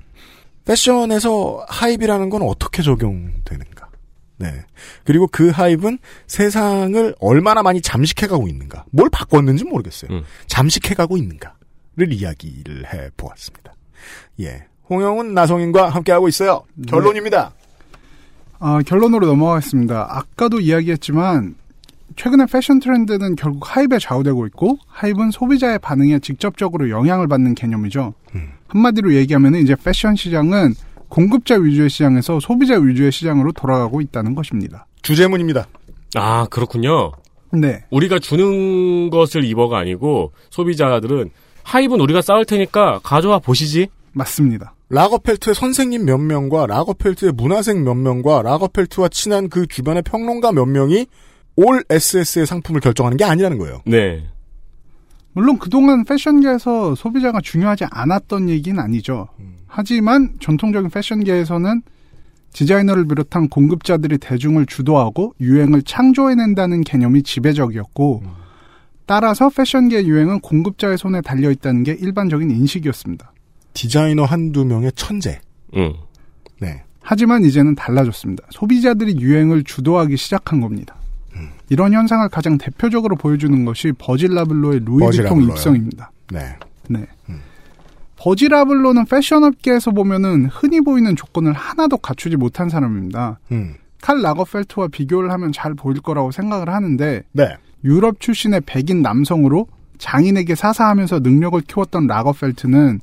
패션에서 0.65 1.65
hype이라는 1.69 2.31
건 2.31 2.43
어떻게 2.43 2.83
적용되는가? 2.83 3.78
네. 4.39 4.65
그리고 5.05 5.27
그 5.27 5.51
hype은 5.51 5.99
세상을 6.27 7.15
얼마나 7.21 7.63
많이 7.63 7.81
잠식해가고 7.81 8.49
있는가? 8.49 8.85
뭘 8.91 9.11
바꿨는지 9.11 9.65
모르겠어요. 9.65 10.11
음. 10.13 10.23
잠식해가고 10.47 11.17
있는가를 11.17 12.13
이야기를 12.13 12.93
해 12.93 13.11
보았습니다. 13.17 13.75
예. 14.41 14.65
홍영은 14.89 15.35
나성인과 15.35 15.91
함께하고 15.91 16.29
있어요. 16.29 16.63
결론입니다. 16.87 17.53
아, 18.61 18.81
결론으로 18.87 19.27
넘어가겠습니다. 19.27 20.07
아까도 20.09 20.61
이야기했지만 20.61 21.57
최근의 22.17 22.47
패션 22.51 22.81
트렌드는 22.81 23.37
결국 23.37 23.77
하입에 23.77 23.99
좌우되고 24.01 24.47
있고 24.47 24.79
하입은 24.89 25.31
소비자의 25.31 25.79
반응에 25.79 26.19
직접적으로 26.21 26.91
영향을 26.91 27.29
받는 27.29 27.55
개념이죠. 27.55 28.15
한마디로 28.67 29.15
얘기하면 29.15 29.57
이제 29.57 29.77
패션 29.77 30.17
시장은 30.17 30.75
공급자 31.09 31.57
위주의 31.57 31.89
시장에서 31.91 32.41
소비자 32.41 32.77
위주의 32.79 33.11
시장으로 33.11 33.53
돌아가고 33.53 34.01
있다는 34.01 34.35
것입니다. 34.35 34.87
주제문입니다. 35.03 35.67
아, 36.15 36.47
그렇군요. 36.47 37.13
네. 37.53 37.85
우리가 37.91 38.19
주는 38.19 39.11
것을 39.11 39.45
입어가 39.45 39.79
아니고 39.79 40.33
소비자들은 40.51 41.31
하입은 41.63 42.01
우리가 42.01 42.23
싸울 42.23 42.45
테니까 42.45 43.01
가져와 43.03 43.39
보시지. 43.39 43.89
맞습니다. 44.13 44.75
라거펠트의 44.91 45.55
선생님 45.55 46.07
몇 46.07 46.19
명과 46.19 46.67
라거펠트의 46.67 47.33
문화생 47.33 47.85
몇 47.85 47.95
명과 47.95 48.43
라거펠트와 48.43 49.09
친한 49.11 49.49
그 49.49 49.67
주변의 49.67 50.03
평론가 50.03 50.53
몇 50.53 50.65
명이 50.65 51.07
올 51.57 51.85
SS의 51.91 52.47
상품을 52.47 52.81
결정하는 52.81 53.17
게 53.17 53.25
아니라는 53.25 53.59
거예요. 53.59 53.83
네. 53.85 54.27
물론 55.33 55.59
그동안 55.59 56.05
패션계에서 56.05 56.95
소비자가 56.95 57.41
중요하지 57.41 57.85
않았던 57.91 58.49
얘기는 58.49 58.79
아니죠. 58.81 59.29
하지만 59.69 60.35
전통적인 60.41 60.91
패션계에서는 60.91 61.83
디자이너를 62.53 63.07
비롯한 63.07 63.49
공급자들이 63.49 64.19
대중을 64.19 64.67
주도하고 64.67 65.35
유행을 65.41 65.83
창조해낸다는 65.83 66.83
개념이 66.83 67.23
지배적이었고 67.23 68.23
따라서 69.07 69.49
패션계 69.49 70.07
유행은 70.07 70.41
공급자의 70.41 70.99
손에 70.99 71.21
달려 71.21 71.51
있다는 71.51 71.85
게 71.85 71.93
일반적인 71.93 72.51
인식이었습니다. 72.51 73.33
디자이너 73.75 74.25
한두 74.25 74.65
명의 74.65 74.91
천재. 74.97 75.41
응. 75.77 75.95
네. 76.61 76.83
하지만 77.01 77.45
이제는 77.45 77.75
달라졌습니다. 77.75 78.45
소비자들이 78.51 79.21
유행을 79.21 79.65
주도하기 79.65 80.17
시작한 80.17 80.61
겁니다. 80.61 80.97
이런 81.71 81.93
현상을 81.93 82.27
가장 82.31 82.59
대표적으로 82.59 83.17
보여주는 83.17 83.65
것이 83.65 83.93
버질라블로의 83.99 84.81
루이비통. 84.85 85.43
입성입니다. 85.43 86.11
네. 86.33 86.57
네. 86.89 87.07
버지라블로는 88.19 89.07
패션업계에서 89.07 89.93
보면은 89.93 90.47
흔히 90.47 90.81
보이는 90.81 91.15
조건을 91.15 91.53
하나도 91.53 91.99
갖추지 91.99 92.37
못한 92.37 92.69
사람입니다. 92.69 93.39
음. 93.53 93.75
칼 94.01 94.21
라거펠트와 94.21 94.89
비교를 94.89 95.31
하면 95.33 95.53
잘 95.53 95.75
보일 95.75 96.01
거라고 96.01 96.31
생각을 96.31 96.69
하는데 96.69 97.23
네. 97.33 97.57
유럽 97.85 98.21
출신의 98.21 98.63
백인 98.67 99.03
남성으로 99.03 99.67
장인에게 99.99 100.55
사사하면서 100.55 101.21
능력을 101.21 101.61
키웠던 101.63 102.07
라거펠트는 102.07 103.01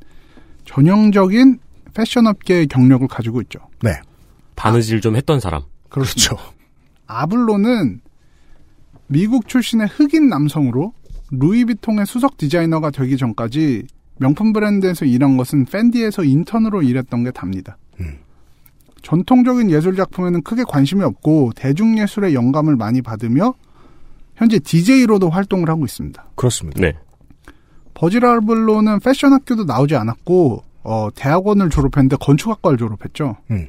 전형적인 0.65 1.59
패션업계의 1.93 2.67
경력을 2.67 3.07
가지고 3.07 3.41
있죠. 3.43 3.59
네. 3.81 3.91
바느질 4.55 5.01
좀 5.01 5.15
했던 5.15 5.39
사람. 5.39 5.63
그렇죠. 5.89 6.37
아블로는 7.07 8.01
미국 9.07 9.47
출신의 9.47 9.87
흑인 9.87 10.27
남성으로 10.29 10.93
루이비통의 11.31 12.05
수석 12.05 12.37
디자이너가 12.37 12.91
되기 12.91 13.17
전까지 13.17 13.87
명품 14.17 14.53
브랜드에서 14.53 15.05
일한 15.05 15.37
것은 15.37 15.65
팬디에서 15.65 16.23
인턴으로 16.23 16.81
일했던 16.81 17.23
게 17.23 17.31
답니다. 17.31 17.77
전통적인 19.05 19.69
예술 19.69 19.95
작품에는 19.95 20.41
크게 20.41 20.63
관심이 20.67 21.03
없고 21.03 21.51
대중 21.55 21.99
예술의 21.99 22.33
영감을 22.33 22.75
많이 22.75 23.03
받으며 23.03 23.53
현재 24.35 24.57
DJ로도 24.57 25.29
활동을 25.29 25.69
하고 25.69 25.85
있습니다. 25.85 26.25
그렇습니다. 26.35 26.81
네. 26.81 26.93
버질 27.93 28.31
아블로는 28.31 28.99
패션 29.01 29.33
학교도 29.33 29.65
나오지 29.65 29.95
않았고 29.95 30.63
어, 30.83 31.09
대학원을 31.15 31.69
졸업했는데 31.69 32.17
건축학과를 32.17 32.77
졸업했죠. 32.77 33.37
음. 33.51 33.67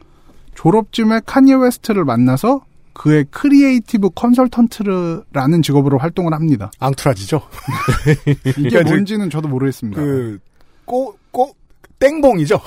졸업 0.54 0.90
쯤에 0.92 1.20
칸예 1.26 1.54
웨스트를 1.54 2.04
만나서 2.04 2.62
그의 2.96 3.26
creative 3.30 4.10
consultant라는 4.14 5.62
직업으로 5.62 5.98
활동을 5.98 6.32
합니다. 6.32 6.70
entourage죠. 6.78 7.42
이게 8.26 8.52
그러니까 8.52 8.82
뭔지는 8.84 9.28
저도 9.28 9.48
모르겠습니다. 9.48 10.00
그, 10.00 10.38
꼬, 10.86 11.14
꼬, 11.30 11.54
땡봉이죠. 11.98 12.58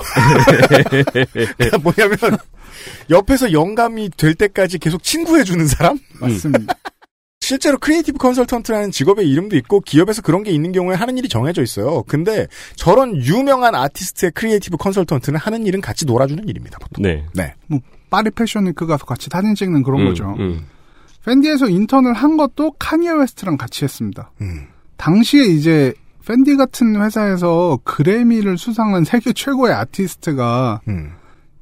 그러니까 1.56 1.78
뭐냐면, 1.82 2.38
옆에서 3.10 3.52
영감이 3.52 4.10
될 4.16 4.34
때까지 4.34 4.78
계속 4.78 5.02
친구해주는 5.02 5.66
사람? 5.66 5.98
맞습니다. 6.20 6.74
실제로 7.40 7.78
creative 7.78 8.18
consultant라는 8.18 8.92
직업의 8.92 9.28
이름도 9.28 9.56
있고 9.56 9.80
기업에서 9.80 10.22
그런 10.22 10.44
게 10.44 10.52
있는 10.52 10.70
경우에 10.70 10.94
하는 10.94 11.18
일이 11.18 11.28
정해져 11.28 11.62
있어요. 11.62 12.04
근데 12.04 12.46
저런 12.76 13.16
유명한 13.16 13.74
아티스트의 13.74 14.30
creative 14.32 14.76
consultant는 14.76 15.40
하는 15.40 15.66
일은 15.66 15.80
같이 15.80 16.06
놀아주는 16.06 16.46
일입니다. 16.46 16.78
보통. 16.78 17.02
네. 17.02 17.26
네. 17.34 17.54
뭐 17.66 17.80
파리 18.10 18.30
패션 18.30 18.66
위크 18.66 18.86
가서 18.86 19.06
같이 19.06 19.28
사진 19.30 19.54
찍는 19.54 19.82
그런 19.82 20.02
음, 20.02 20.06
거죠. 20.06 20.34
음. 20.38 20.66
펜디에서 21.24 21.68
인턴을 21.68 22.12
한 22.12 22.36
것도 22.36 22.72
칸예 22.78 23.12
웨스트랑 23.12 23.56
같이 23.56 23.84
했습니다. 23.84 24.30
음. 24.40 24.66
당시에 24.96 25.44
이제 25.44 25.94
펜디 26.26 26.56
같은 26.56 27.00
회사에서 27.00 27.78
그래미를 27.84 28.58
수상한 28.58 29.04
세계 29.04 29.32
최고의 29.32 29.74
아티스트가 29.74 30.80
음. 30.88 31.12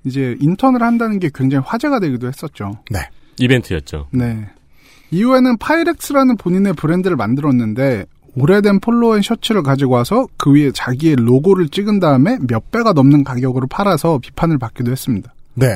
이제 0.05 0.37
인턴을 0.41 0.83
한다는 0.83 1.19
게 1.19 1.31
굉장히 1.35 1.65
화제가 1.67 2.01
되기도 2.01 2.29
했었죠. 2.29 2.73
네. 2.91 3.01
이벤트였죠. 3.39 4.09
네. 4.13 4.49
이후에는 5.11 5.59
Pyrex라는 5.59 6.37
본인의 6.37 6.75
브랜드를 6.75 7.17
만들었는데 7.17 8.07
오래된 8.37 8.81
폴로앤 8.81 9.23
셔츠를 9.23 9.63
가지고 9.63 9.95
와서 9.95 10.27
그 10.37 10.53
위에 10.53 10.71
자기의 10.73 11.17
로고를 11.17 11.69
찍은 11.69 11.99
다음에 11.99 12.39
몇 12.47 12.71
배가 12.71 12.93
넘는 12.93 13.25
가격으로 13.25 13.67
팔아서 13.69 14.19
비판을 14.19 14.59
받기도 14.59 14.91
했습니다. 14.91 15.33
네. 15.55 15.67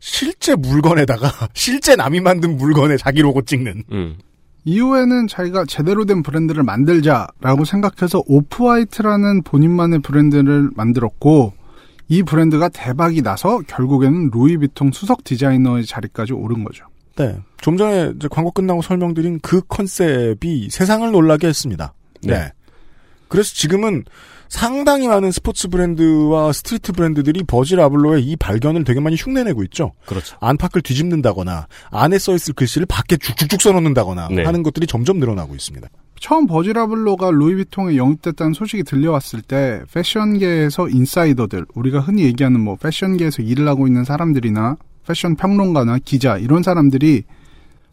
실제 0.00 0.54
물건에다가 0.56 1.48
실제 1.54 1.94
남이 1.94 2.20
만든 2.20 2.56
물건에 2.56 2.96
자기 2.96 3.22
로고 3.22 3.42
찍는. 3.42 3.84
음. 3.92 4.16
이후에는 4.64 5.26
자기가 5.26 5.64
제대로 5.66 6.04
된 6.04 6.22
브랜드를 6.22 6.62
만들자라고 6.62 7.64
생각해서 7.64 8.22
Off-White라는 8.26 9.42
본인만의 9.42 10.00
브랜드를 10.00 10.70
만들었고 10.74 11.54
이 12.08 12.22
브랜드가 12.22 12.68
대박이 12.68 13.22
나서 13.22 13.60
결국에는 13.68 14.30
루이비통 14.32 14.90
수석 14.92 15.24
디자이너의 15.24 15.86
자리까지 15.86 16.32
오른 16.34 16.64
거죠. 16.64 16.84
네. 17.16 17.38
좀 17.58 17.76
전에 17.76 18.12
이제 18.16 18.28
광고 18.30 18.50
끝나고 18.50 18.82
설명드린 18.82 19.40
그 19.40 19.62
컨셉이 19.62 20.68
세상을 20.70 21.10
놀라게 21.10 21.46
했습니다. 21.46 21.94
네. 22.22 22.52
그래서 23.28 23.54
지금은 23.54 24.04
상당히 24.50 25.06
많은 25.06 25.30
스포츠 25.30 25.68
브랜드와 25.68 26.52
street 26.52 26.92
브랜드들이 26.92 27.44
버질 27.44 27.80
아블로의 27.80 28.24
이 28.24 28.36
발견을 28.36 28.84
되게 28.84 29.00
많이 29.00 29.16
흉내내고 29.16 29.62
있죠. 29.64 29.92
그렇죠. 30.04 30.36
안팎을 30.40 30.82
뒤집는다거나 30.82 31.68
안에 31.90 32.18
써 32.18 32.34
있을 32.34 32.54
글씨를 32.54 32.86
밖에 32.86 33.16
쭉쭉쭉 33.16 33.62
써놓는다거나 33.62 34.28
네. 34.32 34.44
하는 34.44 34.62
것들이 34.62 34.86
점점 34.88 35.18
늘어나고 35.18 35.54
있습니다. 35.54 35.88
처음 36.18 36.46
버질 36.46 36.80
아블로가 36.80 37.30
루이비통에 37.30 37.96
영입됐다는 37.96 38.52
소식이 38.52 38.82
들려왔을 38.82 39.40
때 39.40 39.82
패션계에서 39.94 40.88
인사이더들 40.88 41.64
우리가 41.74 42.00
흔히 42.00 42.24
얘기하는 42.24 42.60
뭐 42.60 42.76
패션계에서 42.76 43.42
일을 43.42 43.66
하고 43.68 43.86
있는 43.86 44.04
사람들이나 44.04 44.76
패션 45.06 45.36
평론가나 45.36 45.98
기자 46.04 46.36
이런 46.36 46.62
사람들이 46.62 47.22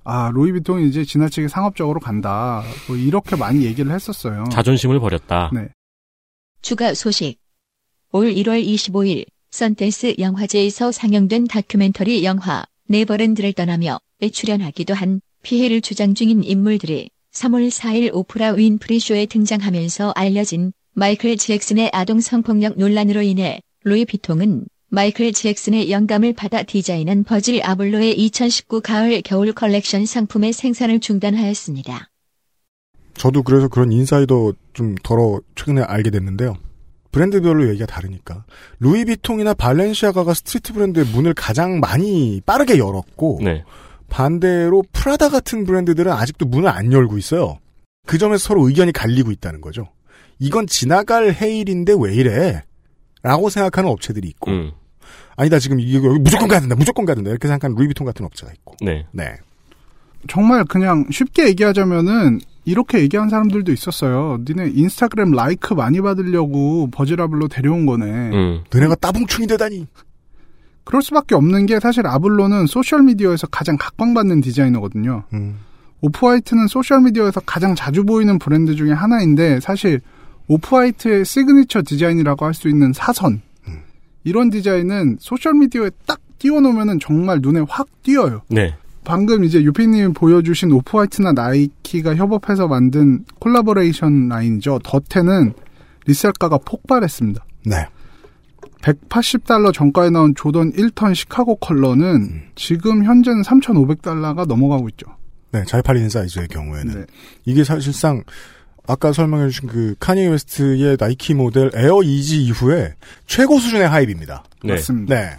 아 0.03 0.31
루이비통이 0.33 0.89
이제 0.89 1.05
지나치게 1.05 1.49
상업적으로 1.49 1.99
간다 1.99 2.63
뭐 2.87 2.97
이렇게 2.97 3.35
많이 3.35 3.63
얘기를 3.63 3.91
했었어요. 3.91 4.45
자존심을 4.51 4.99
버렸다. 4.99 5.51
네. 5.53 5.69
추가 6.61 6.93
소식. 6.93 7.37
올 8.11 8.33
1월 8.33 8.65
25일 8.65 9.25
선댄스 9.51 10.15
영화제에서 10.19 10.91
상영된 10.91 11.47
다큐멘터리 11.47 12.23
영화 12.23 12.65
네버랜드를 12.87 13.53
떠나며에 13.53 14.29
출연하기도 14.31 14.93
한 14.93 15.21
피해를 15.43 15.81
주장 15.81 16.13
중인 16.13 16.43
인물들이 16.43 17.09
3월 17.31 17.69
4일 17.69 18.13
오프라 18.13 18.51
윈프리 18.51 18.99
쇼에 18.99 19.25
등장하면서 19.27 20.13
알려진 20.15 20.73
마이클 20.93 21.37
잭슨의 21.37 21.91
아동 21.93 22.19
성폭력 22.19 22.77
논란으로 22.77 23.21
인해 23.21 23.61
루이 23.83 24.05
비통은 24.05 24.65
마이클 24.89 25.31
잭슨의 25.31 25.91
영감을 25.91 26.33
받아 26.33 26.63
디자인한 26.63 27.23
버질 27.23 27.61
아블로의 27.63 28.17
2019 28.17 28.81
가을 28.81 29.21
겨울 29.21 29.53
컬렉션 29.53 30.05
상품의 30.05 30.53
생산을 30.53 30.99
중단하였습니다. 30.99 32.09
저도 33.17 33.43
그래서 33.43 33.67
그런 33.67 33.91
인사이더 33.91 34.53
좀 34.73 34.95
덜어 35.03 35.41
최근에 35.55 35.81
알게 35.81 36.09
됐는데요. 36.09 36.55
브랜드별로 37.11 37.67
얘기가 37.69 37.85
다르니까. 37.85 38.45
루이비통이나 38.79 39.53
발렌시아가가 39.55 40.33
street 40.33 40.73
브랜드의 40.73 41.05
문을 41.07 41.33
가장 41.33 41.79
많이 41.79 42.41
빠르게 42.45 42.77
열었고 42.77 43.39
네. 43.43 43.63
반대로 44.09 44.83
프라다 44.91 45.29
같은 45.29 45.65
브랜드들은 45.65 46.11
아직도 46.11 46.45
문을 46.45 46.69
안 46.69 46.93
열고 46.93 47.17
있어요. 47.17 47.57
그 48.05 48.17
점에서 48.17 48.49
서로 48.49 48.67
의견이 48.67 48.91
갈리고 48.93 49.31
있다는 49.31 49.61
거죠. 49.61 49.87
이건 50.39 50.67
지나갈 50.67 51.33
해일인데 51.33 51.93
왜 51.99 52.13
이래? 52.13 52.61
라고 53.23 53.49
생각하는 53.49 53.89
업체들이 53.89 54.27
있고 54.29 54.51
음. 54.51 54.71
아니다 55.35 55.59
지금 55.59 55.79
이거 55.79 56.07
여기 56.07 56.19
무조건 56.19 56.47
가야 56.47 56.59
된다 56.59 56.75
무조건 56.75 57.05
가야 57.05 57.15
된다 57.15 57.29
이렇게 57.29 57.47
생각하는 57.47 57.75
루이비통 57.75 58.05
같은 58.05 58.25
업체가 58.25 58.51
있고 58.53 58.75
네. 58.79 59.05
네. 59.11 59.35
정말 60.29 60.63
그냥 60.65 61.05
쉽게 61.11 61.47
얘기하자면은 61.47 62.39
이렇게 62.67 62.99
얘기한 62.99 63.29
사람들도 63.29 63.71
있었어요. 63.71 64.39
니네 64.45 64.71
인스타그램 64.75 65.31
like 65.31 65.73
많이 65.73 66.01
받으려고 66.01 66.89
버질 66.91 67.17
아블로 67.17 67.47
데려온 67.47 67.85
거네. 67.85 68.05
음. 68.05 68.59
너네가 68.73 68.95
따봉충이 68.95 69.47
되다니. 69.47 69.87
그럴 70.83 71.01
수밖에 71.01 71.33
없는 71.35 71.65
게 71.65 71.79
사실 71.79 72.05
아블로는 72.05 72.67
소셜미디어에서 72.67 73.47
가장 73.47 73.77
각광받는 73.79 74.41
디자이너거든요. 74.41 75.23
음. 75.33 75.59
오프화이트는 76.01 76.67
소셜미디어에서 76.67 77.39
가장 77.45 77.73
자주 77.73 78.03
보이는 78.03 78.37
브랜드 78.37 78.75
중에 78.75 78.91
하나인데 78.91 79.61
사실 79.61 80.01
오프화이트의 80.49 81.23
시그니처 81.23 81.83
디자인이라고 81.85 82.45
할 82.45 82.53
수 82.53 82.67
있는 82.67 82.91
사선 82.93 83.41
이런 84.25 84.49
디자인은 84.49 85.17
소셜미디어에 85.21 85.89
딱 86.05 86.19
띄워놓으면 86.39 86.99
정말 86.99 87.39
눈에 87.41 87.61
확 87.69 87.87
띄어요. 88.03 88.41
네. 88.49 88.75
방금 89.07 89.45
이제 89.45 89.63
유피님 89.63 90.11
보여주신 90.11 90.69
오프화이트나 90.73 91.31
나이키가 91.31 92.17
협업해서 92.17 92.67
만든 92.67 93.23
콜라보레이션 93.39 94.27
라인이죠. 94.27 94.79
The 94.83 95.07
Ten은 95.07 95.53
resell가가 96.05 96.57
폭발했습니다. 96.57 97.45
네. 97.67 97.87
180달러 98.81 99.73
정가에 99.73 100.09
나온 100.09 100.35
조던 100.35 100.73
1턴 100.73 101.15
시카고 101.15 101.55
컬러는 101.55 102.49
지금 102.55 103.05
현재는 103.05 103.43
3,500달러가 103.43 104.45
넘어가고 104.45 104.89
있죠. 104.89 105.07
네, 105.53 105.63
잘 105.65 105.81
팔리는 105.81 106.09
사이즈의 106.09 106.49
경우에는 106.49 106.93
네. 106.93 107.05
이게 107.45 107.63
사실상 107.63 108.23
아까 108.87 109.13
설명해 109.13 109.47
주신 109.47 109.69
그 109.69 109.95
카니에 110.01 110.27
웨스트의 110.27 110.97
나이키 110.99 111.33
모델 111.33 111.71
에어 111.73 112.03
이지 112.03 112.43
이후에 112.43 112.93
최고 113.25 113.57
수준의 113.57 113.87
hype입니다. 113.87 114.43
네. 114.65 114.73
맞습니다. 114.73 115.15
네. 115.15 115.37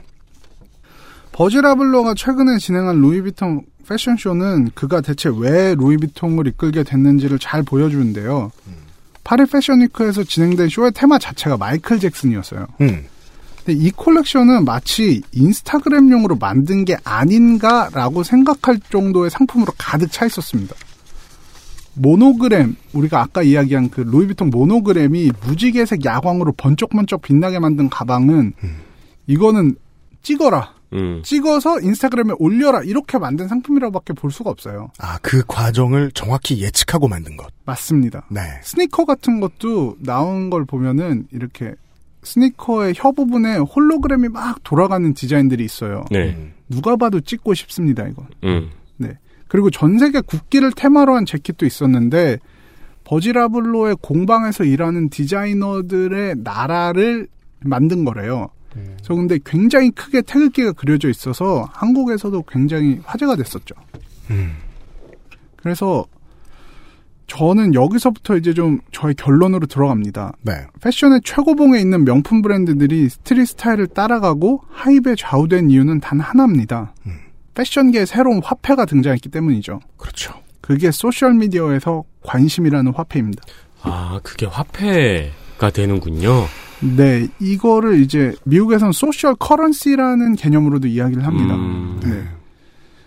버지라블로가 1.38 2.14
최근에 2.14 2.58
진행한 2.58 3.00
루이비통 3.00 3.62
패션쇼는 3.88 4.72
그가 4.74 5.00
대체 5.00 5.30
왜 5.32 5.76
루이비통을 5.76 6.48
이끌게 6.48 6.82
됐는지를 6.82 7.38
잘 7.38 7.62
보여주는데요. 7.62 8.50
파리 9.22 9.46
패션위크에서 9.46 10.24
진행된 10.24 10.68
쇼의 10.68 10.90
테마 10.96 11.20
자체가 11.20 11.56
마이클 11.56 12.00
잭슨이었어요. 12.00 12.66
음. 12.80 13.04
근데 13.64 13.72
이 13.72 13.92
콜렉션은 13.92 14.64
마치 14.64 15.22
인스타그램용으로 15.30 16.34
만든 16.34 16.84
게 16.84 16.96
아닌가라고 17.04 18.24
생각할 18.24 18.80
정도의 18.90 19.30
상품으로 19.30 19.72
가득 19.78 20.10
차 20.10 20.26
있었습니다. 20.26 20.74
모노그램, 21.94 22.74
우리가 22.92 23.20
아까 23.20 23.44
이야기한 23.44 23.90
그 23.90 24.00
루이비통 24.00 24.50
모노그램이 24.50 25.30
무지개색 25.46 26.04
야광으로 26.04 26.54
번쩍번쩍 26.56 27.22
빛나게 27.22 27.60
만든 27.60 27.88
가방은 27.88 28.54
이거는 29.28 29.76
찍어라. 30.22 30.77
음. 30.92 31.22
찍어서 31.24 31.80
인스타그램에 31.80 32.34
올려라. 32.38 32.82
이렇게 32.82 33.18
만든 33.18 33.48
상품이라고밖에 33.48 34.14
볼 34.14 34.30
수가 34.30 34.50
없어요. 34.50 34.90
아, 34.98 35.18
그 35.22 35.42
과정을 35.46 36.12
정확히 36.12 36.62
예측하고 36.62 37.08
만든 37.08 37.36
것. 37.36 37.52
맞습니다. 37.64 38.26
네. 38.30 38.40
스니커 38.62 39.04
같은 39.04 39.40
것도 39.40 39.96
나온 40.00 40.50
걸 40.50 40.64
보면은 40.64 41.26
이렇게 41.32 41.74
스니커의 42.22 42.94
혀 42.96 43.12
부분에 43.12 43.58
홀로그램이 43.58 44.28
막 44.28 44.62
돌아가는 44.64 45.12
디자인들이 45.14 45.64
있어요. 45.64 46.04
네. 46.10 46.52
누가 46.68 46.96
봐도 46.96 47.20
찍고 47.20 47.54
싶습니다, 47.54 48.06
이거. 48.06 48.26
음. 48.44 48.70
네. 48.96 49.18
그리고 49.46 49.70
전 49.70 49.98
세계 49.98 50.20
국기를 50.20 50.72
테마로 50.72 51.14
한 51.14 51.24
재킷도 51.24 51.64
있었는데 51.64 52.38
버지라블로의 53.04 53.96
공방에서 54.02 54.64
일하는 54.64 55.08
디자이너들의 55.08 56.36
나라를 56.38 57.28
만든 57.60 58.04
거래요. 58.04 58.50
저 59.02 59.14
근데 59.14 59.38
굉장히 59.44 59.90
크게 59.90 60.22
태극기가 60.22 60.72
그려져 60.72 61.08
있어서 61.08 61.68
한국에서도 61.72 62.42
굉장히 62.42 63.00
화제가 63.04 63.36
됐었죠. 63.36 63.74
그래서 65.56 66.04
저는 67.26 67.74
여기서부터 67.74 68.36
이제 68.36 68.54
좀 68.54 68.80
저의 68.90 69.14
결론으로 69.14 69.66
들어갑니다. 69.66 70.32
네. 70.42 70.52
패션의 70.80 71.20
최고봉에 71.24 71.78
있는 71.78 72.04
명품 72.04 72.40
브랜드들이 72.42 73.08
스트릿 73.08 73.48
스타일을 73.48 73.86
따라가고 73.88 74.62
하입에 74.70 75.14
좌우된 75.16 75.70
이유는 75.70 76.00
단 76.00 76.20
하나입니다. 76.20 76.94
패션계에 77.54 78.06
새로운 78.06 78.40
화폐가 78.42 78.86
등장했기 78.86 79.28
때문이죠. 79.28 79.80
그렇죠. 79.96 80.32
그게 80.60 80.90
소셜미디어에서 80.90 82.04
관심이라는 82.22 82.92
화폐입니다. 82.94 83.42
아, 83.82 84.20
그게 84.22 84.46
화폐가 84.46 85.70
되는군요. 85.72 86.46
네, 86.80 87.28
이거를 87.40 88.00
이제 88.00 88.34
미국에서는 88.44 88.92
소셜 88.92 89.34
커런시라는 89.34 90.36
개념으로도 90.36 90.88
이야기를 90.88 91.26
합니다. 91.26 91.54
음. 91.54 92.00
네. 92.02 92.24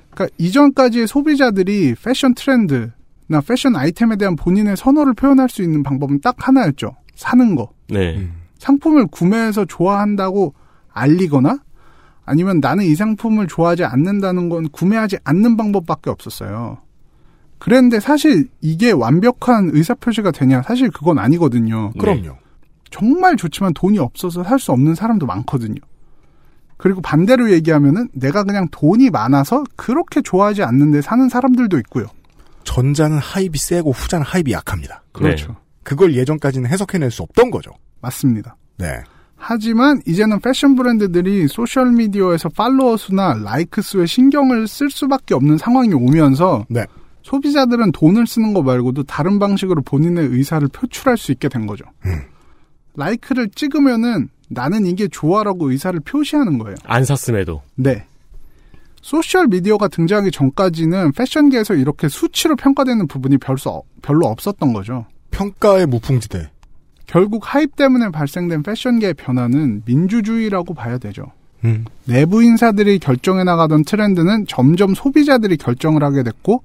그러니까 0.09 0.35
이전까지의 0.37 1.07
소비자들이 1.07 1.95
패션 2.03 2.33
트렌드나 2.35 3.41
패션 3.47 3.75
아이템에 3.75 4.17
대한 4.17 4.35
본인의 4.35 4.75
선호를 4.77 5.13
표현할 5.13 5.49
수 5.49 5.61
있는 5.61 5.83
방법은 5.83 6.21
딱 6.21 6.35
하나였죠. 6.37 6.95
사는 7.15 7.55
거. 7.55 7.69
네. 7.89 8.27
상품을 8.59 9.07
구매해서 9.07 9.65
좋아한다고 9.65 10.53
알리거나 10.91 11.59
아니면 12.25 12.59
나는 12.59 12.85
이 12.85 12.95
상품을 12.95 13.47
좋아하지 13.47 13.85
않는다는 13.85 14.49
건 14.49 14.69
구매하지 14.69 15.17
않는 15.23 15.57
방법밖에 15.57 16.09
없었어요. 16.09 16.77
그랬는데 17.57 17.99
사실 17.99 18.49
이게 18.59 18.91
완벽한 18.91 19.71
의사표시가 19.73 20.31
되냐? 20.31 20.61
사실 20.63 20.89
그건 20.89 21.19
아니거든요. 21.19 21.91
그럼요. 21.99 22.40
정말 22.91 23.35
좋지만 23.37 23.73
돈이 23.73 23.97
없어서 23.99 24.43
살 24.43 24.59
수 24.59 24.71
없는 24.71 24.95
사람도 24.95 25.25
많거든요. 25.25 25.79
그리고 26.77 27.01
반대로 27.01 27.51
얘기하면은 27.51 28.09
내가 28.13 28.43
그냥 28.43 28.67
돈이 28.71 29.09
많아서 29.09 29.63
그렇게 29.75 30.21
좋아하지 30.21 30.63
않는데 30.63 31.01
사는 31.01 31.29
사람들도 31.29 31.77
있고요. 31.79 32.07
전자는 32.63 33.17
하입이 33.17 33.57
세고 33.57 33.91
후자는 33.91 34.25
하입이 34.25 34.51
약합니다. 34.51 35.03
그렇죠. 35.11 35.55
그걸 35.83 36.15
예전까지는 36.15 36.69
해석해낼 36.69 37.09
수 37.11 37.23
없던 37.23 37.49
거죠. 37.51 37.71
맞습니다. 38.01 38.55
네. 38.77 38.87
하지만 39.35 40.01
이제는 40.05 40.39
패션 40.39 40.75
브랜드들이 40.75 41.47
소셜미디어에서 41.47 42.49
팔로워 42.49 42.97
수나 42.97 43.33
라이크 43.43 43.81
수에 43.81 44.05
신경을 44.05 44.67
쓸 44.67 44.91
수밖에 44.91 45.33
없는 45.33 45.57
상황이 45.57 45.93
오면서 45.93 46.65
네. 46.69 46.85
소비자들은 47.23 47.91
돈을 47.91 48.27
쓰는 48.27 48.53
거 48.53 48.61
말고도 48.61 49.03
다른 49.03 49.39
방식으로 49.39 49.81
본인의 49.83 50.27
의사를 50.27 50.67
표출할 50.67 51.17
수 51.17 51.31
있게 51.31 51.49
된 51.49 51.65
거죠. 51.67 51.85
라이크를 52.95 53.49
찍으면은 53.49 54.29
나는 54.49 54.85
이게 54.85 55.07
좋아라고 55.07 55.71
의사를 55.71 55.97
표시하는 56.01 56.57
거예요. 56.57 56.75
안 56.83 57.05
샀음에도. 57.05 57.61
네. 57.75 58.05
소셜 59.01 59.47
미디어가 59.47 59.87
등장하기 59.87 60.31
전까지는 60.31 61.13
패션계에서 61.13 61.73
이렇게 61.73 62.07
수치로 62.07 62.55
평가되는 62.55 63.07
부분이 63.07 63.37
별로, 63.37 63.83
별로 64.01 64.27
없었던 64.27 64.73
거죠. 64.73 65.05
평가의 65.31 65.87
무풍지대. 65.87 66.51
결국 67.07 67.53
하입 67.53 67.75
때문에 67.75 68.09
발생된 68.09 68.63
패션계의 68.63 69.15
변화는 69.15 69.83
민주주의라고 69.85 70.73
봐야 70.73 70.97
되죠. 70.97 71.23
음. 71.65 71.85
내부 72.05 72.43
인사들이 72.43 72.99
결정해 72.99 73.43
나가던 73.43 73.83
트렌드는 73.83 74.45
점점 74.47 74.93
소비자들이 74.93 75.57
결정을 75.57 76.03
하게 76.03 76.23
됐고 76.23 76.63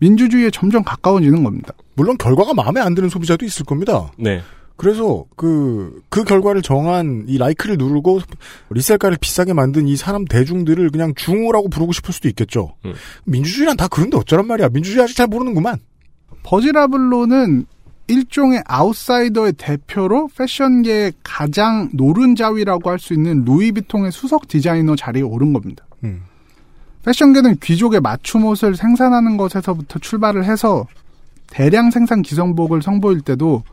민주주의에 0.00 0.50
점점 0.50 0.84
가까워지는 0.84 1.42
겁니다. 1.42 1.72
물론 1.94 2.16
결과가 2.18 2.54
마음에 2.54 2.80
안 2.80 2.94
드는 2.94 3.08
소비자도 3.08 3.44
있을 3.44 3.64
겁니다. 3.64 4.10
네. 4.16 4.42
그래서 4.78 5.24
그, 5.36 6.00
그 6.08 6.22
결과를 6.22 6.62
정한 6.62 7.24
이 7.26 7.36
라이크를 7.36 7.76
누르고 7.76 8.20
리셀가를 8.70 9.18
비싸게 9.20 9.52
만든 9.52 9.88
이 9.88 9.96
사람 9.96 10.24
대중들을 10.24 10.90
그냥 10.90 11.12
중호라고 11.16 11.68
부르고 11.68 11.92
싶을 11.92 12.14
수도 12.14 12.28
있겠죠. 12.28 12.76
음. 12.84 12.94
민주주의란 13.24 13.76
다 13.76 13.88
그런데 13.88 14.16
어쩌란 14.16 14.46
말이야. 14.46 14.68
민주주의 14.68 15.02
아직 15.02 15.16
잘 15.16 15.26
모르는구만. 15.26 15.78
버지라블로는 16.44 17.66
일종의 18.06 18.62
아웃사이더의 18.66 19.54
대표로 19.54 20.28
패션계의 20.38 21.12
가장 21.24 21.90
노른자위라고 21.92 22.88
할 22.88 23.00
수 23.00 23.14
있는 23.14 23.44
루이비통의 23.44 24.12
수석 24.12 24.46
디자이너 24.46 24.94
자리에 24.94 25.22
오른 25.22 25.52
겁니다. 25.52 25.84
음. 26.04 26.22
패션계는 27.04 27.56
귀족의 27.60 28.00
맞춤 28.00 28.44
옷을 28.44 28.76
생산하는 28.76 29.36
것에서부터 29.36 29.98
출발을 29.98 30.44
해서 30.44 30.86
대량 31.48 31.90
생산 31.90 32.22
기성복을 32.22 32.80
선보일 32.80 33.22
때도 33.22 33.64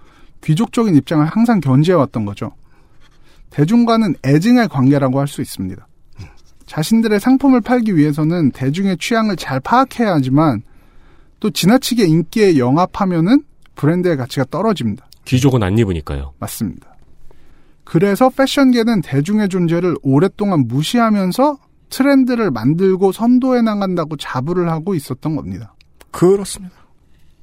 귀족적인 0.46 0.96
입장을 0.96 1.26
항상 1.26 1.60
견지해왔던 1.60 2.26
거죠. 2.26 2.52
대중과는 3.50 4.16
애증의 4.24 4.68
관계라고 4.70 5.20
할 5.20 5.28
수 5.28 5.42
있습니다. 5.42 5.88
자신들의 6.66 7.20
상품을 7.20 7.62
팔기 7.62 7.96
위해서는 7.96 8.52
대중의 8.52 8.98
취향을 8.98 9.36
잘 9.36 9.60
파악해야 9.60 10.14
하지만 10.14 10.62
또 11.40 11.50
지나치게 11.50 12.06
인기에 12.06 12.58
영합하면은 12.58 13.44
브랜드의 13.76 14.18
가치가 14.18 14.46
떨어집니다. 14.50 15.06
귀족은 15.26 15.62
안 15.64 15.78
입으니까요. 15.78 16.34
맞습니다. 16.40 16.96
그래서 17.84 18.30
패션계는 18.30 19.02
대중의 19.02 19.50
존재를 19.50 19.96
오랫동안 20.02 20.66
무시하면서 20.68 21.58
트렌드를 21.90 22.50
만들고 22.50 23.12
선도해 23.12 23.62
나간다고 23.62 24.18
자부를 24.18 24.70
하고 24.72 24.96
있었던 24.96 25.36
겁니다. 25.36 25.76
그렇습니다. 26.12 26.76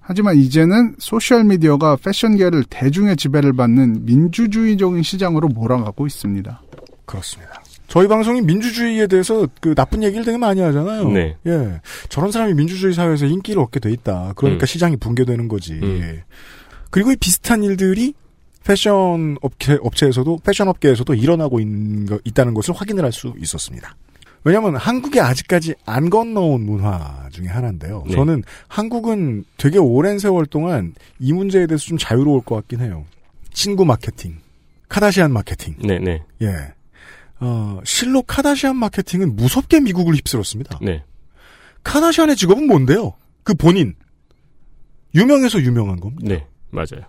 하지만 0.03 0.37
이제는 0.37 0.97
소셜미디어가 0.99 1.97
패션계를 1.97 2.65
대중의 2.65 3.17
지배를 3.17 3.53
받는 3.53 4.05
민주주의적인 4.05 5.03
시장으로 5.03 5.49
몰아가고 5.49 6.07
있습니다. 6.07 6.61
그렇습니다. 7.07 7.63
저희 7.89 8.09
방송이 8.09 8.41
민주주의에 8.41 9.07
대해서 9.07 9.47
그 9.61 9.75
나쁜 9.75 10.03
얘기를 10.03 10.25
되게 10.25 10.39
많이 10.39 10.61
하잖아요. 10.61 11.11
네. 11.11 11.37
예. 11.47 11.81
저런 12.09 12.33
사람이 12.33 12.55
민주주의 12.55 12.95
사회에서 12.95 13.27
인기를 13.27 13.61
얻게 13.63 13.81
돼 13.81 13.91
있다. 13.91 14.33
그러니까 14.35 14.65
음. 14.65 14.67
시장이 14.67 14.97
붕괴되는 14.97 15.47
거지. 15.47 15.75
음. 15.75 16.01
예. 16.03 16.25
그리고 16.91 17.13
이 17.13 17.17
비슷한 17.17 17.63
일들이 17.63 18.15
패션 18.65 19.37
업체, 19.43 19.79
업체에서도, 19.83 20.39
패션 20.45 20.69
업계에서도 20.69 21.15
일어나고 21.15 21.61
있는 21.61 22.07
거, 22.07 22.19
있다는 22.25 22.55
것을 22.55 22.75
확인을 22.75 23.05
할 23.05 23.13
수 23.13 23.35
있었습니다. 23.39 23.95
왜냐하면 24.45 24.77
한국에 24.77 25.21
아직까지 25.21 25.75
안 25.87 26.11
건너온 26.11 26.65
문화 26.67 27.29
중에 27.31 27.47
하나인데요. 27.47 28.03
네. 28.07 28.15
저는 28.15 28.43
한국은 28.69 29.45
되게 29.57 29.79
오랜 29.79 30.19
세월 30.19 30.47
동안 30.47 30.95
이 31.19 31.33
문제에 31.33 31.67
대해서 31.67 31.85
좀 31.87 31.99
자유로울 31.99 32.43
것 32.43 32.57
같긴 32.57 32.81
해요. 32.81 33.05
친구 33.53 33.85
마케팅, 33.85 34.39
카다시안 34.89 35.33
마케팅. 35.33 35.77
네네. 35.79 36.23
예. 36.43 36.75
어, 37.41 37.81
실로 37.85 38.23
카다시안 38.23 38.77
마케팅은 38.77 39.37
무섭게 39.37 39.81
미국을 39.81 40.15
휩쓸었습니다. 40.15 40.79
네. 40.83 41.05
카다시안의 41.85 42.37
직업은 42.37 42.67
뭔데요? 42.67 43.15
그 43.43 43.55
본인. 43.55 43.95
유명해서 45.15 45.61
유명한 45.61 46.01
겁니다. 46.01 46.23
네. 46.27 46.47
맞아요. 46.71 47.07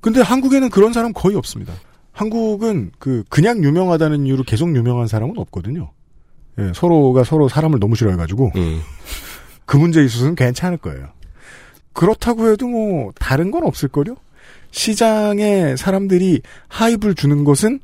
근데 0.00 0.20
한국에는 0.20 0.70
그런 0.70 0.92
사람 0.92 1.12
거의 1.12 1.36
없습니다. 1.36 1.72
한국은 2.12 2.92
그 2.98 3.24
그냥 3.28 3.62
유명하다는 3.62 4.26
이유로 4.26 4.44
계속 4.44 4.74
유명한 4.74 5.06
사람은 5.06 5.38
없거든요. 5.38 5.92
예, 6.58 6.72
서로가 6.74 7.24
서로 7.24 7.48
사람을 7.48 7.78
너무 7.80 7.96
싫어해가지고 7.96 8.52
음. 8.56 8.80
그 9.66 9.76
문제에 9.76 10.04
있어서는 10.04 10.34
괜찮을 10.34 10.78
거예요. 10.78 11.08
그렇다고 11.92 12.50
해도 12.50 12.68
뭐 12.68 13.12
다른 13.18 13.50
건 13.50 13.64
없을걸요? 13.64 14.16
시장에 14.70 15.76
사람들이 15.76 16.42
하입을 16.68 17.14
주는 17.14 17.44
것은 17.44 17.80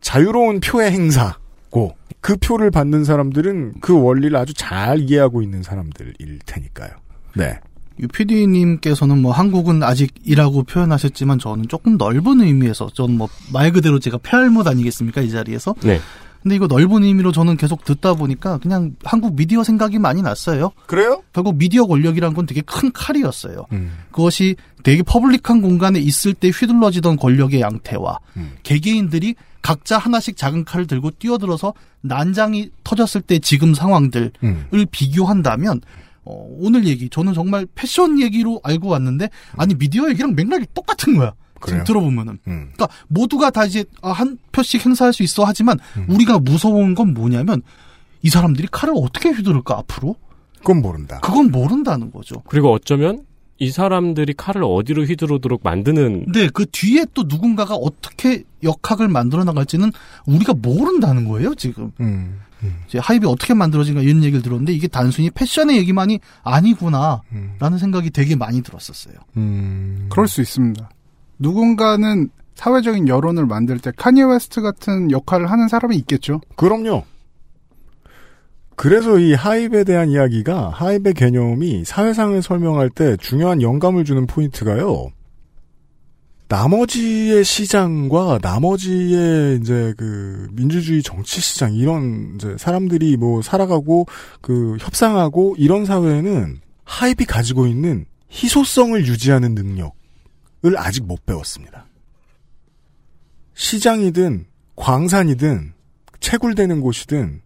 자유로운 0.00 0.60
표의 0.60 0.92
행사고 0.92 1.96
그 2.20 2.36
표를 2.36 2.70
받는 2.70 3.04
사람들은 3.04 3.74
그 3.80 3.98
원리를 3.98 4.36
아주 4.36 4.52
잘 4.54 5.00
이해하고 5.00 5.42
있는 5.42 5.62
사람들일 5.62 6.38
테니까요. 6.46 6.90
네. 7.34 7.58
유피디님께서는 8.00 9.18
뭐 9.22 9.32
한국은 9.32 9.82
아직이라고 9.82 10.64
표현하셨지만 10.64 11.38
저는 11.38 11.68
조금 11.68 11.96
넓은 11.96 12.40
의미에서 12.40 12.90
저는 12.92 13.16
뭐 13.16 13.28
말 13.52 13.72
그대로 13.72 13.98
제가 13.98 14.18
폐할못 14.18 14.66
아니겠습니까 14.66 15.20
이 15.20 15.30
자리에서 15.30 15.74
네. 15.82 16.00
근데 16.44 16.56
이거 16.56 16.66
넓은 16.66 17.04
의미로 17.04 17.32
저는 17.32 17.56
계속 17.56 17.84
듣다 17.86 18.12
보니까 18.12 18.58
그냥 18.58 18.94
한국 19.02 19.34
미디어 19.34 19.64
생각이 19.64 19.98
많이 19.98 20.20
났어요. 20.20 20.72
그래요? 20.86 21.22
결국 21.32 21.56
미디어 21.56 21.86
권력이란 21.86 22.34
건 22.34 22.44
되게 22.44 22.60
큰 22.60 22.92
칼이었어요. 22.92 23.64
음. 23.72 23.92
그것이 24.12 24.54
되게 24.82 25.02
public한 25.02 25.62
공간에 25.62 25.98
있을 25.98 26.34
때 26.34 26.50
휘둘러지던 26.50 27.16
권력의 27.16 27.62
양태와 27.62 28.18
음. 28.36 28.52
개개인들이 28.62 29.36
각자 29.62 29.96
하나씩 29.96 30.36
작은 30.36 30.66
칼을 30.66 30.86
들고 30.86 31.12
뛰어들어서 31.12 31.72
난장이 32.02 32.68
터졌을 32.84 33.22
때 33.22 33.38
지금 33.38 33.72
상황들을 33.72 34.30
음. 34.42 34.66
비교한다면 34.90 35.80
어, 36.26 36.46
오늘 36.58 36.86
얘기 36.86 37.08
저는 37.08 37.32
정말 37.32 37.66
패션 37.74 38.20
얘기로 38.20 38.60
알고 38.62 38.88
왔는데 38.88 39.30
아니 39.56 39.74
미디어 39.74 40.10
얘기랑 40.10 40.34
맥락이 40.34 40.66
똑같은 40.74 41.16
거야. 41.16 41.32
지금 41.66 41.78
그래요? 41.78 41.84
들어보면은. 41.84 42.38
음. 42.46 42.70
그러니까 42.74 42.88
모두가 43.08 43.50
다 43.50 43.64
이제 43.64 43.84
아, 44.02 44.12
한 44.12 44.38
표씩 44.52 44.84
행사할 44.84 45.12
수 45.12 45.22
있어 45.22 45.44
하지만 45.44 45.78
음. 45.96 46.06
우리가 46.08 46.38
무서운 46.38 46.94
건 46.94 47.14
뭐냐면 47.14 47.62
이 48.22 48.30
사람들이 48.30 48.68
칼을 48.70 48.94
어떻게 48.96 49.30
휘두를까 49.30 49.78
앞으로? 49.78 50.16
그건 50.58 50.80
모른다. 50.80 51.20
그건 51.20 51.50
모른다는 51.50 52.10
거죠. 52.10 52.42
그리고 52.46 52.72
어쩌면 52.72 53.24
이 53.58 53.70
사람들이 53.70 54.34
칼을 54.34 54.64
어디로 54.64 55.04
휘두르도록 55.04 55.60
만드는 55.62 56.24
근데 56.24 56.48
그 56.52 56.66
뒤에 56.70 57.06
또 57.14 57.24
누군가가 57.26 57.74
어떻게 57.74 58.44
역학을 58.62 59.08
만들어 59.08 59.44
나갈지는 59.44 59.92
우리가 60.26 60.54
모른다는 60.54 61.28
거예요, 61.28 61.54
지금. 61.54 61.92
음. 62.00 62.40
이제 62.88 62.98
하입이 62.98 63.26
어떻게 63.26 63.52
만들어진가 63.52 64.00
이런 64.00 64.22
얘기를 64.24 64.42
들었는데 64.42 64.72
이게 64.72 64.88
단순히 64.88 65.30
패션의 65.30 65.76
얘기만이 65.78 66.18
아니구나라는 66.42 67.78
생각이 67.78 68.10
되게 68.10 68.36
많이 68.36 68.62
들었었어요. 68.62 69.14
음. 69.36 70.06
그럴 70.08 70.26
수 70.26 70.40
있습니다. 70.40 70.88
누군가는 71.44 72.30
사회적인 72.54 73.06
여론을 73.06 73.44
만들 73.44 73.78
때 73.78 73.92
카니 73.94 74.22
웨스트 74.22 74.62
같은 74.62 75.10
역할을 75.10 75.50
하는 75.50 75.68
사람이 75.68 75.94
있겠죠. 75.98 76.40
그럼요. 76.56 77.04
그래서 78.76 79.18
이 79.18 79.34
hype에 79.34 79.84
대한 79.84 80.08
이야기가 80.08 80.70
hype의 80.70 81.14
개념이 81.14 81.84
사회상을 81.84 82.40
설명할 82.42 82.90
때 82.90 83.16
중요한 83.18 83.60
영감을 83.60 84.04
주는 84.04 84.26
포인트가요. 84.26 85.10
나머지의 86.48 87.44
시장과 87.44 88.38
나머지의 88.42 89.58
이제 89.60 89.94
그 89.96 90.48
민주주의 90.52 91.02
정치 91.02 91.40
시장 91.40 91.74
이런 91.74 92.34
이제 92.36 92.56
사람들이 92.58 93.16
뭐 93.16 93.42
살아가고 93.42 94.06
그 94.40 94.76
협상하고 94.80 95.56
이런 95.58 95.84
사회에는 95.84 96.60
hype이 96.84 97.24
가지고 97.26 97.66
있는 97.66 98.06
희소성을 98.30 99.06
유지하는 99.06 99.54
능력을 99.54 100.03
아직 100.76 101.04
못 101.04 101.24
배웠습니다. 101.26 101.86
시장이든 103.54 104.46
광산이든 104.76 105.74
채굴되는 106.20 106.80
곳이든 106.80 107.42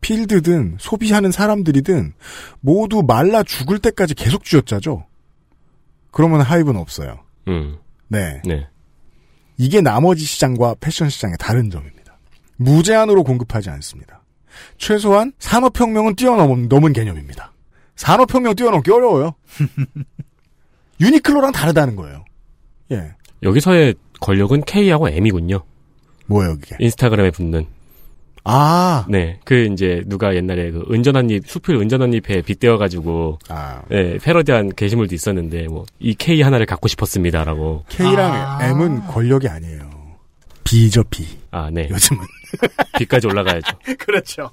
필드든 0.00 0.76
소비하는 0.78 1.30
사람들이든 1.30 2.14
모두 2.60 3.02
말라 3.02 3.42
죽을 3.42 3.78
때까지 3.78 4.14
계속 4.14 4.44
쥐어짜죠. 4.44 5.06
그러면 6.10 6.40
하입은 6.40 6.76
없어요. 6.76 7.20
음. 7.48 7.78
네. 8.08 8.42
네. 8.44 8.66
이게 9.56 9.80
나머지 9.80 10.24
시장과 10.24 10.76
패션 10.80 11.10
시장의 11.10 11.36
다른 11.38 11.70
점입니다. 11.70 12.18
무제한으로 12.56 13.24
공급하지 13.24 13.70
않습니다. 13.70 14.22
최소한 14.78 15.32
산업혁명은 15.38 16.16
뛰어넘은 16.16 16.68
넘은 16.68 16.92
개념입니다. 16.92 17.52
산업혁명 17.96 18.54
뛰어넘기 18.54 18.90
어려워요. 18.90 19.34
유니클로랑 21.00 21.52
다르다는 21.52 21.96
거예요. 21.96 22.24
예. 22.92 23.12
여기서의 23.42 23.94
권력은 24.20 24.62
K하고 24.62 25.08
M이군요. 25.08 25.62
뭐예요, 26.26 26.56
그게? 26.58 26.76
인스타그램에 26.78 27.30
붙는. 27.30 27.66
아. 28.44 29.04
네. 29.08 29.38
그 29.44 29.66
이제 29.66 30.02
누가 30.06 30.34
옛날에 30.34 30.70
그 30.70 30.84
은전한 30.90 31.28
잎, 31.30 31.46
수필 31.46 31.76
은전한 31.76 32.12
잎에 32.14 32.42
빗대어 32.42 32.78
가지고. 32.78 33.38
아. 33.48 33.82
네. 33.88 34.18
패러디한 34.18 34.74
게시물도 34.76 35.14
있었는데, 35.14 35.68
뭐, 35.68 35.84
이 35.98 36.14
K 36.14 36.42
하나를 36.42 36.66
갖고 36.66 36.88
싶었습니다라고. 36.88 37.84
K랑 37.88 38.32
아. 38.32 38.68
M은 38.68 39.06
권력이 39.06 39.48
아니에요. 39.48 39.90
B죠, 40.64 41.02
B. 41.04 41.26
아, 41.50 41.68
네. 41.70 41.88
요즘은. 41.90 42.24
B까지 42.98 43.26
올라가야죠. 43.26 43.76
그렇죠. 43.98 44.50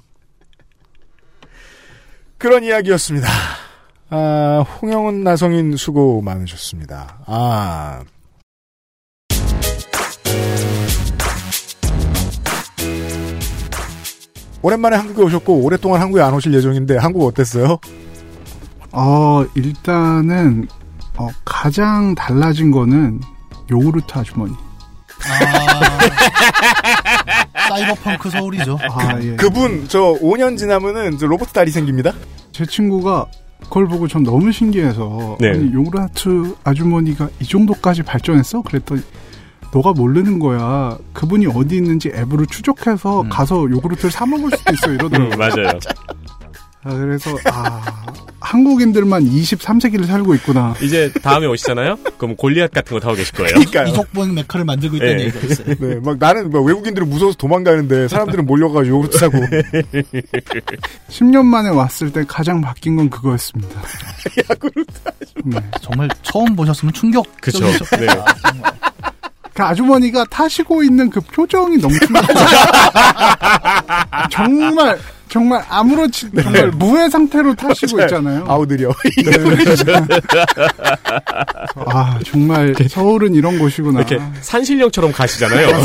그런 2.36 2.62
이야기였습니다. 2.64 3.28
아, 4.10 4.64
홍영은 4.80 5.22
나성인 5.24 5.76
수고 5.76 6.22
많으셨습니다. 6.22 7.22
아. 7.26 8.02
오랜만에 14.62 14.96
한국에 14.96 15.22
오셨고 15.22 15.60
오랫동안 15.62 16.00
한국에 16.00 16.22
안 16.22 16.34
오실 16.34 16.52
예정인데 16.54 16.96
한국 16.98 17.26
어땠어요? 17.26 17.78
어, 18.92 19.44
일단은, 19.54 20.66
어, 21.16 21.28
가장 21.44 22.14
달라진 22.14 22.70
거는 22.70 23.20
요구르트 23.70 24.18
아주머니. 24.18 24.54
사이버펑크 27.68 28.30
서울이죠. 28.30 28.78
아, 28.90 29.20
예. 29.20 29.36
그분 29.36 29.86
저 29.88 30.14
5년 30.14 30.56
지나면은 30.56 31.18
로봇 31.20 31.52
다리 31.52 31.70
생깁니다. 31.70 32.12
제 32.52 32.64
친구가 32.64 33.26
그걸 33.64 33.88
보고 33.88 34.08
전 34.08 34.22
너무 34.22 34.50
신기해서 34.52 35.36
네. 35.40 35.50
아니 35.50 35.72
요구르트 35.72 36.54
아주머니가 36.64 37.28
이 37.40 37.44
정도까지 37.44 38.04
발전했어? 38.04 38.62
그랬더니 38.62 39.02
너가 39.72 39.92
모르는 39.92 40.38
거야. 40.38 40.96
그분이 41.12 41.46
어디 41.46 41.76
있는지 41.76 42.10
앱으로 42.14 42.46
추적해서 42.46 43.26
가서 43.28 43.68
요구르트를 43.70 44.10
사 44.10 44.24
먹을 44.26 44.50
수도 44.56 44.72
있어 44.72 44.88
음, 44.90 44.94
이러더라고요. 44.94 45.36
맞아요. 45.36 45.78
아, 46.84 46.94
그래서 46.94 47.36
아 47.46 47.82
한국인들만 48.40 49.24
23세기를 49.24 50.06
살고 50.06 50.34
있구나. 50.36 50.74
이제 50.80 51.12
다음에 51.22 51.46
오시잖아요? 51.46 51.98
그럼 52.16 52.36
골리앗 52.36 52.70
같은 52.72 52.94
거 52.94 53.00
타고 53.00 53.14
계실 53.16 53.34
거예요. 53.34 53.50
그러니까요. 53.50 53.88
이석본 53.88 54.34
메카를 54.34 54.64
만들고 54.64 54.96
있다는 54.96 55.16
네. 55.16 55.24
얘기가 55.24 55.46
있어요. 55.46 55.74
네, 55.78 56.00
막 56.02 56.16
나는 56.18 56.50
막 56.50 56.64
외국인들은 56.64 57.08
무서워서 57.10 57.36
도망가는데 57.36 58.08
사람들은 58.08 58.46
몰려가지고 58.46 58.96
요구르트 58.96 59.18
사고. 59.18 59.38
10년 61.10 61.44
만에 61.44 61.68
왔을 61.68 62.12
때 62.12 62.24
가장 62.26 62.60
바뀐 62.60 62.96
건 62.96 63.10
그거였습니다. 63.10 63.82
네. 65.44 65.58
정말 65.82 66.08
처음 66.22 66.54
보셨으면 66.56 66.94
충격. 66.94 67.26
그쵸. 67.40 67.66
네. 67.66 68.06
그 69.58 69.64
아주머니가 69.64 70.24
타시고 70.30 70.84
있는 70.84 71.10
그 71.10 71.20
표정이 71.20 71.78
너무 71.78 71.98
충격. 71.98 72.22
정말 74.30 74.96
정말 75.28 75.64
아무렇지 75.68 76.30
정말 76.30 76.68
무해 76.68 77.10
상태로 77.10 77.56
타시고 77.56 78.00
있잖아요. 78.02 78.44
아우 78.46 78.64
느려. 78.64 78.92
아 81.74 82.20
정말 82.24 82.72
서울은 82.88 83.34
이런 83.34 83.58
곳이구나. 83.58 84.02
이렇게 84.02 84.20
산신령처럼 84.42 85.10
가시잖아요. 85.10 85.66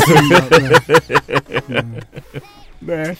네. 2.78 3.16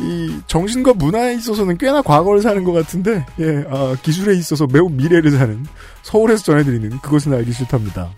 이 0.00 0.38
정신과 0.46 0.92
문화에 0.92 1.36
있어서는 1.36 1.78
꽤나 1.78 2.02
과거를 2.02 2.42
사는 2.42 2.62
것 2.62 2.72
같은데, 2.72 3.24
예, 3.40 3.64
아, 3.68 3.96
기술에 4.00 4.36
있어서 4.36 4.68
매우 4.70 4.88
미래를 4.88 5.32
사는 5.32 5.66
서울에서 6.02 6.44
전해드리는 6.44 7.00
그것은 7.00 7.32
알기 7.32 7.52
싫답니다. 7.52 8.08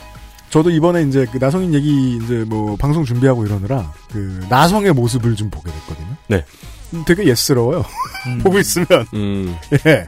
저도 0.50 0.70
이번에 0.70 1.02
이제 1.02 1.26
그 1.30 1.38
나성인 1.38 1.72
얘기 1.74 2.16
이제 2.16 2.44
뭐 2.46 2.76
방송 2.76 3.04
준비하고 3.04 3.46
이러느라 3.46 3.92
그 4.12 4.44
나성의 4.48 4.92
모습을 4.92 5.36
좀 5.36 5.48
보게 5.50 5.70
됐거든요. 5.70 6.16
네. 6.28 6.44
음, 6.92 7.04
되게 7.06 7.24
예스러워요. 7.24 7.84
보고 8.42 8.58
있으면 8.58 8.88
음, 9.14 9.56
예. 9.86 10.06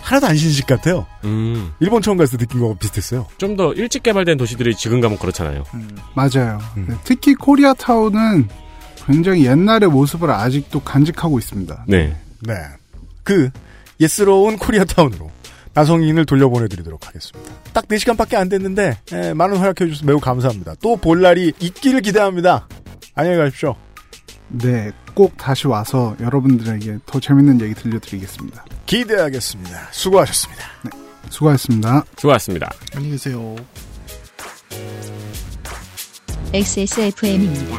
하나도 0.00 0.26
안 0.28 0.36
신식 0.36 0.66
같아요. 0.66 1.06
음. 1.24 1.72
일본 1.80 2.02
처음 2.02 2.16
갔을 2.18 2.38
때 2.38 2.44
느낀 2.46 2.60
거가 2.60 2.74
비슷했어요. 2.78 3.26
좀 3.38 3.56
더 3.56 3.72
일찍 3.72 4.02
개발된 4.02 4.36
도시들이 4.36 4.74
지금 4.76 5.00
가면 5.00 5.18
그렇잖아요. 5.18 5.64
맞아요. 6.14 6.58
음. 6.76 6.86
네, 6.90 6.96
특히 7.04 7.34
코리아타운은 7.34 8.48
굉장히 9.06 9.46
옛날의 9.46 9.88
모습을 9.88 10.30
아직도 10.30 10.80
간직하고 10.80 11.38
있습니다. 11.38 11.84
네. 11.88 12.16
네. 12.40 12.54
그 13.22 13.50
예스러운 14.00 14.56
코리아타운으로 14.58 15.30
나성인을 15.74 16.24
돌려보내드리도록 16.26 17.06
하겠습니다. 17.06 17.52
딱 17.72 17.86
4시간밖에 17.88 18.36
안 18.36 18.48
됐는데 18.48 18.98
예, 19.12 19.32
많은 19.34 19.56
허락해주셔서 19.56 20.06
매우 20.06 20.20
감사합니다. 20.20 20.74
또 20.80 20.96
볼 20.96 21.20
날이 21.20 21.52
있기를 21.58 22.00
기대합니다. 22.00 22.68
안녕히 23.14 23.36
가십시오. 23.38 23.74
네, 24.48 24.92
꼭 25.14 25.36
다시 25.36 25.66
와서 25.66 26.16
여러분들에게 26.20 26.98
더 27.06 27.18
재밌는 27.20 27.60
얘기 27.60 27.74
들려드리겠습니다. 27.74 28.64
기대하겠습니다. 28.86 29.88
수고하셨습니다. 29.90 30.62
수고하셨습니다. 31.30 32.04
수고하셨습니다. 32.16 32.70
안녕히 32.94 33.12
계세요. 33.12 33.56
XSFM입니다. 36.52 37.78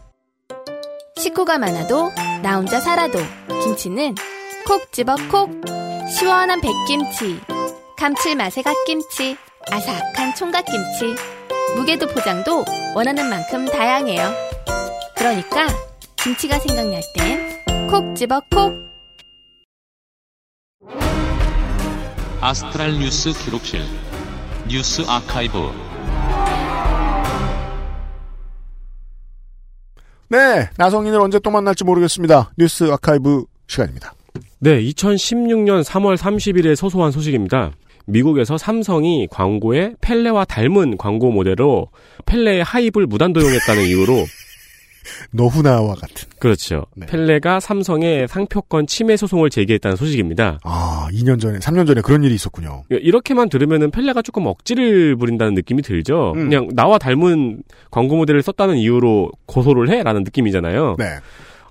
식구가 1.21 1.59
많아도 1.59 2.11
나 2.41 2.55
혼자 2.55 2.81
살아도 2.81 3.19
김치는 3.63 4.15
콕 4.65 4.91
집어 4.91 5.15
콕 5.29 5.51
시원한 6.09 6.59
백김치 6.61 7.39
감칠맛의 7.95 8.63
갓김치 8.63 9.37
아삭한 9.69 10.33
총각김치 10.35 11.15
무게도 11.75 12.07
포장도 12.07 12.65
원하는 12.95 13.29
만큼 13.29 13.67
다양해요. 13.67 14.31
그러니까 15.15 15.67
김치가 16.23 16.57
생각날 16.57 17.01
땐 17.15 17.61
콕 17.87 18.15
집어 18.15 18.41
콕. 18.49 18.73
아스트랄 22.41 22.93
뉴스 22.97 23.31
기록실 23.33 23.83
뉴스 24.67 25.03
아카이브 25.07 25.71
네, 30.31 30.69
나성인을 30.77 31.19
언제 31.19 31.39
또 31.39 31.51
만날지 31.51 31.83
모르겠습니다. 31.83 32.53
뉴스 32.57 32.89
아카이브 32.89 33.43
시간입니다. 33.67 34.13
네, 34.59 34.81
2016년 34.81 35.83
3월 35.83 36.15
30일에 36.15 36.73
소소한 36.77 37.11
소식입니다. 37.11 37.71
미국에서 38.05 38.57
삼성이 38.57 39.27
광고에 39.29 39.95
펠레와 39.99 40.45
닮은 40.45 40.95
광고 40.95 41.31
모델로 41.31 41.89
펠레의 42.25 42.63
하입을 42.63 43.07
무단 43.07 43.33
도용했다는 43.33 43.83
이유로 43.83 44.25
너후나와 45.31 45.95
같은. 45.95 46.29
그렇죠. 46.39 46.85
펠레가 47.07 47.59
삼성의 47.59 48.27
상표권 48.27 48.87
침해 48.87 49.17
소송을 49.17 49.49
제기했다는 49.49 49.97
소식입니다. 49.97 50.59
아, 50.63 51.07
2년 51.11 51.39
전에, 51.39 51.59
3년 51.59 51.87
전에 51.87 52.01
그런 52.01 52.23
일이 52.23 52.33
있었군요. 52.35 52.83
이렇게만 52.89 53.49
들으면은 53.49 53.91
펠레가 53.91 54.21
조금 54.21 54.45
억지를 54.45 55.15
부린다는 55.15 55.53
느낌이 55.55 55.81
들죠. 55.81 56.33
음. 56.35 56.49
그냥 56.49 56.69
나와 56.73 56.97
닮은 56.97 57.63
광고 57.89 58.15
모델을 58.17 58.41
썼다는 58.41 58.77
이유로 58.77 59.31
고소를 59.45 59.89
해라는 59.89 60.23
느낌이잖아요. 60.23 60.95
네. 60.97 61.05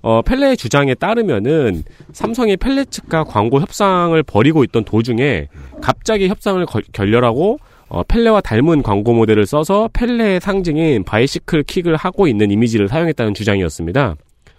어, 0.03 0.21
펠레의 0.23 0.57
주장에 0.57 0.95
따르면은 0.95 1.83
삼성이 2.11 2.57
펠레 2.57 2.85
측과 2.85 3.23
광고 3.23 3.61
협상을 3.61 4.21
벌이고 4.23 4.63
있던 4.63 4.83
도중에 4.83 5.47
갑자기 5.79 6.27
협상을 6.27 6.65
거- 6.65 6.81
결렬하고 6.91 7.59
어, 7.93 8.03
펠레와 8.03 8.39
닮은 8.39 8.83
광고 8.83 9.13
모델을 9.13 9.45
써서 9.45 9.89
펠레의 9.91 10.39
상징인 10.39 11.03
바이시클 11.03 11.63
킥을 11.63 11.97
하고 11.97 12.25
있는 12.25 12.49
이미지를 12.49 12.87
사용했다는 12.87 13.33
주장이었습니다. 13.33 14.15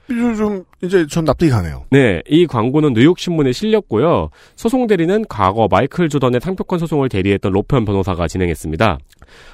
좀, 0.08 0.34
좀 0.36 0.64
이제 0.82 1.06
전 1.06 1.24
납득이 1.24 1.50
가네요. 1.50 1.86
네, 1.90 2.20
이 2.28 2.46
광고는 2.46 2.92
뉴욕 2.92 3.18
신문에 3.18 3.52
실렸고요. 3.52 4.28
소송 4.54 4.86
대리는 4.86 5.24
과거 5.30 5.66
마이클 5.70 6.10
조던의 6.10 6.42
상표권 6.42 6.78
소송을 6.78 7.08
대리했던 7.08 7.52
로펌 7.52 7.86
변호사가 7.86 8.28
진행했습니다. 8.28 8.98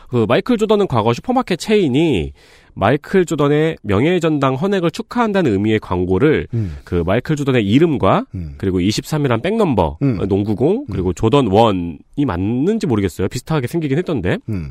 그 0.09 0.27
마이클 0.29 0.57
조던은 0.57 0.89
과거 0.89 1.13
슈퍼마켓 1.13 1.61
체인이 1.61 2.33
마이클 2.79 3.27
조던의 3.27 3.77
명예전당 3.83 4.55
헌액을 4.55 4.93
축하한다는 4.93 5.51
의미의 5.51 5.81
광고를 5.81 6.47
그 6.85 7.03
마이클 7.05 7.35
조던의 7.35 7.67
이름과 7.67 8.27
그리고 8.57 8.79
23이란 8.79 9.43
백넘버, 9.43 9.99
음. 10.03 10.21
어, 10.21 10.27
농구공 10.27 10.87
그리고 10.91 11.13
조던 11.13 11.49
원이 11.49 12.25
맞는지 12.25 12.87
모르겠어요. 12.87 13.27
비슷하게 13.29 13.67
생기긴 13.67 13.99
했던데. 13.99 14.39
음. 14.49 14.71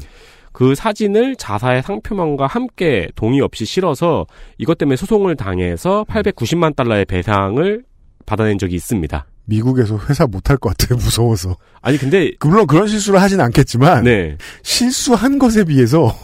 그 0.53 0.73
사진을 0.73 1.35
자사의 1.35 1.83
상표명과 1.83 2.47
함께 2.47 3.09
동의 3.15 3.41
없이 3.41 3.65
실어서 3.65 4.25
이것 4.57 4.77
때문에 4.77 4.95
소송을 4.95 5.35
당해서 5.35 6.03
890만 6.09 6.75
달러의 6.75 7.05
배상을 7.05 7.83
받아낸 8.25 8.57
적이 8.57 8.75
있습니다. 8.75 9.25
미국에서 9.45 9.99
회사 10.09 10.25
못할 10.25 10.57
것 10.57 10.75
같아요. 10.75 10.97
무서워서. 10.97 11.57
아니 11.81 11.97
근데 11.97 12.31
물론 12.39 12.65
그런 12.65 12.87
실수를 12.87 13.21
하진 13.21 13.39
않겠지만 13.41 14.05
네. 14.05 14.37
실수한 14.63 15.37
것에 15.37 15.63
비해서 15.65 16.15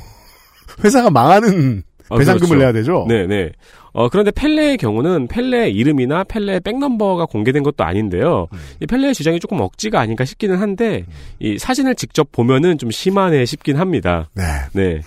회사가 0.83 1.09
망하는 1.09 1.83
아, 2.09 2.17
배상금을 2.17 2.47
그렇죠. 2.47 2.55
내야 2.55 2.71
되죠. 2.71 3.05
네, 3.07 3.27
네. 3.27 3.51
어, 3.93 4.09
그런데 4.09 4.31
펠레의 4.31 4.77
경우는 4.77 5.27
펠레의 5.27 5.73
이름이나 5.73 6.23
펠레의 6.23 6.61
백넘버가 6.61 7.25
공개된 7.27 7.63
것도 7.63 7.83
아닌데요. 7.83 8.47
음. 8.51 8.57
이 8.81 8.85
펠레의 8.85 9.13
주장이 9.13 9.39
조금 9.39 9.59
억지가 9.61 9.99
아닌가 9.99 10.25
싶기는 10.25 10.57
한데, 10.57 11.05
이 11.39 11.57
사진을 11.57 11.95
직접 11.95 12.31
보면은 12.31 12.77
좀 12.77 12.89
심하네 12.91 13.45
싶긴 13.45 13.77
합니다. 13.77 14.29
네. 14.33 14.43
네. 14.73 15.01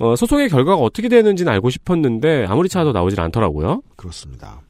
어, 0.00 0.16
소송의 0.16 0.48
결과가 0.48 0.76
어떻게 0.76 1.08
되는지는 1.08 1.52
알고 1.52 1.70
싶었는데, 1.70 2.46
아무리 2.48 2.68
찾아도 2.68 2.92
나오질 2.92 3.20
않더라고요. 3.20 3.82
그렇습니다. 3.96 4.60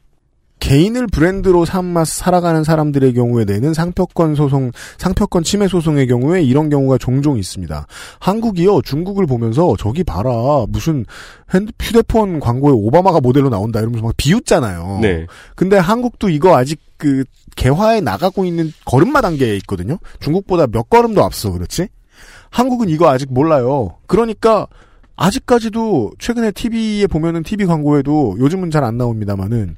개인을 0.62 1.08
브랜드로 1.08 1.64
삼아 1.64 2.04
살아가는 2.04 2.62
사람들의 2.62 3.14
경우에 3.14 3.44
내는 3.44 3.74
상표권 3.74 4.36
소송, 4.36 4.70
상표권 4.96 5.42
침해 5.42 5.66
소송의 5.66 6.06
경우에 6.06 6.40
이런 6.40 6.70
경우가 6.70 6.98
종종 6.98 7.36
있습니다. 7.36 7.84
한국이요, 8.20 8.82
중국을 8.82 9.26
보면서 9.26 9.74
저기 9.76 10.04
봐라, 10.04 10.30
무슨 10.68 11.04
핸드, 11.52 11.72
휴대폰 11.80 12.38
광고에 12.38 12.70
오바마가 12.72 13.20
모델로 13.20 13.48
나온다 13.48 13.80
이러면서 13.80 14.04
막 14.04 14.14
비웃잖아요. 14.16 15.00
네. 15.02 15.26
근데 15.56 15.76
한국도 15.78 16.28
이거 16.28 16.56
아직 16.56 16.80
그 16.96 17.24
개화에 17.56 18.00
나가고 18.00 18.44
있는 18.44 18.72
걸음마 18.84 19.20
단계에 19.20 19.56
있거든요. 19.56 19.98
중국보다 20.20 20.68
몇 20.68 20.88
걸음도 20.88 21.24
앞서 21.24 21.50
그렇지? 21.50 21.88
한국은 22.50 22.88
이거 22.88 23.10
아직 23.10 23.32
몰라요. 23.32 23.96
그러니까 24.06 24.68
아직까지도 25.22 26.12
최근에 26.18 26.50
TV에 26.50 27.06
보면은 27.06 27.44
TV 27.44 27.66
광고에도 27.66 28.36
요즘은 28.40 28.70
잘 28.70 28.82
안 28.82 28.98
나옵니다만은 28.98 29.76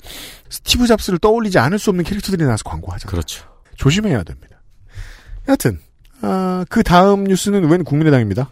스티브 0.49 0.87
잡스를 0.87 1.19
떠올리지 1.19 1.59
않을 1.59 1.79
수 1.79 1.91
없는 1.91 2.05
캐릭터들이 2.05 2.43
나와서 2.45 2.63
광고하잖아요. 2.65 3.11
그렇죠. 3.11 3.45
조심해야 3.77 4.23
됩니다. 4.23 4.63
여하튼 5.47 5.79
아, 6.23 6.65
그 6.71 6.83
다음 6.83 7.25
뉴스는 7.25 7.69
웬 7.69 7.85
국민의당입니다. 7.85 8.49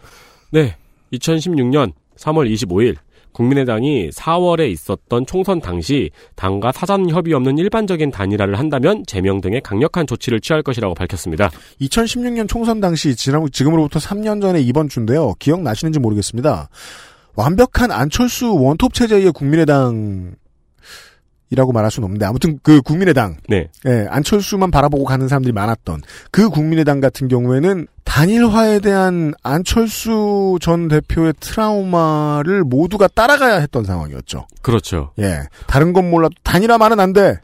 네. 0.51 0.77
2016년 1.15 1.93
3월 2.19 2.53
25일 2.53 2.97
국민의당이 3.33 4.11
4월에 4.11 4.71
있었던 4.71 5.27
총선 5.27 5.61
당시 5.61 6.11
당과 6.37 6.73
사전 6.73 7.09
협의 7.09 7.35
없는 7.35 7.59
일반적인 7.59 8.11
단일화를 8.11 8.59
한다면 8.59 9.03
제명 9.07 9.41
등의 9.41 9.61
강력한 9.63 10.07
조치를 10.07 10.41
취할 10.41 10.63
것이라고 10.63 10.95
밝혔습니다. 10.95 11.51
2016년 11.81 12.49
총선 12.49 12.81
당시 12.81 13.17
지난 13.17 13.47
지금으로부터 13.51 13.99
3년 13.99 14.41
전에 14.41 14.61
이번 14.61 14.89
주인데요. 14.89 15.35
기억나시는지 15.39 15.99
모르겠습니다. 15.99 16.69
완벽한 17.35 17.91
안철수 17.91 18.55
원톱 18.55 18.93
체제의 18.93 19.33
국민의당 19.33 20.35
이라고 21.53 21.73
말할 21.73 21.91
수는 21.91 22.07
없는데 22.07 22.25
아무튼 22.25 22.59
그 22.63 22.81
국민의당 22.81 23.37
네. 23.47 23.69
예, 23.87 24.07
안철수만 24.09 24.71
바라보고 24.71 25.05
가는 25.05 25.29
사람들이 25.29 25.53
많았던 25.53 26.01
그 26.31 26.49
국민의당 26.49 27.01
같은 27.01 27.29
경우에는 27.29 27.87
단일화에 28.05 28.81
대한 28.81 29.35
안철수 29.43 30.57
전 30.63 30.89
대표의 30.89 31.35
트라우마를 31.41 32.65
모두가 32.65 33.07
따라가야 33.07 33.57
했던 33.61 33.85
상황이었죠. 33.85 34.47
그렇죠. 34.63 35.13
예. 35.19 35.41
다른 35.67 35.93
건 35.93 36.11
몰라도 36.11 36.35
단일화만은 36.43 36.99
안 36.99 37.13
돼. 37.13 37.37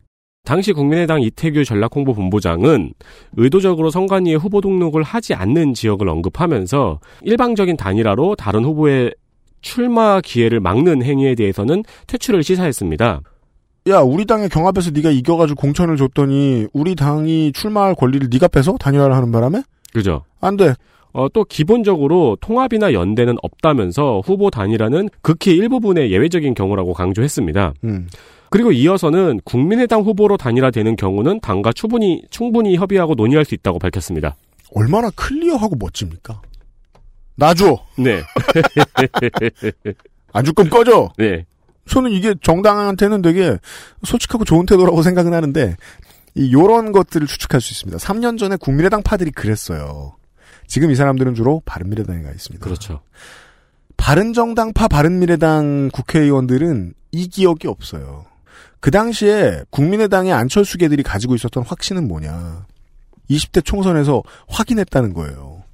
당시 0.44 0.72
국민의당 0.72 1.20
이태규 1.20 1.66
전략홍보본부장은 1.66 2.94
의도적으로 3.36 3.90
선관위에 3.90 4.36
후보 4.36 4.62
등록을 4.62 5.02
하지 5.02 5.34
않는 5.34 5.74
지역을 5.74 6.08
언급하면서 6.08 7.00
일방적인 7.20 7.76
단일화로 7.76 8.36
다른 8.36 8.64
후보의 8.64 9.14
출마 9.60 10.22
기회를 10.22 10.60
막는 10.60 11.02
행위에 11.02 11.34
대해서는 11.34 11.84
퇴출을 12.06 12.42
시사했습니다. 12.42 13.20
야, 13.88 14.00
우리 14.00 14.24
당의 14.26 14.48
경합에서 14.48 14.90
네가 14.90 15.10
이겨가지고 15.10 15.60
공천을 15.60 15.96
줬더니 15.96 16.66
우리 16.72 16.94
당이 16.94 17.52
출마할 17.52 17.94
권리를 17.94 18.28
네가 18.30 18.48
빼서 18.48 18.76
단일화를 18.78 19.14
하는 19.14 19.32
바람에 19.32 19.62
그죠? 19.92 20.24
안 20.40 20.56
돼. 20.56 20.74
어, 21.12 21.28
또 21.32 21.44
기본적으로 21.44 22.36
통합이나 22.40 22.92
연대는 22.92 23.36
없다면서 23.42 24.20
후보 24.24 24.50
단일화는 24.50 25.08
극히 25.22 25.52
일부분의 25.56 26.12
예외적인 26.12 26.54
경우라고 26.54 26.92
강조했습니다. 26.92 27.72
음. 27.84 28.08
그리고 28.50 28.72
이어서는 28.72 29.40
국민의당 29.44 30.02
후보로 30.02 30.36
단일화되는 30.36 30.96
경우는 30.96 31.40
당과 31.40 31.72
충분히 31.72 32.22
충분히 32.30 32.76
협의하고 32.76 33.14
논의할 33.14 33.44
수 33.44 33.54
있다고 33.54 33.78
밝혔습니다. 33.78 34.36
얼마나 34.74 35.10
클리어하고 35.10 35.76
멋집니까? 35.78 36.40
놔줘. 37.36 37.78
네. 37.98 38.20
안 40.32 40.44
줄 40.44 40.54
거면 40.54 40.70
꺼져. 40.70 41.10
네. 41.16 41.44
저는 41.88 42.10
이게 42.10 42.34
정당한테는 42.42 43.22
되게 43.22 43.58
솔직하고 44.04 44.44
좋은 44.44 44.66
태도라고 44.66 45.02
생각은 45.02 45.32
하는데 45.32 45.76
이 46.34 46.52
요런 46.52 46.92
것들을 46.92 47.26
추측할 47.26 47.60
수 47.60 47.72
있습니다. 47.72 47.98
3년 47.98 48.38
전에 48.38 48.56
국민의당 48.56 49.02
파들이 49.02 49.30
그랬어요. 49.30 50.16
지금 50.66 50.90
이 50.90 50.94
사람들은 50.94 51.34
주로 51.34 51.62
바른미래당에 51.64 52.22
가 52.22 52.30
있습니다. 52.30 52.64
그렇죠. 52.64 53.00
바른정당파 53.96 54.88
바른미래당 54.88 55.90
국회의원들은 55.92 56.94
이 57.10 57.28
기억이 57.28 57.66
없어요. 57.66 58.26
그 58.80 58.90
당시에 58.90 59.64
국민의당의 59.70 60.32
안철수계들이 60.32 61.02
가지고 61.02 61.34
있었던 61.34 61.64
확신은 61.64 62.06
뭐냐. 62.06 62.66
20대 63.30 63.64
총선에서 63.64 64.22
확인했다는 64.46 65.14
거예요. 65.14 65.64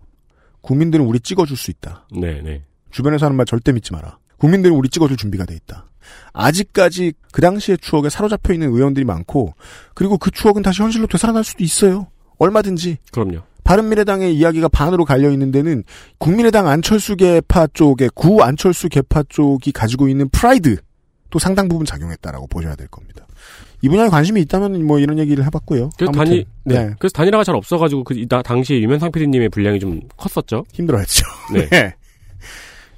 국민들은 0.62 1.04
우리 1.04 1.20
찍어줄 1.20 1.56
수 1.56 1.70
있다. 1.70 2.08
네, 2.18 2.40
네. 2.42 2.62
주변에서 2.90 3.26
하는 3.26 3.36
말 3.36 3.44
절대 3.44 3.72
믿지 3.72 3.92
마라. 3.92 4.18
국민들은 4.38 4.74
우리 4.74 4.88
찍어줄 4.88 5.16
준비가 5.16 5.44
돼 5.44 5.54
있다. 5.54 5.86
아직까지 6.32 7.12
그 7.32 7.40
당시의 7.40 7.78
추억에 7.80 8.08
사로잡혀 8.08 8.52
있는 8.52 8.72
의원들이 8.72 9.04
많고, 9.04 9.54
그리고 9.94 10.18
그 10.18 10.30
추억은 10.30 10.62
다시 10.62 10.82
현실로 10.82 11.06
되살아날 11.06 11.44
수도 11.44 11.62
있어요. 11.64 12.08
얼마든지. 12.38 12.98
그럼요. 13.12 13.40
바른미래당의 13.64 14.36
이야기가 14.36 14.68
반으로 14.68 15.04
갈려 15.06 15.30
있는 15.30 15.50
데는 15.50 15.84
국민의당 16.18 16.68
안철수 16.68 17.16
계파 17.16 17.68
쪽에 17.68 18.10
구 18.14 18.42
안철수 18.42 18.88
계파 18.90 19.22
쪽이 19.28 19.72
가지고 19.72 20.08
있는 20.08 20.28
프라이드 20.28 20.76
또 21.30 21.38
상당 21.38 21.68
부분 21.68 21.86
작용했다라고 21.86 22.46
보셔야 22.48 22.74
될 22.76 22.88
겁니다. 22.88 23.26
이 23.80 23.88
분야에 23.88 24.08
관심이 24.08 24.40
있다면 24.42 24.84
뭐 24.86 24.98
이런 24.98 25.18
얘기를 25.18 25.44
해봤고요. 25.46 25.90
그래서 25.96 26.10
아무튼, 26.10 26.24
단위, 26.24 26.46
네. 26.64 26.94
그래서 26.98 27.12
단일화가 27.14 27.44
잘 27.44 27.54
없어가지고 27.56 28.04
그 28.04 28.14
이- 28.14 28.26
나- 28.28 28.42
당시 28.42 28.74
유면상 28.74 29.10
PD님의 29.12 29.48
분량이 29.48 29.78
좀 29.80 30.00
컸었죠. 30.16 30.64
힘들어했죠. 30.72 31.24
네. 31.54 31.68
네. 31.70 31.94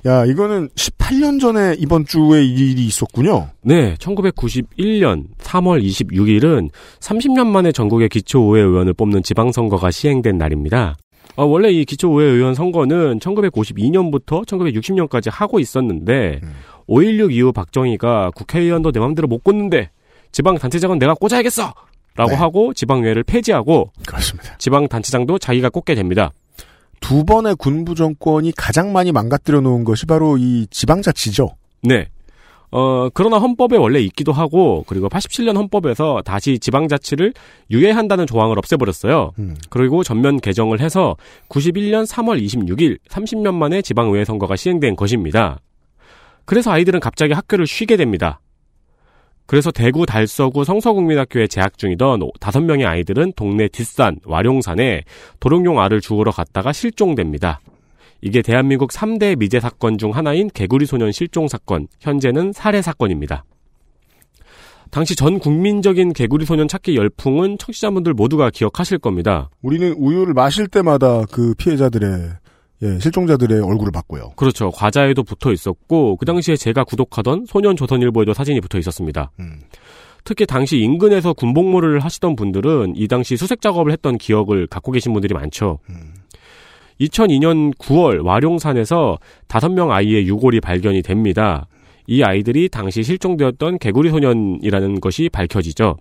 야, 0.07 0.25
이거는 0.25 0.69
18년 0.69 1.41
전에 1.41 1.75
이번 1.79 2.07
주에 2.07 2.45
이 2.45 2.71
일이 2.71 2.87
있었군요. 2.87 3.49
네, 3.63 3.97
1991년 3.97 5.25
3월 5.39 5.85
26일은 5.85 6.71
30년 7.01 7.47
만에 7.49 7.73
전국의 7.73 8.09
기초의회 8.09 8.65
의원을 8.65 8.95
뽑는 8.95 9.25
지방선거가 9.25 9.91
시행된 9.91 10.39
날입니다. 10.39 10.97
어, 11.35 11.45
원래 11.45 11.71
이 11.71 11.85
기초의회 11.85 12.31
의원 12.31 12.55
선거는 12.55 13.19
1952년부터 13.19 14.47
1960년까지 14.47 15.29
하고 15.31 15.59
있었는데 15.59 16.41
5.16 16.89 17.33
이후 17.33 17.53
박정희가 17.53 18.31
국회의원도 18.37 18.93
내 18.93 19.01
맘대로 19.01 19.27
못 19.27 19.43
꽂는데 19.43 19.91
지방단체장은 20.31 21.01
내가 21.01 21.15
꽂아야겠어! 21.15 21.75
라고 22.15 22.35
하고 22.35 22.73
지방의회를 22.73 23.25
폐지하고 23.25 23.91
그렇습니다. 24.07 24.57
지방단체장도 24.57 25.39
자기가 25.39 25.69
꽂게 25.69 25.95
됩니다. 25.95 26.33
두 27.01 27.25
번의 27.25 27.57
군부 27.57 27.95
정권이 27.95 28.53
가장 28.57 28.93
많이 28.93 29.13
망가뜨려 29.13 29.61
놓은 29.61 29.85
것이 29.85 30.07
바로 30.07 30.37
이 30.39 30.67
지방자치죠. 30.71 31.57
네. 31.83 32.09
어, 32.73 33.09
그러나 33.15 33.39
헌법에 33.39 33.77
원래 33.77 34.01
있기도 34.01 34.33
하고, 34.33 34.85
그리고 34.89 35.09
87년 35.09 35.57
헌법에서 35.57 36.23
다시 36.25 36.59
지방자치를 36.59 37.33
유예한다는 37.71 38.27
조항을 38.27 38.59
없애버렸어요. 38.59 39.33
그리고 39.71 40.03
전면 40.03 40.41
개정을 40.41 40.81
해서 40.81 41.17
91년 41.49 42.07
3월 42.07 42.43
26일, 42.45 42.99
30년 43.09 43.55
만에 43.55 43.83
지방의회 43.83 44.25
선거가 44.25 44.57
시행된 44.57 44.97
것입니다. 44.97 45.61
그래서 46.45 46.71
아이들은 46.71 47.01
갑자기 47.01 47.33
학교를 47.33 47.67
쉬게 47.67 47.97
됩니다. 47.97 48.41
그래서 49.47 49.71
대구 49.71 50.07
달서구 50.07 50.65
성서국민학교에 50.65 51.47
재학 51.47 51.79
중이던 51.79 52.21
다섯 52.41 52.61
명의 52.61 52.85
아이들은 52.85 53.35
동네 53.37 53.69
뒷산, 53.69 54.19
와룡산에 54.25 55.03
도롱뇽 55.41 55.79
알을 55.79 56.01
주우러 56.01 56.33
갔다가 56.33 56.73
실종됩니다. 56.73 57.61
이게 58.21 58.43
대한민국 58.43 58.91
3대 58.91 59.39
미제 59.39 59.61
사건 59.61 59.99
중 59.99 60.11
하나인 60.11 60.49
개구리 60.49 60.87
소년 60.87 61.13
실종 61.13 61.47
사건, 61.47 61.87
현재는 62.01 62.53
살해 62.53 62.83
사건입니다. 62.83 63.45
당시 64.91 65.15
전 65.15 65.39
국민적인 65.39 66.13
개구리 66.13 66.45
소년 66.45 66.69
찾기 66.69 66.97
열풍은 66.97 67.59
청취자분들 67.59 68.15
모두가 68.15 68.51
기억하실 68.51 68.99
겁니다. 68.99 69.51
우리는 69.63 69.93
우유를 69.93 70.33
마실 70.33 70.67
때마다 70.69 71.25
그 71.31 71.55
피해자들의 71.59 72.31
예, 72.83 72.99
실종자들의 72.99 73.61
얼굴을 73.61 73.91
봤고요. 73.93 74.33
그렇죠. 74.37 74.71
과자에도 74.71 75.23
붙어 75.23 75.53
있었고 75.53 76.17
그 76.17 76.27
당시에 76.27 76.57
제가 76.57 76.85
구독하던 76.85 77.47
소년 77.47 77.77
조선일보에도 77.77 78.35
사진이 78.35 78.61
붙어 78.61 78.79
있었습니다. 78.79 79.31
특히 80.25 80.45
당시 80.45 80.79
인근에서 80.79 81.33
군복무를 81.33 82.01
하시던 82.01 82.37
분들은 82.37 82.95
이 82.97 83.09
당시 83.09 83.37
수색 83.37 83.61
작업을 83.61 83.93
했던 83.93 84.19
기억을 84.19 84.67
갖고 84.67 84.93
계신 84.93 85.13
분들이 85.13 85.33
많죠. 85.33 85.79
2002년 87.01 87.77
9월 87.79 88.25
와룡산에서 88.25 89.19
5명 89.49 89.91
아이의 89.91 90.27
유골이 90.27 90.61
발견이 90.61 91.03
됩니다. 91.03 91.67
이 92.07 92.23
아이들이 92.23 92.69
당시 92.69 93.03
실종되었던 93.03 93.79
개구리 93.79 94.11
소년이라는 94.11 95.01
것이 95.01 95.29
밝혀지죠. 95.29 95.97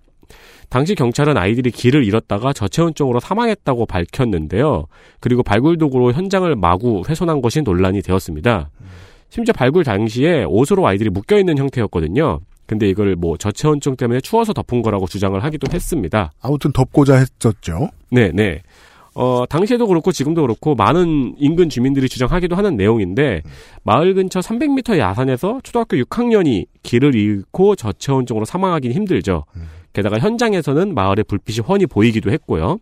당시 0.68 0.94
경찰은 0.94 1.36
아이들이 1.36 1.70
길을 1.70 2.04
잃었다가 2.04 2.52
저체온증으로 2.52 3.20
사망했다고 3.20 3.86
밝혔는데요. 3.86 4.86
그리고 5.20 5.42
발굴 5.42 5.78
도구로 5.78 6.12
현장을 6.12 6.54
마구 6.56 7.02
훼손한 7.08 7.40
것이 7.40 7.62
논란이 7.62 8.02
되었습니다. 8.02 8.70
심지어 9.28 9.52
발굴 9.52 9.84
당시에 9.84 10.44
옷으로 10.44 10.86
아이들이 10.86 11.10
묶여 11.10 11.38
있는 11.38 11.58
형태였거든요. 11.58 12.40
근데 12.66 12.88
이걸 12.88 13.14
뭐 13.14 13.36
저체온증 13.36 13.96
때문에 13.96 14.20
추워서 14.20 14.52
덮은 14.52 14.82
거라고 14.82 15.06
주장을 15.06 15.42
하기도 15.42 15.72
했습니다. 15.72 16.32
아무튼 16.40 16.72
덮고자 16.72 17.14
했었죠. 17.16 17.90
네, 18.10 18.30
네. 18.34 18.60
어, 19.14 19.44
당시에도 19.48 19.86
그렇고 19.86 20.12
지금도 20.12 20.42
그렇고 20.42 20.74
많은 20.74 21.36
인근 21.38 21.70
주민들이 21.70 22.06
주장하기도 22.06 22.54
하는 22.54 22.76
내용인데 22.76 23.42
마을 23.82 24.12
근처 24.12 24.40
300m 24.40 24.98
야산에서 24.98 25.60
초등학교 25.62 25.96
6학년이 25.96 26.66
길을 26.82 27.14
잃고 27.14 27.76
저체온증으로 27.76 28.44
사망하기는 28.44 28.94
힘들죠. 28.94 29.44
게다가 29.96 30.18
현장에서는 30.18 30.94
마을의 30.94 31.24
불빛이 31.24 31.60
훤히 31.66 31.86
보이기도 31.86 32.30
했고요. 32.30 32.78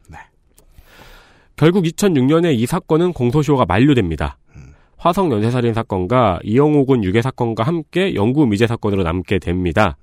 결국 1.54 1.84
2006년에 1.84 2.58
이 2.58 2.66
사건은 2.66 3.12
공소시효가 3.12 3.66
만료됩니다. 3.66 4.38
화성 4.96 5.30
연쇄살인 5.30 5.74
사건과 5.74 6.40
이영호군 6.42 7.04
유괴 7.04 7.22
사건과 7.22 7.62
함께 7.62 8.16
영구 8.16 8.46
미제 8.46 8.66
사건으로 8.66 9.04
남게 9.04 9.38
됩니다. 9.38 9.96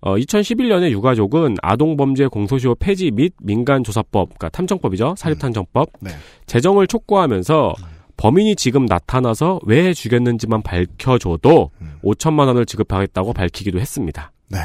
어, 0.00 0.16
2011년에 0.16 0.90
유가족은 0.90 1.56
아동범죄 1.60 2.28
공소시효 2.28 2.76
폐지 2.76 3.10
및 3.10 3.34
민간조사법, 3.42 4.30
그러니까 4.30 4.48
탐정법이죠. 4.48 5.14
사립탐정법. 5.18 5.90
제정을 6.46 6.86
촉구하면서 6.86 7.74
범인이 8.16 8.56
지금 8.56 8.86
나타나서 8.86 9.60
왜 9.66 9.92
죽였는지만 9.92 10.62
밝혀줘도 10.62 11.70
5천만 12.02 12.46
원을 12.46 12.64
지급하겠다고 12.64 13.34
밝히기도 13.34 13.78
했습니다. 13.78 14.32
네. 14.48 14.58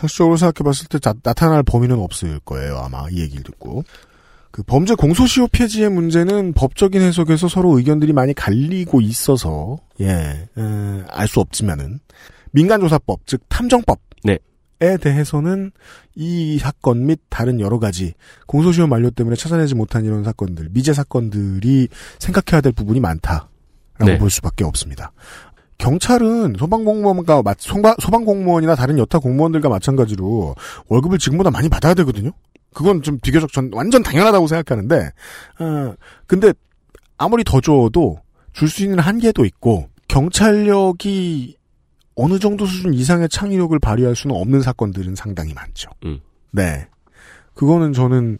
사실적으로 0.00 0.36
생각해봤을 0.36 0.86
때 0.88 0.98
자- 0.98 1.14
나타날 1.22 1.62
범인은 1.62 1.98
없을 1.98 2.40
거예요. 2.40 2.78
아마 2.78 3.06
이 3.10 3.20
얘기를 3.20 3.42
듣고. 3.42 3.84
그 4.50 4.62
범죄 4.64 4.94
공소시효 4.94 5.48
폐지의 5.52 5.90
문제는 5.90 6.54
법적인 6.54 7.00
해석에서 7.00 7.48
서로 7.48 7.78
의견들이 7.78 8.12
많이 8.12 8.34
갈리고 8.34 9.00
있어서 9.00 9.78
예, 10.00 10.48
알 11.08 11.28
수 11.28 11.38
없지만은 11.40 12.00
민간조사법 12.52 13.20
즉 13.26 13.42
탐정법 13.48 14.00
네. 14.24 14.38
에 14.82 14.96
대해서는 14.96 15.70
이 16.16 16.58
사건 16.58 17.06
및 17.06 17.20
다른 17.28 17.60
여러 17.60 17.78
가지 17.78 18.14
공소시효 18.46 18.86
만료 18.88 19.10
때문에 19.10 19.36
찾아내지 19.36 19.74
못한 19.76 20.04
이런 20.04 20.24
사건들 20.24 20.70
미제 20.72 20.94
사건들이 20.94 21.86
생각해야 22.18 22.60
될 22.60 22.72
부분이 22.72 22.98
많다라고 22.98 23.48
네. 24.04 24.18
볼 24.18 24.30
수밖에 24.30 24.64
없습니다. 24.64 25.12
경찰은 25.80 26.54
소방공무원과 26.58 27.42
소방공무원이나 27.98 28.74
다른 28.74 28.98
여타 28.98 29.18
공무원들과 29.18 29.68
마찬가지로 29.68 30.54
월급을 30.88 31.18
지금보다 31.18 31.50
많이 31.50 31.68
받아야 31.68 31.94
되거든요. 31.94 32.30
그건 32.72 33.02
좀 33.02 33.18
비교적 33.20 33.50
전 33.52 33.70
완전 33.72 34.02
당연하다고 34.02 34.46
생각하는데, 34.46 35.10
어, 35.58 35.94
근데 36.26 36.52
아무리 37.18 37.42
더 37.42 37.60
줘도 37.60 38.20
줄 38.52 38.68
수 38.68 38.82
있는 38.84 38.98
한계도 38.98 39.44
있고 39.46 39.88
경찰력이 40.08 41.56
어느 42.14 42.38
정도 42.38 42.66
수준 42.66 42.92
이상의 42.92 43.28
창의력을 43.28 43.78
발휘할 43.78 44.14
수는 44.14 44.36
없는 44.36 44.60
사건들은 44.60 45.14
상당히 45.14 45.54
많죠. 45.54 45.90
음. 46.04 46.20
네. 46.50 46.86
그거는 47.54 47.92
저는 47.92 48.38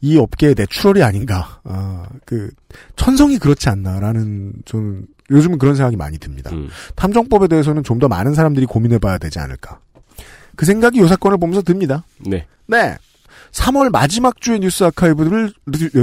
이 0.00 0.16
업계의 0.16 0.54
natural이 0.56 1.02
아닌가. 1.02 1.60
아, 1.64 2.06
그, 2.24 2.50
천성이 2.96 3.38
그렇지 3.38 3.68
않나라는, 3.68 4.52
저는 4.64 5.06
요즘은 5.30 5.58
그런 5.58 5.74
생각이 5.74 5.96
많이 5.96 6.18
듭니다. 6.18 6.50
탐정법에 6.94 7.48
대해서는 7.48 7.82
좀 7.82 7.98
더 7.98 8.08
많은 8.08 8.34
사람들이 8.34 8.66
고민해봐야 8.66 9.18
되지 9.18 9.38
않을까. 9.38 9.80
그 10.54 10.66
생각이 10.66 10.98
이 11.02 11.08
사건을 11.08 11.38
보면서 11.38 11.62
듭니다. 11.62 12.04
네. 12.18 12.46
네. 12.66 12.96
3월 13.52 13.90
마지막 13.90 14.38
주의 14.40 14.58
뉴스 14.60 14.84
아카이브를, 14.84 15.52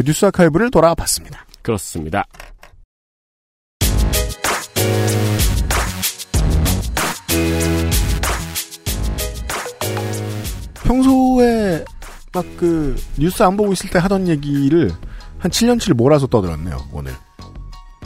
뉴스 0.06 0.26
아카이브를 0.26 0.72
돌아봤습니다. 0.72 1.46
그렇습니다. 1.62 2.26
평소에 10.84 11.86
막 12.34 12.44
그 12.58 12.96
뉴스 13.18 13.44
안 13.44 13.56
보고 13.56 13.72
있을 13.74 13.90
때 13.92 14.00
하던 14.00 14.28
얘기를 14.28 14.92
한 15.38 15.52
7년치를 15.52 15.94
몰아서 15.94 16.26
떠들었네요, 16.28 16.78
오늘. 16.92 17.14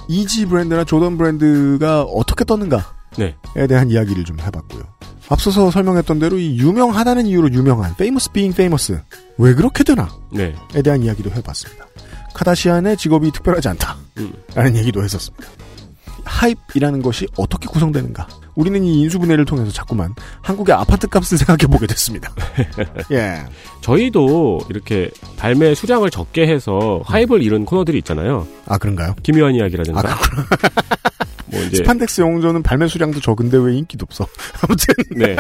이지 0.08 0.46
브랜드나 0.46 0.84
조던 0.84 1.18
브랜드가 1.18 2.04
어떻게 2.04 2.44
떴는가에 2.46 2.84
네. 3.18 3.36
대한 3.68 3.90
이야기를 3.90 4.24
좀 4.24 4.40
해봤고요. 4.40 4.84
앞서서 5.30 5.72
설명했던 5.72 6.20
대로 6.20 6.38
이 6.38 6.58
유명하다는 6.58 7.26
이유로 7.26 7.52
유명한 7.52 7.92
famous 7.92 8.32
being 8.32 8.54
famous 8.54 8.98
왜 9.38 9.54
그렇게 9.54 9.84
되나? 9.84 10.10
네. 10.32 10.56
에 10.74 10.82
대한 10.82 11.04
이야기도 11.04 11.30
해봤습니다. 11.32 11.86
카다시안의 12.34 12.98
직업이 12.98 13.32
특별하지 13.32 13.68
않다. 13.70 13.98
음. 14.18 14.34
라는 14.54 14.76
얘기도 14.78 15.04
했었습니다. 15.04 15.48
하입이라는 16.24 17.02
것이 17.02 17.28
어떻게 17.38 17.68
구성되는가? 17.68 18.28
우리는 18.58 18.84
이 18.84 19.02
인수분해를 19.02 19.46
통해서 19.46 19.72
자꾸만 19.72 20.16
한국의 20.42 20.74
아파트 20.76 21.08
값을 21.08 21.38
생각해 21.38 21.68
보게 21.72 21.86
됐습니다. 21.88 22.34
예. 23.14 23.46
저희도 23.82 24.62
이렇게 24.70 25.12
발매 25.38 25.76
수량을 25.76 26.10
적게 26.10 26.48
해서 26.48 27.02
하입을 27.06 27.44
이룬 27.44 27.66
코너들이 27.66 28.00
있잖아요. 28.00 28.48
아, 28.66 28.78
그런가요? 28.80 29.16
김요한 29.22 29.54
이야기라든가. 29.54 30.00
아, 30.00 30.18
뭐 31.46 31.62
이제 31.62 31.78
스판덱스 31.78 32.22
영조는 32.22 32.64
발매 32.64 32.88
수량도 32.88 33.22
적은데 33.22 33.58
왜 33.58 33.78
인기도 33.78 34.06
없어? 34.10 34.26
아무튼. 34.62 34.96
네. 35.16 35.36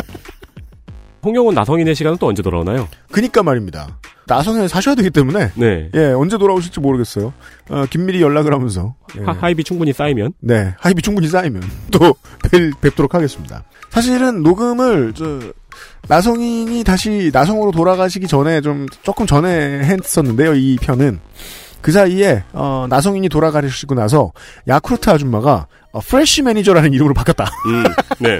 홍영훈 1.23 1.55
나성인의 1.55 1.95
시간은 1.95 2.19
또 2.19 2.27
언제 2.27 2.43
돌아오나요? 2.43 2.87
그니까 3.11 3.41
말입니다. 3.41 3.97
나선에 4.27 4.67
사셔야 4.67 4.95
되기 4.95 5.09
때문에. 5.09 5.51
네. 5.55 5.89
예, 5.93 6.05
언제 6.11 6.37
돌아오실지 6.37 6.79
모르겠어요. 6.79 7.33
어, 7.69 7.85
긴밀히 7.89 8.21
연락을 8.21 8.53
하면서. 8.53 8.95
예. 9.17 9.23
하, 9.23 9.31
하입이 9.31 9.63
충분히 9.63 9.93
쌓이면. 9.93 10.33
네, 10.39 10.75
hype이 10.79 11.01
충분히 11.01 11.27
쌓이면 11.27 11.63
또 11.91 12.15
뵐, 12.51 12.73
뵙도록 12.81 13.15
하겠습니다. 13.15 13.63
사실은 13.89 14.43
녹음을 14.43 15.13
저 15.15 15.39
나성인이 16.07 16.83
다시 16.83 17.31
나성으로 17.33 17.71
돌아가시기 17.71 18.27
전에 18.27 18.61
좀 18.61 18.85
조금 19.03 19.25
전에 19.25 19.79
했었는데요. 19.83 20.55
이 20.55 20.77
편은 20.81 21.19
그 21.81 21.91
사이에 21.91 22.43
어, 22.53 22.85
나성인이 22.89 23.29
돌아가시고 23.29 23.95
나서 23.95 24.31
야쿠르트 24.67 25.09
아줌마가 25.09 25.67
어, 25.91 25.99
fresh 25.99 26.41
manager라는 26.41 26.93
이름으로 26.93 27.13
바뀌었다. 27.13 27.45
음, 27.67 27.83
네. 28.19 28.37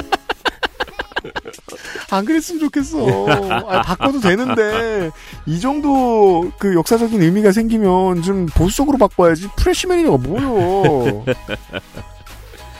안 2.09 2.25
그랬으면 2.25 2.59
좋겠어. 2.61 3.27
아, 3.67 3.81
바꿔도 3.81 4.19
되는데 4.19 5.11
이 5.45 5.59
정도 5.59 6.49
그 6.57 6.73
역사적인 6.73 7.21
의미가 7.21 7.51
생기면 7.51 8.21
좀 8.21 8.45
보수적으로 8.47 8.97
바꿔야지. 8.97 9.49
fresh 9.57 9.87
manager가 9.87 10.17
뭐요? 10.17 11.25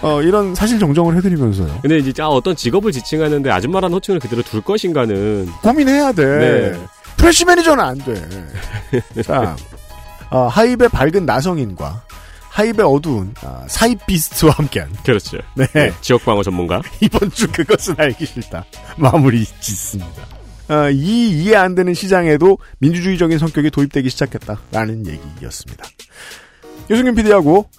어, 0.02 0.22
이런 0.22 0.56
사실 0.56 0.80
정정을 0.80 1.18
해드리면서요. 1.18 1.80
근데 1.82 1.98
이제 1.98 2.22
아, 2.22 2.28
어떤 2.28 2.56
직업을 2.56 2.92
지칭하는데 2.92 3.50
아줌마라는 3.50 3.96
호칭을 3.96 4.20
그대로 4.20 4.42
둘 4.44 4.62
것인가는 4.62 5.48
고민해야 5.62 6.12
돼. 6.14 6.26
네. 6.26 6.80
프레쉬 7.18 7.46
매니저는 7.46 7.84
안 7.84 7.98
돼. 7.98 9.24
자, 9.24 9.56
어, 10.30 10.48
하입의 10.48 10.90
밝은 10.90 11.26
나성인과 11.26 12.02
하입의 12.58 12.82
어두운 12.82 13.36
아, 13.42 13.64
사이비스트와 13.68 14.54
함께한 14.54 14.92
그렇죠. 15.04 15.38
네. 15.56 15.68
지역 16.02 16.26
방어 16.26 16.42
전문가. 16.42 16.82
이번 17.02 17.30
주 17.30 17.48
그것은 17.52 17.94
알기 17.98 18.26
싫다. 18.26 18.66
마무리 18.98 19.46
짓습니다. 19.60 20.26
어, 20.70 20.90
이 20.90 21.30
이해 21.30 21.56
안 21.56 21.76
되는 21.76 21.94
시장에도 21.94 22.58
민주주의적인 22.80 23.38
성격이 23.38 23.70
도입되기 23.70 24.10
시작했다라는 24.10 25.06
얘기였습니다. 25.06 25.86
유승균 26.90 27.14
PD하고 27.14 27.70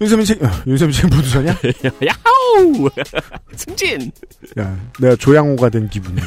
윤세민 0.00 0.26
책, 0.26 0.42
어, 0.42 0.50
윤세민 0.66 0.92
책 0.92 1.08
부두서냐? 1.08 1.52
야호! 2.04 2.90
승진! 3.54 4.10
야, 4.58 4.76
내가 4.98 5.14
조양호가 5.16 5.68
된 5.68 5.88
기분이에요. 5.88 6.26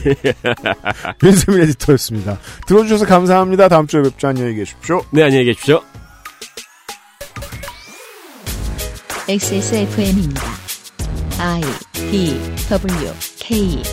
윤세민 1.22 1.62
에디터였습니다. 1.64 2.40
들어주셔서 2.66 3.06
감사합니다. 3.06 3.68
다음 3.68 3.86
주에 3.88 4.02
뵙죠. 4.02 4.30
안녕히 4.30 4.56
계십시오. 4.56 5.04
네, 5.12 5.24
안녕히 5.24 5.46
계십시오. 5.46 5.84
XSFM입니다. 9.30 10.42
I 11.38 11.62
D 11.94 12.42
W 12.68 13.14
K 13.38 13.84